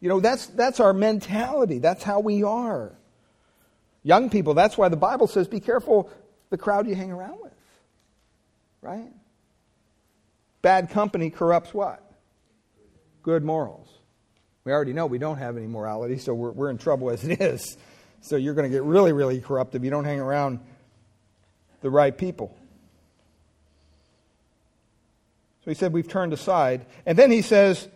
You 0.00 0.08
know, 0.08 0.20
that's, 0.20 0.46
that's 0.46 0.80
our 0.80 0.92
mentality. 0.92 1.78
That's 1.78 2.02
how 2.02 2.20
we 2.20 2.42
are. 2.42 2.92
Young 4.02 4.30
people, 4.30 4.54
that's 4.54 4.78
why 4.78 4.88
the 4.88 4.96
Bible 4.96 5.26
says, 5.26 5.48
be 5.48 5.60
careful 5.60 6.10
the 6.50 6.56
crowd 6.56 6.86
you 6.86 6.94
hang 6.94 7.10
around 7.10 7.38
with. 7.42 7.52
Right? 8.80 9.12
Bad 10.62 10.90
company 10.90 11.30
corrupts 11.30 11.72
what? 11.72 12.02
Good 13.22 13.44
morals. 13.44 13.88
We 14.64 14.72
already 14.72 14.92
know 14.92 15.06
we 15.06 15.18
don't 15.18 15.38
have 15.38 15.56
any 15.56 15.66
morality, 15.66 16.18
so 16.18 16.34
we're, 16.34 16.50
we're 16.50 16.70
in 16.70 16.78
trouble 16.78 17.10
as 17.10 17.24
it 17.24 17.40
is. 17.40 17.76
So 18.20 18.36
you're 18.36 18.54
going 18.54 18.70
to 18.70 18.74
get 18.74 18.82
really, 18.82 19.12
really 19.12 19.40
corrupt 19.40 19.74
if 19.74 19.84
you 19.84 19.90
don't 19.90 20.04
hang 20.04 20.20
around 20.20 20.60
the 21.80 21.90
right 21.90 22.16
people. 22.16 22.56
So 25.64 25.70
he 25.70 25.74
said, 25.74 25.92
We've 25.92 26.08
turned 26.08 26.32
aside. 26.32 26.86
And 27.06 27.16
then 27.16 27.30
he 27.30 27.42
says, 27.42 27.88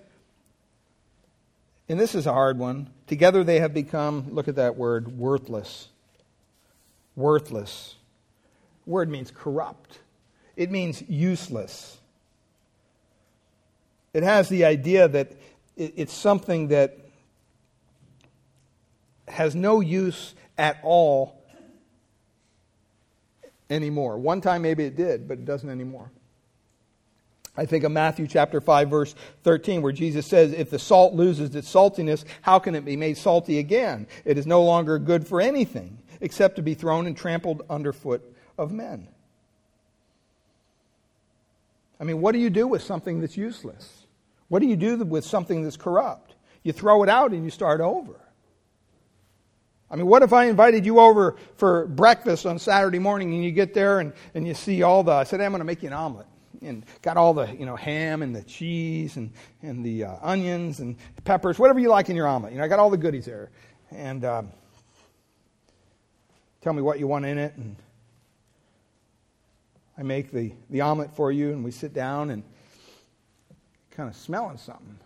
and 1.89 2.01
this 2.01 2.15
is 2.15 2.27
a 2.27 2.33
hard 2.33 2.59
one 2.59 2.89
together 3.07 3.45
they 3.45 3.61
have 3.61 3.75
become, 3.75 4.29
look 4.31 4.49
at 4.49 4.57
that 4.57 4.77
word, 4.77 5.19
worthless. 5.19 5.89
Worthless. 7.17 7.97
Word 8.87 9.11
means 9.11 9.31
corrupt, 9.31 9.99
it 10.57 10.71
means 10.71 11.03
useless. 11.09 11.99
It 14.15 14.23
has 14.23 14.49
the 14.49 14.65
idea 14.65 15.09
that 15.09 15.33
it's 15.77 16.13
something 16.13 16.69
that 16.69 16.99
has 19.29 19.55
no 19.55 19.81
use 19.81 20.35
at 20.59 20.79
all 20.83 21.43
anymore. 23.71 24.19
One 24.19 24.41
time 24.41 24.63
maybe 24.63 24.85
it 24.85 24.97
did, 24.97 25.27
but 25.27 25.39
it 25.39 25.45
doesn't 25.47 25.71
anymore. 25.71 26.11
I 27.57 27.67
think 27.67 27.85
of 27.85 27.93
Matthew 27.93 28.27
chapter 28.27 28.61
5 28.61 28.89
verse 28.89 29.15
13 29.45 29.83
where 29.83 29.93
Jesus 29.93 30.27
says, 30.27 30.53
if 30.53 30.71
the 30.71 30.79
salt 30.79 31.15
loses 31.15 31.55
its 31.55 31.73
saltiness, 31.73 32.25
how 32.43 32.59
can 32.59 32.75
it 32.75 32.85
be 32.85 32.97
made 32.97 33.17
salty 33.17 33.59
again? 33.59 34.07
It 34.25 34.39
is 34.39 34.47
no 34.47 34.63
longer 34.63 34.99
good 34.99 35.27
for 35.27 35.41
anything 35.41 35.99
except 36.21 36.57
to 36.57 36.63
be 36.63 36.75
thrown 36.75 37.07
and 37.07 37.17
trampled 37.17 37.63
underfoot 37.69 38.23
of 38.57 38.73
men. 38.73 39.09
I 42.01 42.05
mean, 42.05 42.21
what 42.21 42.33
do 42.33 42.39
you 42.39 42.51
do 42.51 42.67
with 42.67 42.83
something 42.83 43.21
that's 43.21 43.37
useless? 43.37 44.01
What 44.53 44.61
do 44.61 44.68
you 44.68 44.76
do 44.76 44.98
with 44.98 45.24
something 45.24 45.62
that's 45.62 45.78
corrupt? 45.78 46.34
You 46.62 46.74
throw 46.74 47.03
it 47.03 47.09
out 47.09 47.30
and 47.30 47.42
you 47.42 47.48
start 47.48 47.80
over. 47.80 48.20
I 49.90 49.96
mean, 49.96 50.05
what 50.05 50.22
if 50.22 50.34
I 50.34 50.44
invited 50.44 50.84
you 50.84 51.00
over 51.00 51.36
for 51.57 51.86
breakfast 51.86 52.44
on 52.44 52.59
Saturday 52.59 52.98
morning 52.98 53.32
and 53.32 53.42
you 53.42 53.50
get 53.50 53.72
there 53.72 54.00
and, 54.00 54.12
and 54.34 54.46
you 54.46 54.53
see 54.53 54.82
all 54.82 55.05
the, 55.05 55.12
I 55.12 55.24
said, 55.24 55.40
hey, 55.40 55.46
I'm 55.46 55.53
going 55.53 55.61
to 55.61 55.64
make 55.64 55.82
you 55.82 55.88
an 55.88 55.94
omelet. 55.94 56.26
And 56.61 56.84
got 57.00 57.16
all 57.16 57.32
the, 57.32 57.46
you 57.46 57.64
know, 57.64 57.76
ham 57.76 58.20
and 58.20 58.36
the 58.36 58.42
cheese 58.42 59.16
and, 59.16 59.32
and 59.62 59.82
the 59.82 60.05
uh, 60.05 60.16
onions 60.20 60.80
and 60.80 60.96
peppers, 61.24 61.59
whatever 61.59 61.78
you 61.78 61.88
like 61.88 62.11
in 62.11 62.16
your 62.16 62.26
omelet. 62.28 62.53
You 62.53 62.59
know, 62.59 62.64
I 62.64 62.68
got 62.68 62.78
all 62.78 62.90
the 62.90 62.98
goodies 62.98 63.24
there. 63.24 63.48
And 63.90 64.22
um, 64.22 64.50
tell 66.61 66.74
me 66.74 66.82
what 66.82 66.98
you 66.98 67.07
want 67.07 67.24
in 67.24 67.38
it. 67.38 67.55
And 67.57 67.74
I 69.96 70.03
make 70.03 70.30
the, 70.30 70.53
the 70.68 70.82
omelet 70.82 71.16
for 71.16 71.32
you, 71.32 71.53
and 71.53 71.64
we 71.64 71.70
sit 71.70 71.94
down 71.94 72.28
and 72.28 72.42
kind 73.93 74.09
of 74.09 74.16
smelling 74.16 74.59
something. 74.59 74.99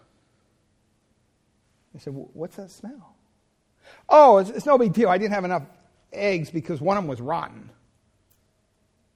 I 1.95 1.99
said, 1.99 2.14
What's 2.14 2.57
that 2.57 2.70
smell? 2.70 3.14
Oh, 4.09 4.39
it's, 4.39 4.51
it's 4.51 4.66
no 4.66 4.78
big 4.78 4.93
deal. 4.93 5.09
I 5.09 5.18
didn't 5.18 5.34
have 5.34 5.45
enough 5.45 5.62
eggs 6.12 6.51
because 6.51 6.80
one 6.80 6.97
of 6.97 7.05
them 7.05 7.09
was 7.09 7.20
rotten. 7.20 7.70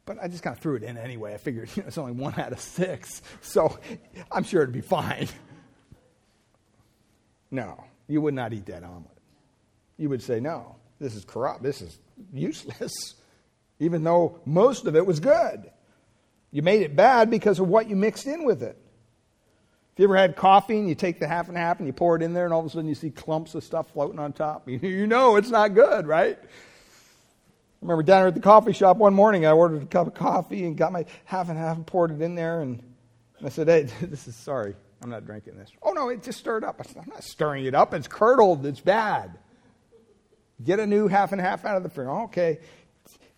But 0.07 0.19
I 0.23 0.29
just 0.29 0.43
kind 0.43 0.57
of 0.57 0.63
threw 0.63 0.77
it 0.77 0.83
in 0.83 0.97
anyway. 0.97 1.35
I 1.35 1.37
figured 1.37 1.71
you 1.77 1.83
know, 1.83 1.89
it's 1.89 1.99
only 1.99 2.13
one 2.13 2.39
out 2.39 2.53
of 2.53 2.61
six, 2.61 3.23
so 3.41 3.79
I'm 4.31 4.45
sure 4.45 4.63
it'd 4.63 4.73
be 4.73 4.81
fine. 4.81 5.29
No, 7.51 7.85
you 8.07 8.21
would 8.21 8.35
not 8.35 8.53
eat 8.53 8.67
that 8.67 8.85
omelet. 8.85 9.07
You 9.97 10.09
would 10.09 10.23
say, 10.23 10.41
no, 10.41 10.77
this 11.01 11.15
is 11.15 11.25
corrupt. 11.25 11.63
This 11.63 11.83
is 11.83 11.99
useless, 12.33 13.15
even 13.81 14.05
though 14.05 14.39
most 14.45 14.87
of 14.87 14.95
it 14.95 15.05
was 15.05 15.21
good. 15.21 15.71
You 16.53 16.63
made 16.63 16.83
it 16.83 16.97
bad 16.97 17.31
because 17.31 17.59
of 17.59 17.69
what 17.69 17.89
you 17.89 17.97
mixed 17.97 18.27
in 18.27 18.45
with 18.45 18.63
it. 18.63 18.77
You 20.01 20.05
ever 20.05 20.17
had 20.17 20.35
coffee 20.35 20.79
and 20.79 20.89
you 20.89 20.95
take 20.95 21.21
the 21.21 21.29
half 21.29 21.49
and 21.49 21.59
half 21.59 21.77
and 21.77 21.87
you 21.87 21.93
pour 21.93 22.17
it 22.17 22.23
in 22.23 22.33
there 22.33 22.47
and 22.47 22.55
all 22.55 22.61
of 22.61 22.65
a 22.65 22.71
sudden 22.71 22.89
you 22.89 22.95
see 22.95 23.11
clumps 23.11 23.55
of 23.55 23.63
stuff 23.63 23.91
floating 23.93 24.19
on 24.19 24.33
top? 24.33 24.67
You 24.67 25.07
know 25.07 25.37
it's 25.37 25.51
not 25.51 25.75
good, 25.75 26.07
right? 26.07 26.39
I 26.41 26.47
remember 27.83 28.03
down 28.03 28.27
at 28.27 28.35
the 28.35 28.41
coffee 28.41 28.73
shop 28.73 28.97
one 28.97 29.13
morning, 29.13 29.45
I 29.45 29.51
ordered 29.51 29.83
a 29.83 29.85
cup 29.87 30.07
of 30.07 30.15
coffee 30.15 30.65
and 30.65 30.75
got 30.75 30.91
my 30.91 31.05
half 31.27 31.51
and 31.51 31.59
half 31.59 31.77
and 31.77 31.87
poured 31.87 32.13
it 32.13 32.23
in 32.23 32.35
there. 32.35 32.63
And, 32.63 32.83
I 33.45 33.51
said, 33.51 33.69
Hey, 33.69 33.83
this 34.01 34.27
is 34.27 34.35
sorry. 34.35 34.75
I'm 35.03 35.11
not 35.11 35.27
drinking 35.27 35.59
this. 35.59 35.71
Oh, 35.83 35.93
no, 35.93 36.09
it 36.09 36.23
just 36.23 36.39
stirred 36.39 36.65
up. 36.65 36.77
I 36.81 36.85
said, 36.85 36.97
I'm 36.97 37.11
not 37.11 37.23
stirring 37.23 37.67
it 37.67 37.75
up. 37.75 37.93
It's 37.93 38.09
curdled. 38.09 38.65
It's 38.65 38.81
bad. 38.81 39.37
Get 40.65 40.81
a 40.81 40.87
new 40.87 41.09
half 41.09 41.33
and 41.33 41.41
half 41.43 41.67
out 41.67 41.77
of 41.77 41.83
the 41.83 41.91
fridge. 41.91 42.09
Okay. 42.09 42.61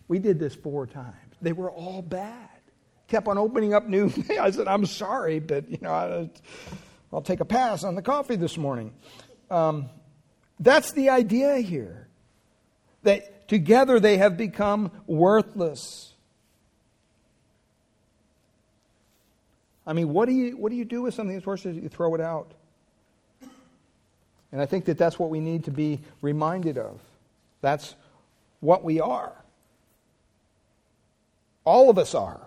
We 0.07 0.17
did 0.17 0.39
this 0.39 0.55
four 0.55 0.87
times. 0.87 1.35
They 1.41 1.51
were 1.51 1.71
all 1.71 2.01
bad 2.01 2.52
kept 3.13 3.27
on 3.27 3.37
opening 3.37 3.75
up 3.75 3.87
new. 3.87 4.11
I 4.41 4.49
said, 4.49 4.67
I'm 4.67 4.87
sorry, 4.87 5.39
but 5.39 5.69
you 5.69 5.77
know, 5.81 5.91
I, 5.91 6.29
will 7.11 7.21
take 7.21 7.41
a 7.41 7.45
pass 7.45 7.83
on 7.83 7.93
the 7.93 8.01
coffee 8.01 8.37
this 8.37 8.57
morning. 8.57 8.91
Um, 9.51 9.89
that's 10.59 10.93
the 10.93 11.09
idea 11.09 11.57
here. 11.57 12.07
That 13.03 13.47
together 13.47 13.99
they 13.99 14.17
have 14.17 14.35
become 14.35 14.91
worthless. 15.05 16.11
I 19.85 19.93
mean, 19.93 20.11
what 20.11 20.27
do 20.27 20.33
you 20.33 20.57
what 20.57 20.71
do 20.71 20.75
you 20.75 20.85
do 20.85 21.03
with 21.03 21.13
something 21.13 21.35
that's 21.35 21.45
worthless? 21.45 21.75
You 21.75 21.89
throw 21.89 22.15
it 22.15 22.21
out. 22.21 22.51
And 24.51 24.59
I 24.59 24.65
think 24.65 24.85
that 24.85 24.97
that's 24.97 25.19
what 25.19 25.29
we 25.29 25.39
need 25.39 25.65
to 25.65 25.71
be 25.71 25.99
reminded 26.21 26.79
of. 26.79 26.99
That's 27.61 27.93
what 28.59 28.83
we 28.83 28.99
are. 29.01 29.33
All 31.63 31.91
of 31.91 31.99
us 31.99 32.15
are. 32.15 32.41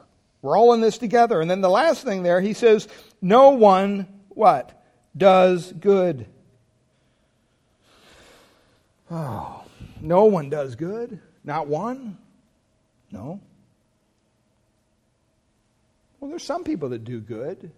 We're 0.46 0.56
all 0.56 0.74
in 0.74 0.80
this 0.80 0.96
together. 0.96 1.40
And 1.40 1.50
then 1.50 1.60
the 1.60 1.68
last 1.68 2.04
thing 2.04 2.22
there, 2.22 2.40
he 2.40 2.52
says, 2.52 2.86
no 3.20 3.50
one, 3.50 4.06
what? 4.28 4.80
Does 5.16 5.72
good. 5.72 6.26
Oh, 9.10 9.64
no 10.00 10.26
one 10.26 10.48
does 10.48 10.76
good. 10.76 11.18
Not 11.42 11.66
one? 11.66 12.16
No. 13.10 13.40
Well, 16.20 16.30
there's 16.30 16.44
some 16.44 16.62
people 16.62 16.90
that 16.90 17.02
do 17.02 17.18
good. 17.18 17.72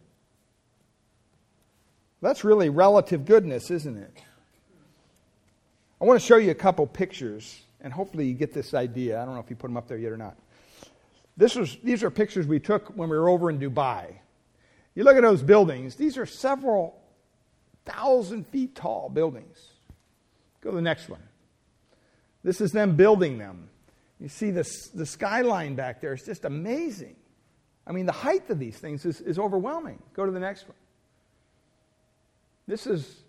That's 2.20 2.44
really 2.44 2.68
relative 2.68 3.24
goodness, 3.24 3.70
isn't 3.70 3.96
it? 3.96 4.12
I 6.02 6.04
want 6.04 6.20
to 6.20 6.26
show 6.26 6.36
you 6.36 6.50
a 6.50 6.54
couple 6.54 6.86
pictures, 6.86 7.62
and 7.80 7.94
hopefully 7.94 8.26
you 8.26 8.34
get 8.34 8.52
this 8.52 8.74
idea. 8.74 9.22
I 9.22 9.24
don't 9.24 9.32
know 9.32 9.40
if 9.40 9.48
you 9.48 9.56
put 9.56 9.68
them 9.68 9.78
up 9.78 9.88
there 9.88 9.96
yet 9.96 10.12
or 10.12 10.18
not. 10.18 10.36
This 11.38 11.54
was, 11.54 11.78
these 11.84 12.02
are 12.02 12.10
pictures 12.10 12.48
we 12.48 12.58
took 12.58 12.88
when 12.96 13.08
we 13.08 13.16
were 13.16 13.28
over 13.28 13.48
in 13.48 13.60
Dubai. 13.60 14.12
You 14.96 15.04
look 15.04 15.16
at 15.16 15.22
those 15.22 15.40
buildings, 15.40 15.94
these 15.94 16.18
are 16.18 16.26
several 16.26 17.00
thousand 17.86 18.48
feet 18.48 18.74
tall 18.74 19.08
buildings. 19.08 19.56
Go 20.60 20.70
to 20.70 20.76
the 20.76 20.82
next 20.82 21.08
one. 21.08 21.22
This 22.42 22.60
is 22.60 22.72
them 22.72 22.96
building 22.96 23.38
them. 23.38 23.68
You 24.18 24.28
see 24.28 24.50
the, 24.50 24.68
the 24.94 25.06
skyline 25.06 25.76
back 25.76 26.00
there. 26.00 26.12
It's 26.12 26.26
just 26.26 26.44
amazing. 26.44 27.14
I 27.86 27.92
mean, 27.92 28.06
the 28.06 28.12
height 28.12 28.50
of 28.50 28.58
these 28.58 28.76
things 28.76 29.06
is, 29.06 29.20
is 29.20 29.38
overwhelming. 29.38 30.02
Go 30.14 30.26
to 30.26 30.32
the 30.32 30.40
next 30.40 30.66
one. 30.66 30.76
This 32.66 32.88
is 32.88 33.22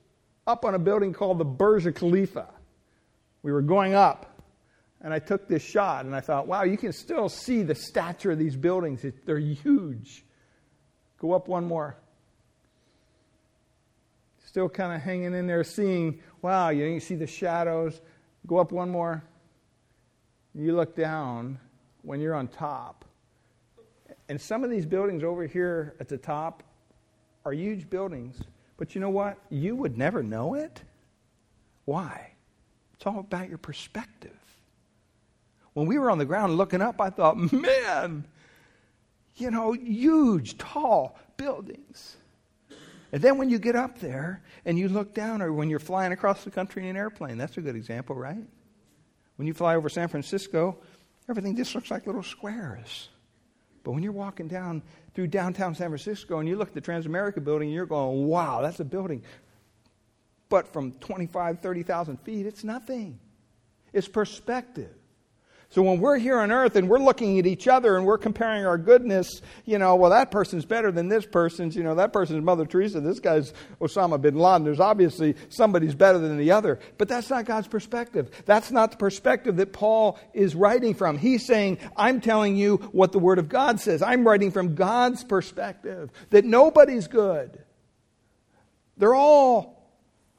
up 0.48 0.66
on 0.66 0.74
a 0.74 0.80
building 0.80 1.14
called 1.14 1.38
the 1.38 1.46
Burj 1.46 1.94
Khalifa. 1.94 2.48
We 3.44 3.52
were 3.52 3.62
going 3.62 3.94
up 3.94 4.29
and 5.02 5.14
I 5.14 5.20
took 5.20 5.48
this 5.48 5.64
shot 5.64 6.06
and 6.06 6.16
I 6.16 6.20
thought, 6.20 6.48
wow, 6.48 6.64
you 6.64 6.78
can 6.78 6.92
still 6.92 7.30
see 7.30 7.64
the 7.64 7.76
stature 7.76 8.32
of 8.32 8.40
these 8.40 8.56
buildings. 8.56 9.06
They're 9.26 9.38
huge. 9.38 10.26
Go 11.20 11.34
up 11.34 11.48
one 11.48 11.66
more. 11.66 11.96
Still 14.46 14.68
kind 14.68 14.94
of 14.94 15.02
hanging 15.02 15.34
in 15.34 15.48
there, 15.48 15.64
seeing, 15.64 16.22
wow, 16.42 16.70
you, 16.70 16.84
know, 16.84 16.94
you 16.94 17.00
see 17.00 17.16
the 17.16 17.28
shadows. 17.28 18.02
Go 18.48 18.58
up 18.58 18.72
one 18.72 18.90
more. 18.90 19.24
You 20.56 20.76
look 20.76 20.96
down 20.96 21.60
when 22.02 22.20
you're 22.20 22.34
on 22.34 22.48
top. 22.48 23.06
And 24.28 24.40
some 24.40 24.64
of 24.64 24.70
these 24.70 24.86
buildings 24.86 25.24
over 25.24 25.46
here 25.46 25.96
at 26.00 26.08
the 26.08 26.18
top 26.18 26.64
are 27.46 27.54
huge 27.54 27.90
buildings. 27.90 28.42
But 28.78 28.96
you 28.96 29.02
know 29.02 29.10
what? 29.10 29.38
You 29.50 29.76
would 29.76 29.98
never 29.98 30.24
know 30.24 30.56
it. 30.56 30.82
Why? 31.86 32.32
It's 32.94 33.06
all 33.06 33.20
about 33.20 33.50
your 33.50 33.58
perspective. 33.58 34.39
When 35.80 35.88
we 35.88 35.98
were 35.98 36.12
on 36.12 36.18
the 36.18 36.26
ground 36.26 36.58
looking 36.58 36.82
up, 36.82 37.00
I 37.00 37.10
thought, 37.10 37.38
man, 37.54 38.26
you 39.38 39.50
know, 39.50 39.72
huge, 39.72 40.58
tall 40.58 41.18
buildings. 41.38 42.18
And 43.14 43.22
then 43.22 43.38
when 43.38 43.50
you 43.50 43.60
get 43.60 43.78
up 43.78 43.98
there 44.00 44.44
and 44.66 44.78
you 44.78 44.90
look 44.90 45.14
down, 45.14 45.42
or 45.42 45.54
when 45.54 45.70
you're 45.70 45.80
flying 45.80 46.12
across 46.12 46.44
the 46.44 46.52
country 46.52 46.84
in 46.84 46.90
an 46.90 46.98
airplane, 46.98 47.38
that's 47.38 47.56
a 47.56 47.62
good 47.62 47.78
example, 47.78 48.14
right? 48.14 48.44
When 49.38 49.48
you 49.48 49.54
fly 49.54 49.78
over 49.78 49.88
San 49.88 50.10
Francisco, 50.10 50.80
everything 51.30 51.56
just 51.56 51.74
looks 51.74 51.90
like 51.90 52.06
little 52.06 52.24
squares. 52.24 53.08
But 53.86 53.94
when 53.94 54.04
you're 54.04 54.12
walking 54.12 54.50
down 54.50 54.84
through 55.14 55.28
downtown 55.28 55.76
San 55.76 55.88
Francisco 55.88 56.40
and 56.40 56.50
you 56.50 56.58
look 56.58 56.68
at 56.68 56.74
the 56.74 56.82
Transamerica 56.82 57.42
building, 57.42 57.70
you're 57.70 57.86
going, 57.86 58.28
wow, 58.28 58.62
that's 58.62 58.82
a 58.82 58.86
building. 58.86 59.24
But 60.50 60.68
from 60.74 60.92
25, 60.92 61.62
30,000 61.62 62.18
feet, 62.18 62.46
it's 62.46 62.66
nothing. 62.66 63.18
It's 63.94 64.10
perspective. 64.10 64.99
So 65.72 65.84
when 65.84 66.00
we're 66.00 66.18
here 66.18 66.40
on 66.40 66.52
earth 66.52 66.76
and 66.76 66.90
we're 66.90 66.98
looking 66.98 67.38
at 67.38 67.46
each 67.46 67.68
other 67.68 67.96
and 67.96 68.04
we're 68.04 68.18
comparing 68.18 68.66
our 68.66 68.78
goodness, 68.78 69.44
you 69.66 69.78
know, 69.78 69.96
well, 69.96 70.10
that 70.10 70.32
person's 70.32 70.66
better 70.66 70.92
than 70.92 71.10
this 71.10 71.28
person's, 71.28 71.76
you 71.76 71.84
know, 71.84 71.94
that 71.94 72.12
person's 72.12 72.44
Mother 72.44 72.66
Teresa, 72.66 73.00
this 73.02 73.20
guy's 73.20 73.54
Osama 73.80 74.20
bin 74.20 74.36
Laden. 74.36 74.64
There's 74.64 74.80
obviously 74.80 75.36
somebody's 75.50 75.94
better 75.94 76.18
than 76.18 76.40
the 76.40 76.50
other. 76.50 76.80
But 76.98 77.08
that's 77.08 77.30
not 77.30 77.46
God's 77.46 77.68
perspective. 77.68 78.32
That's 78.48 78.72
not 78.72 78.90
the 78.90 78.98
perspective 78.98 79.58
that 79.58 79.72
Paul 79.72 80.20
is 80.34 80.56
writing 80.56 80.96
from. 80.96 81.20
He's 81.20 81.46
saying, 81.46 81.78
I'm 81.96 82.20
telling 82.20 82.56
you 82.56 82.78
what 82.92 83.12
the 83.12 83.20
Word 83.20 83.38
of 83.38 83.48
God 83.48 83.80
says. 83.80 84.02
I'm 84.02 84.26
writing 84.26 84.50
from 84.50 84.74
God's 84.74 85.24
perspective 85.24 86.10
that 86.32 86.46
nobody's 86.46 87.08
good. 87.08 87.64
They're 88.98 89.14
all 89.14 89.88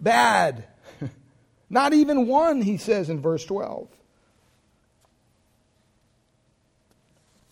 bad. 0.00 0.64
Not 1.70 1.92
even 1.94 2.26
one, 2.26 2.62
he 2.62 2.78
says 2.78 3.08
in 3.08 3.20
verse 3.20 3.44
12. 3.44 3.88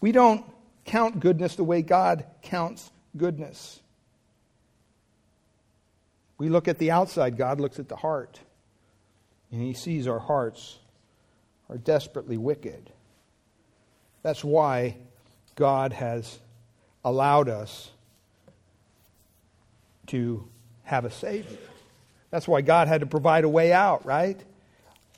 We 0.01 0.13
don't 0.13 0.45
count 0.85 1.21
goodness 1.21 1.57
the 1.57 1.65
way 1.65 1.83
God 1.83 2.25
counts 2.43 2.91
goodness. 3.17 3.81
We 6.39 6.49
look 6.49 6.69
at 6.69 6.79
the 6.79 6.91
outside, 6.93 7.37
God 7.37 7.61
looks 7.61 7.79
at 7.79 7.89
the 7.89 7.97
heart. 7.97 8.41
And 9.51 9.61
He 9.61 9.75
sees 9.75 10.07
our 10.07 10.19
hearts 10.19 10.79
are 11.69 11.79
desperately 11.79 12.37
wicked. 12.37 12.91
That's 14.23 14.45
why 14.45 14.97
God 15.57 15.93
has 15.93 16.39
allowed 17.05 17.49
us 17.49 17.91
to 20.09 20.49
have 20.85 21.05
a 21.05 21.11
Savior. 21.11 21.59
That's 22.31 22.47
why 22.47 22.61
God 22.61 22.89
had 22.89 23.01
to 23.01 23.07
provide 23.07 23.45
a 23.45 23.49
way 23.49 23.73
out, 23.73 24.05
right? 24.07 24.39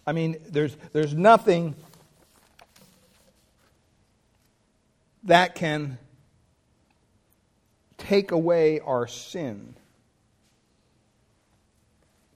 I 0.07 0.13
mean, 0.13 0.37
there's, 0.49 0.77
there's 0.93 1.15
nothing 1.15 1.75
that 5.25 5.55
can 5.55 5.99
take 7.99 8.31
away 8.31 8.81
our 8.81 9.07
sin 9.07 9.75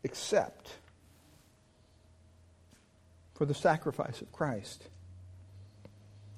except 0.02 0.74
for 3.34 3.46
the 3.46 3.54
sacrifice 3.54 4.20
of 4.20 4.30
Christ. 4.30 4.84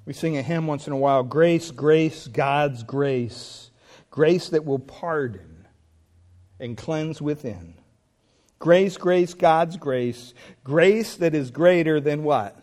We 0.07 0.13
sing 0.13 0.37
a 0.37 0.43
hymn 0.43 0.67
once 0.67 0.87
in 0.87 0.93
a 0.93 0.97
while 0.97 1.25
Grace, 1.25 1.71
grace, 1.73 2.29
God's 2.29 2.85
grace. 2.85 3.71
Grace 4.11 4.49
that 4.51 4.65
will 4.65 4.79
pardon 4.79 5.67
and 6.59 6.77
cleanse 6.77 7.21
within. 7.21 7.75
Grace, 8.59 8.97
grace, 8.97 9.35
God's 9.35 9.77
grace. 9.77 10.33
Grace 10.65 11.17
that 11.17 11.35
is 11.35 11.51
greater 11.51 12.01
than 12.01 12.23
what? 12.23 12.57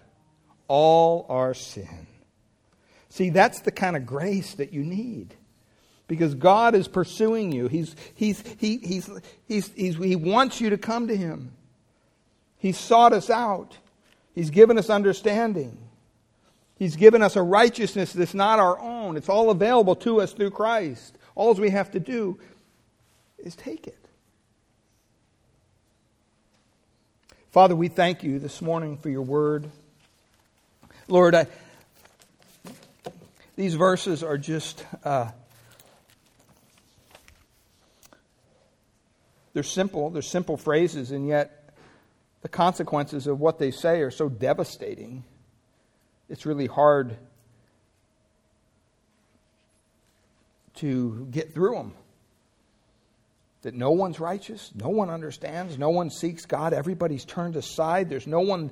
All 0.67 1.27
our 1.29 1.53
sin. 1.53 2.07
See, 3.13 3.29
that's 3.29 3.59
the 3.59 3.71
kind 3.71 3.95
of 3.95 4.07
grace 4.07 4.55
that 4.55 4.73
you 4.73 4.83
need. 4.83 5.35
Because 6.07 6.33
God 6.33 6.73
is 6.73 6.87
pursuing 6.87 7.51
you. 7.51 7.67
He's, 7.67 7.95
he's, 8.15 8.43
he, 8.57 8.77
he's, 8.77 9.07
he's, 9.47 9.67
he's, 9.75 9.95
he 9.97 10.15
wants 10.15 10.59
you 10.59 10.71
to 10.71 10.79
come 10.79 11.09
to 11.09 11.15
Him. 11.15 11.51
He's 12.57 12.75
sought 12.75 13.13
us 13.13 13.29
out. 13.29 13.77
He's 14.33 14.49
given 14.49 14.79
us 14.79 14.89
understanding. 14.89 15.77
He's 16.75 16.95
given 16.95 17.21
us 17.21 17.35
a 17.35 17.43
righteousness 17.43 18.13
that's 18.13 18.33
not 18.33 18.57
our 18.57 18.79
own. 18.79 19.15
It's 19.15 19.29
all 19.29 19.51
available 19.51 19.95
to 19.97 20.19
us 20.19 20.33
through 20.33 20.49
Christ. 20.49 21.15
All 21.35 21.53
we 21.53 21.69
have 21.69 21.91
to 21.91 21.99
do 21.99 22.39
is 23.37 23.55
take 23.55 23.85
it. 23.85 24.07
Father, 27.51 27.75
we 27.75 27.89
thank 27.89 28.23
you 28.23 28.39
this 28.39 28.59
morning 28.59 28.97
for 28.97 29.11
your 29.11 29.21
word. 29.21 29.69
Lord, 31.07 31.35
I, 31.35 31.45
these 33.55 33.75
verses 33.75 34.23
are 34.23 34.37
just, 34.37 34.85
uh, 35.03 35.29
they're 39.53 39.63
simple, 39.63 40.09
they're 40.09 40.21
simple 40.21 40.57
phrases, 40.57 41.11
and 41.11 41.27
yet 41.27 41.69
the 42.41 42.49
consequences 42.49 43.27
of 43.27 43.39
what 43.39 43.59
they 43.59 43.71
say 43.71 44.01
are 44.01 44.11
so 44.11 44.27
devastating. 44.27 45.23
It's 46.29 46.45
really 46.45 46.67
hard 46.67 47.15
to 50.75 51.27
get 51.29 51.53
through 51.53 51.75
them 51.75 51.93
that 53.61 53.73
no 53.75 53.91
one's 53.91 54.19
righteous, 54.19 54.71
no 54.75 54.89
one 54.89 55.09
understands, 55.09 55.77
no 55.77 55.89
one 55.89 56.09
seeks 56.09 56.45
God, 56.45 56.73
everybody's 56.73 57.23
turned 57.23 57.55
aside, 57.55 58.09
there's 58.09 58.27
no 58.27 58.41
one 58.41 58.71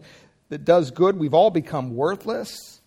that 0.50 0.66
does 0.66 0.92
good, 0.92 1.18
we've 1.18 1.34
all 1.34 1.50
become 1.50 1.96
worthless. 1.96 2.81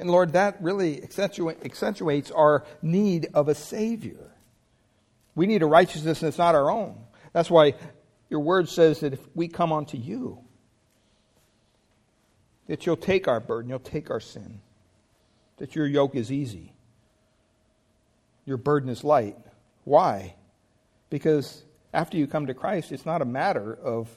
And 0.00 0.10
Lord, 0.10 0.32
that 0.32 0.60
really 0.62 1.02
accentuates 1.02 2.30
our 2.30 2.64
need 2.82 3.28
of 3.34 3.48
a 3.48 3.54
Savior. 3.54 4.34
We 5.34 5.46
need 5.46 5.62
a 5.62 5.66
righteousness 5.66 6.20
that's 6.20 6.38
not 6.38 6.54
our 6.54 6.70
own. 6.70 6.98
That's 7.32 7.50
why 7.50 7.74
your 8.28 8.40
word 8.40 8.68
says 8.68 9.00
that 9.00 9.12
if 9.12 9.20
we 9.34 9.46
come 9.48 9.72
unto 9.72 9.96
you, 9.96 10.38
that 12.66 12.86
you'll 12.86 12.96
take 12.96 13.28
our 13.28 13.40
burden, 13.40 13.68
you'll 13.68 13.78
take 13.78 14.10
our 14.10 14.20
sin, 14.20 14.60
that 15.58 15.76
your 15.76 15.86
yoke 15.86 16.16
is 16.16 16.32
easy 16.32 16.72
your 18.50 18.56
burden 18.56 18.88
is 18.88 19.04
light. 19.04 19.36
Why? 19.84 20.34
Because 21.08 21.62
after 21.92 22.16
you 22.16 22.26
come 22.26 22.46
to 22.46 22.54
Christ, 22.54 22.92
it's 22.92 23.06
not 23.06 23.22
a 23.22 23.24
matter 23.24 23.72
of 23.72 24.08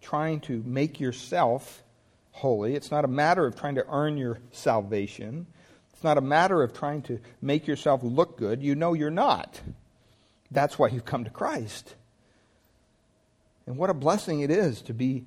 trying 0.00 0.40
to 0.42 0.62
make 0.64 1.00
yourself 1.00 1.82
holy. 2.34 2.74
It's 2.74 2.90
not 2.90 3.04
a 3.04 3.08
matter 3.08 3.46
of 3.46 3.56
trying 3.56 3.76
to 3.76 3.86
earn 3.88 4.16
your 4.16 4.40
salvation. 4.50 5.46
It's 5.92 6.02
not 6.02 6.18
a 6.18 6.20
matter 6.20 6.62
of 6.62 6.74
trying 6.74 7.02
to 7.02 7.20
make 7.40 7.66
yourself 7.66 8.00
look 8.02 8.36
good. 8.36 8.62
You 8.62 8.74
know 8.74 8.92
you're 8.92 9.10
not. 9.10 9.60
That's 10.50 10.78
why 10.78 10.88
you've 10.88 11.04
come 11.04 11.24
to 11.24 11.30
Christ. 11.30 11.94
And 13.66 13.78
what 13.78 13.88
a 13.88 13.94
blessing 13.94 14.40
it 14.40 14.50
is 14.50 14.82
to 14.82 14.92
be 14.92 15.24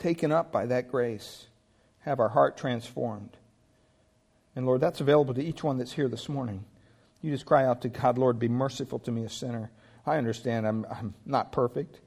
taken 0.00 0.32
up 0.32 0.50
by 0.52 0.66
that 0.66 0.90
grace, 0.90 1.46
have 2.00 2.20
our 2.20 2.28
heart 2.28 2.56
transformed. 2.56 3.36
And 4.56 4.66
Lord, 4.66 4.80
that's 4.80 5.00
available 5.00 5.32
to 5.34 5.42
each 5.42 5.64
one 5.64 5.78
that's 5.78 5.92
here 5.92 6.08
this 6.08 6.28
morning. 6.28 6.64
You 7.22 7.30
just 7.30 7.46
cry 7.46 7.64
out 7.64 7.82
to 7.82 7.88
God, 7.88 8.18
Lord, 8.18 8.38
be 8.38 8.48
merciful 8.48 8.98
to 8.98 9.10
me, 9.10 9.24
a 9.24 9.30
sinner. 9.30 9.70
I 10.04 10.18
understand 10.18 10.66
I'm, 10.66 10.84
I'm 10.90 11.14
not 11.24 11.52
perfect. 11.52 12.00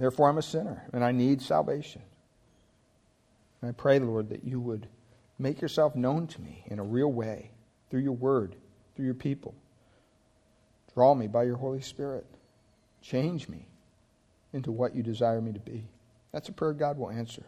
Therefore, 0.00 0.30
I'm 0.30 0.38
a 0.38 0.42
sinner, 0.42 0.82
and 0.94 1.04
I 1.04 1.12
need 1.12 1.42
salvation. 1.42 2.00
And 3.60 3.68
I 3.68 3.72
pray, 3.72 3.98
Lord, 3.98 4.30
that 4.30 4.44
you 4.44 4.58
would 4.58 4.86
make 5.38 5.60
yourself 5.60 5.94
known 5.94 6.26
to 6.28 6.40
me 6.40 6.64
in 6.68 6.78
a 6.78 6.82
real 6.82 7.12
way 7.12 7.50
through 7.90 8.00
your 8.00 8.14
word, 8.14 8.56
through 8.96 9.04
your 9.04 9.14
people. 9.14 9.54
Draw 10.94 11.14
me 11.16 11.26
by 11.26 11.42
your 11.42 11.58
Holy 11.58 11.82
Spirit. 11.82 12.24
Change 13.02 13.46
me 13.50 13.66
into 14.54 14.72
what 14.72 14.94
you 14.94 15.02
desire 15.02 15.42
me 15.42 15.52
to 15.52 15.60
be. 15.60 15.86
That's 16.32 16.48
a 16.48 16.52
prayer 16.52 16.72
God 16.72 16.96
will 16.96 17.10
answer. 17.10 17.44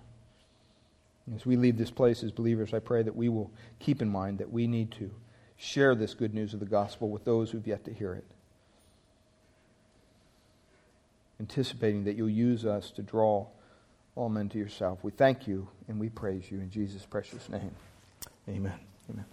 As 1.34 1.46
we 1.46 1.56
leave 1.56 1.78
this 1.78 1.90
place 1.90 2.22
as 2.22 2.32
believers, 2.32 2.74
I 2.74 2.80
pray 2.80 3.02
that 3.02 3.16
we 3.16 3.30
will 3.30 3.50
keep 3.78 4.02
in 4.02 4.10
mind 4.10 4.36
that 4.38 4.52
we 4.52 4.66
need 4.66 4.90
to 4.92 5.10
share 5.56 5.94
this 5.94 6.12
good 6.12 6.34
news 6.34 6.52
of 6.52 6.60
the 6.60 6.66
gospel 6.66 7.08
with 7.08 7.24
those 7.24 7.50
who've 7.50 7.66
yet 7.66 7.84
to 7.84 7.94
hear 7.94 8.12
it. 8.12 8.26
Anticipating 11.42 12.04
that 12.04 12.14
you'll 12.14 12.30
use 12.30 12.64
us 12.64 12.92
to 12.92 13.02
draw 13.02 13.48
all 14.14 14.28
men 14.28 14.48
to 14.50 14.58
yourself. 14.58 15.00
We 15.02 15.10
thank 15.10 15.48
you 15.48 15.66
and 15.88 15.98
we 15.98 16.08
praise 16.08 16.48
you 16.52 16.60
in 16.60 16.70
Jesus' 16.70 17.04
precious 17.04 17.48
name. 17.48 17.72
Amen. 18.48 18.78
Amen. 19.10 19.24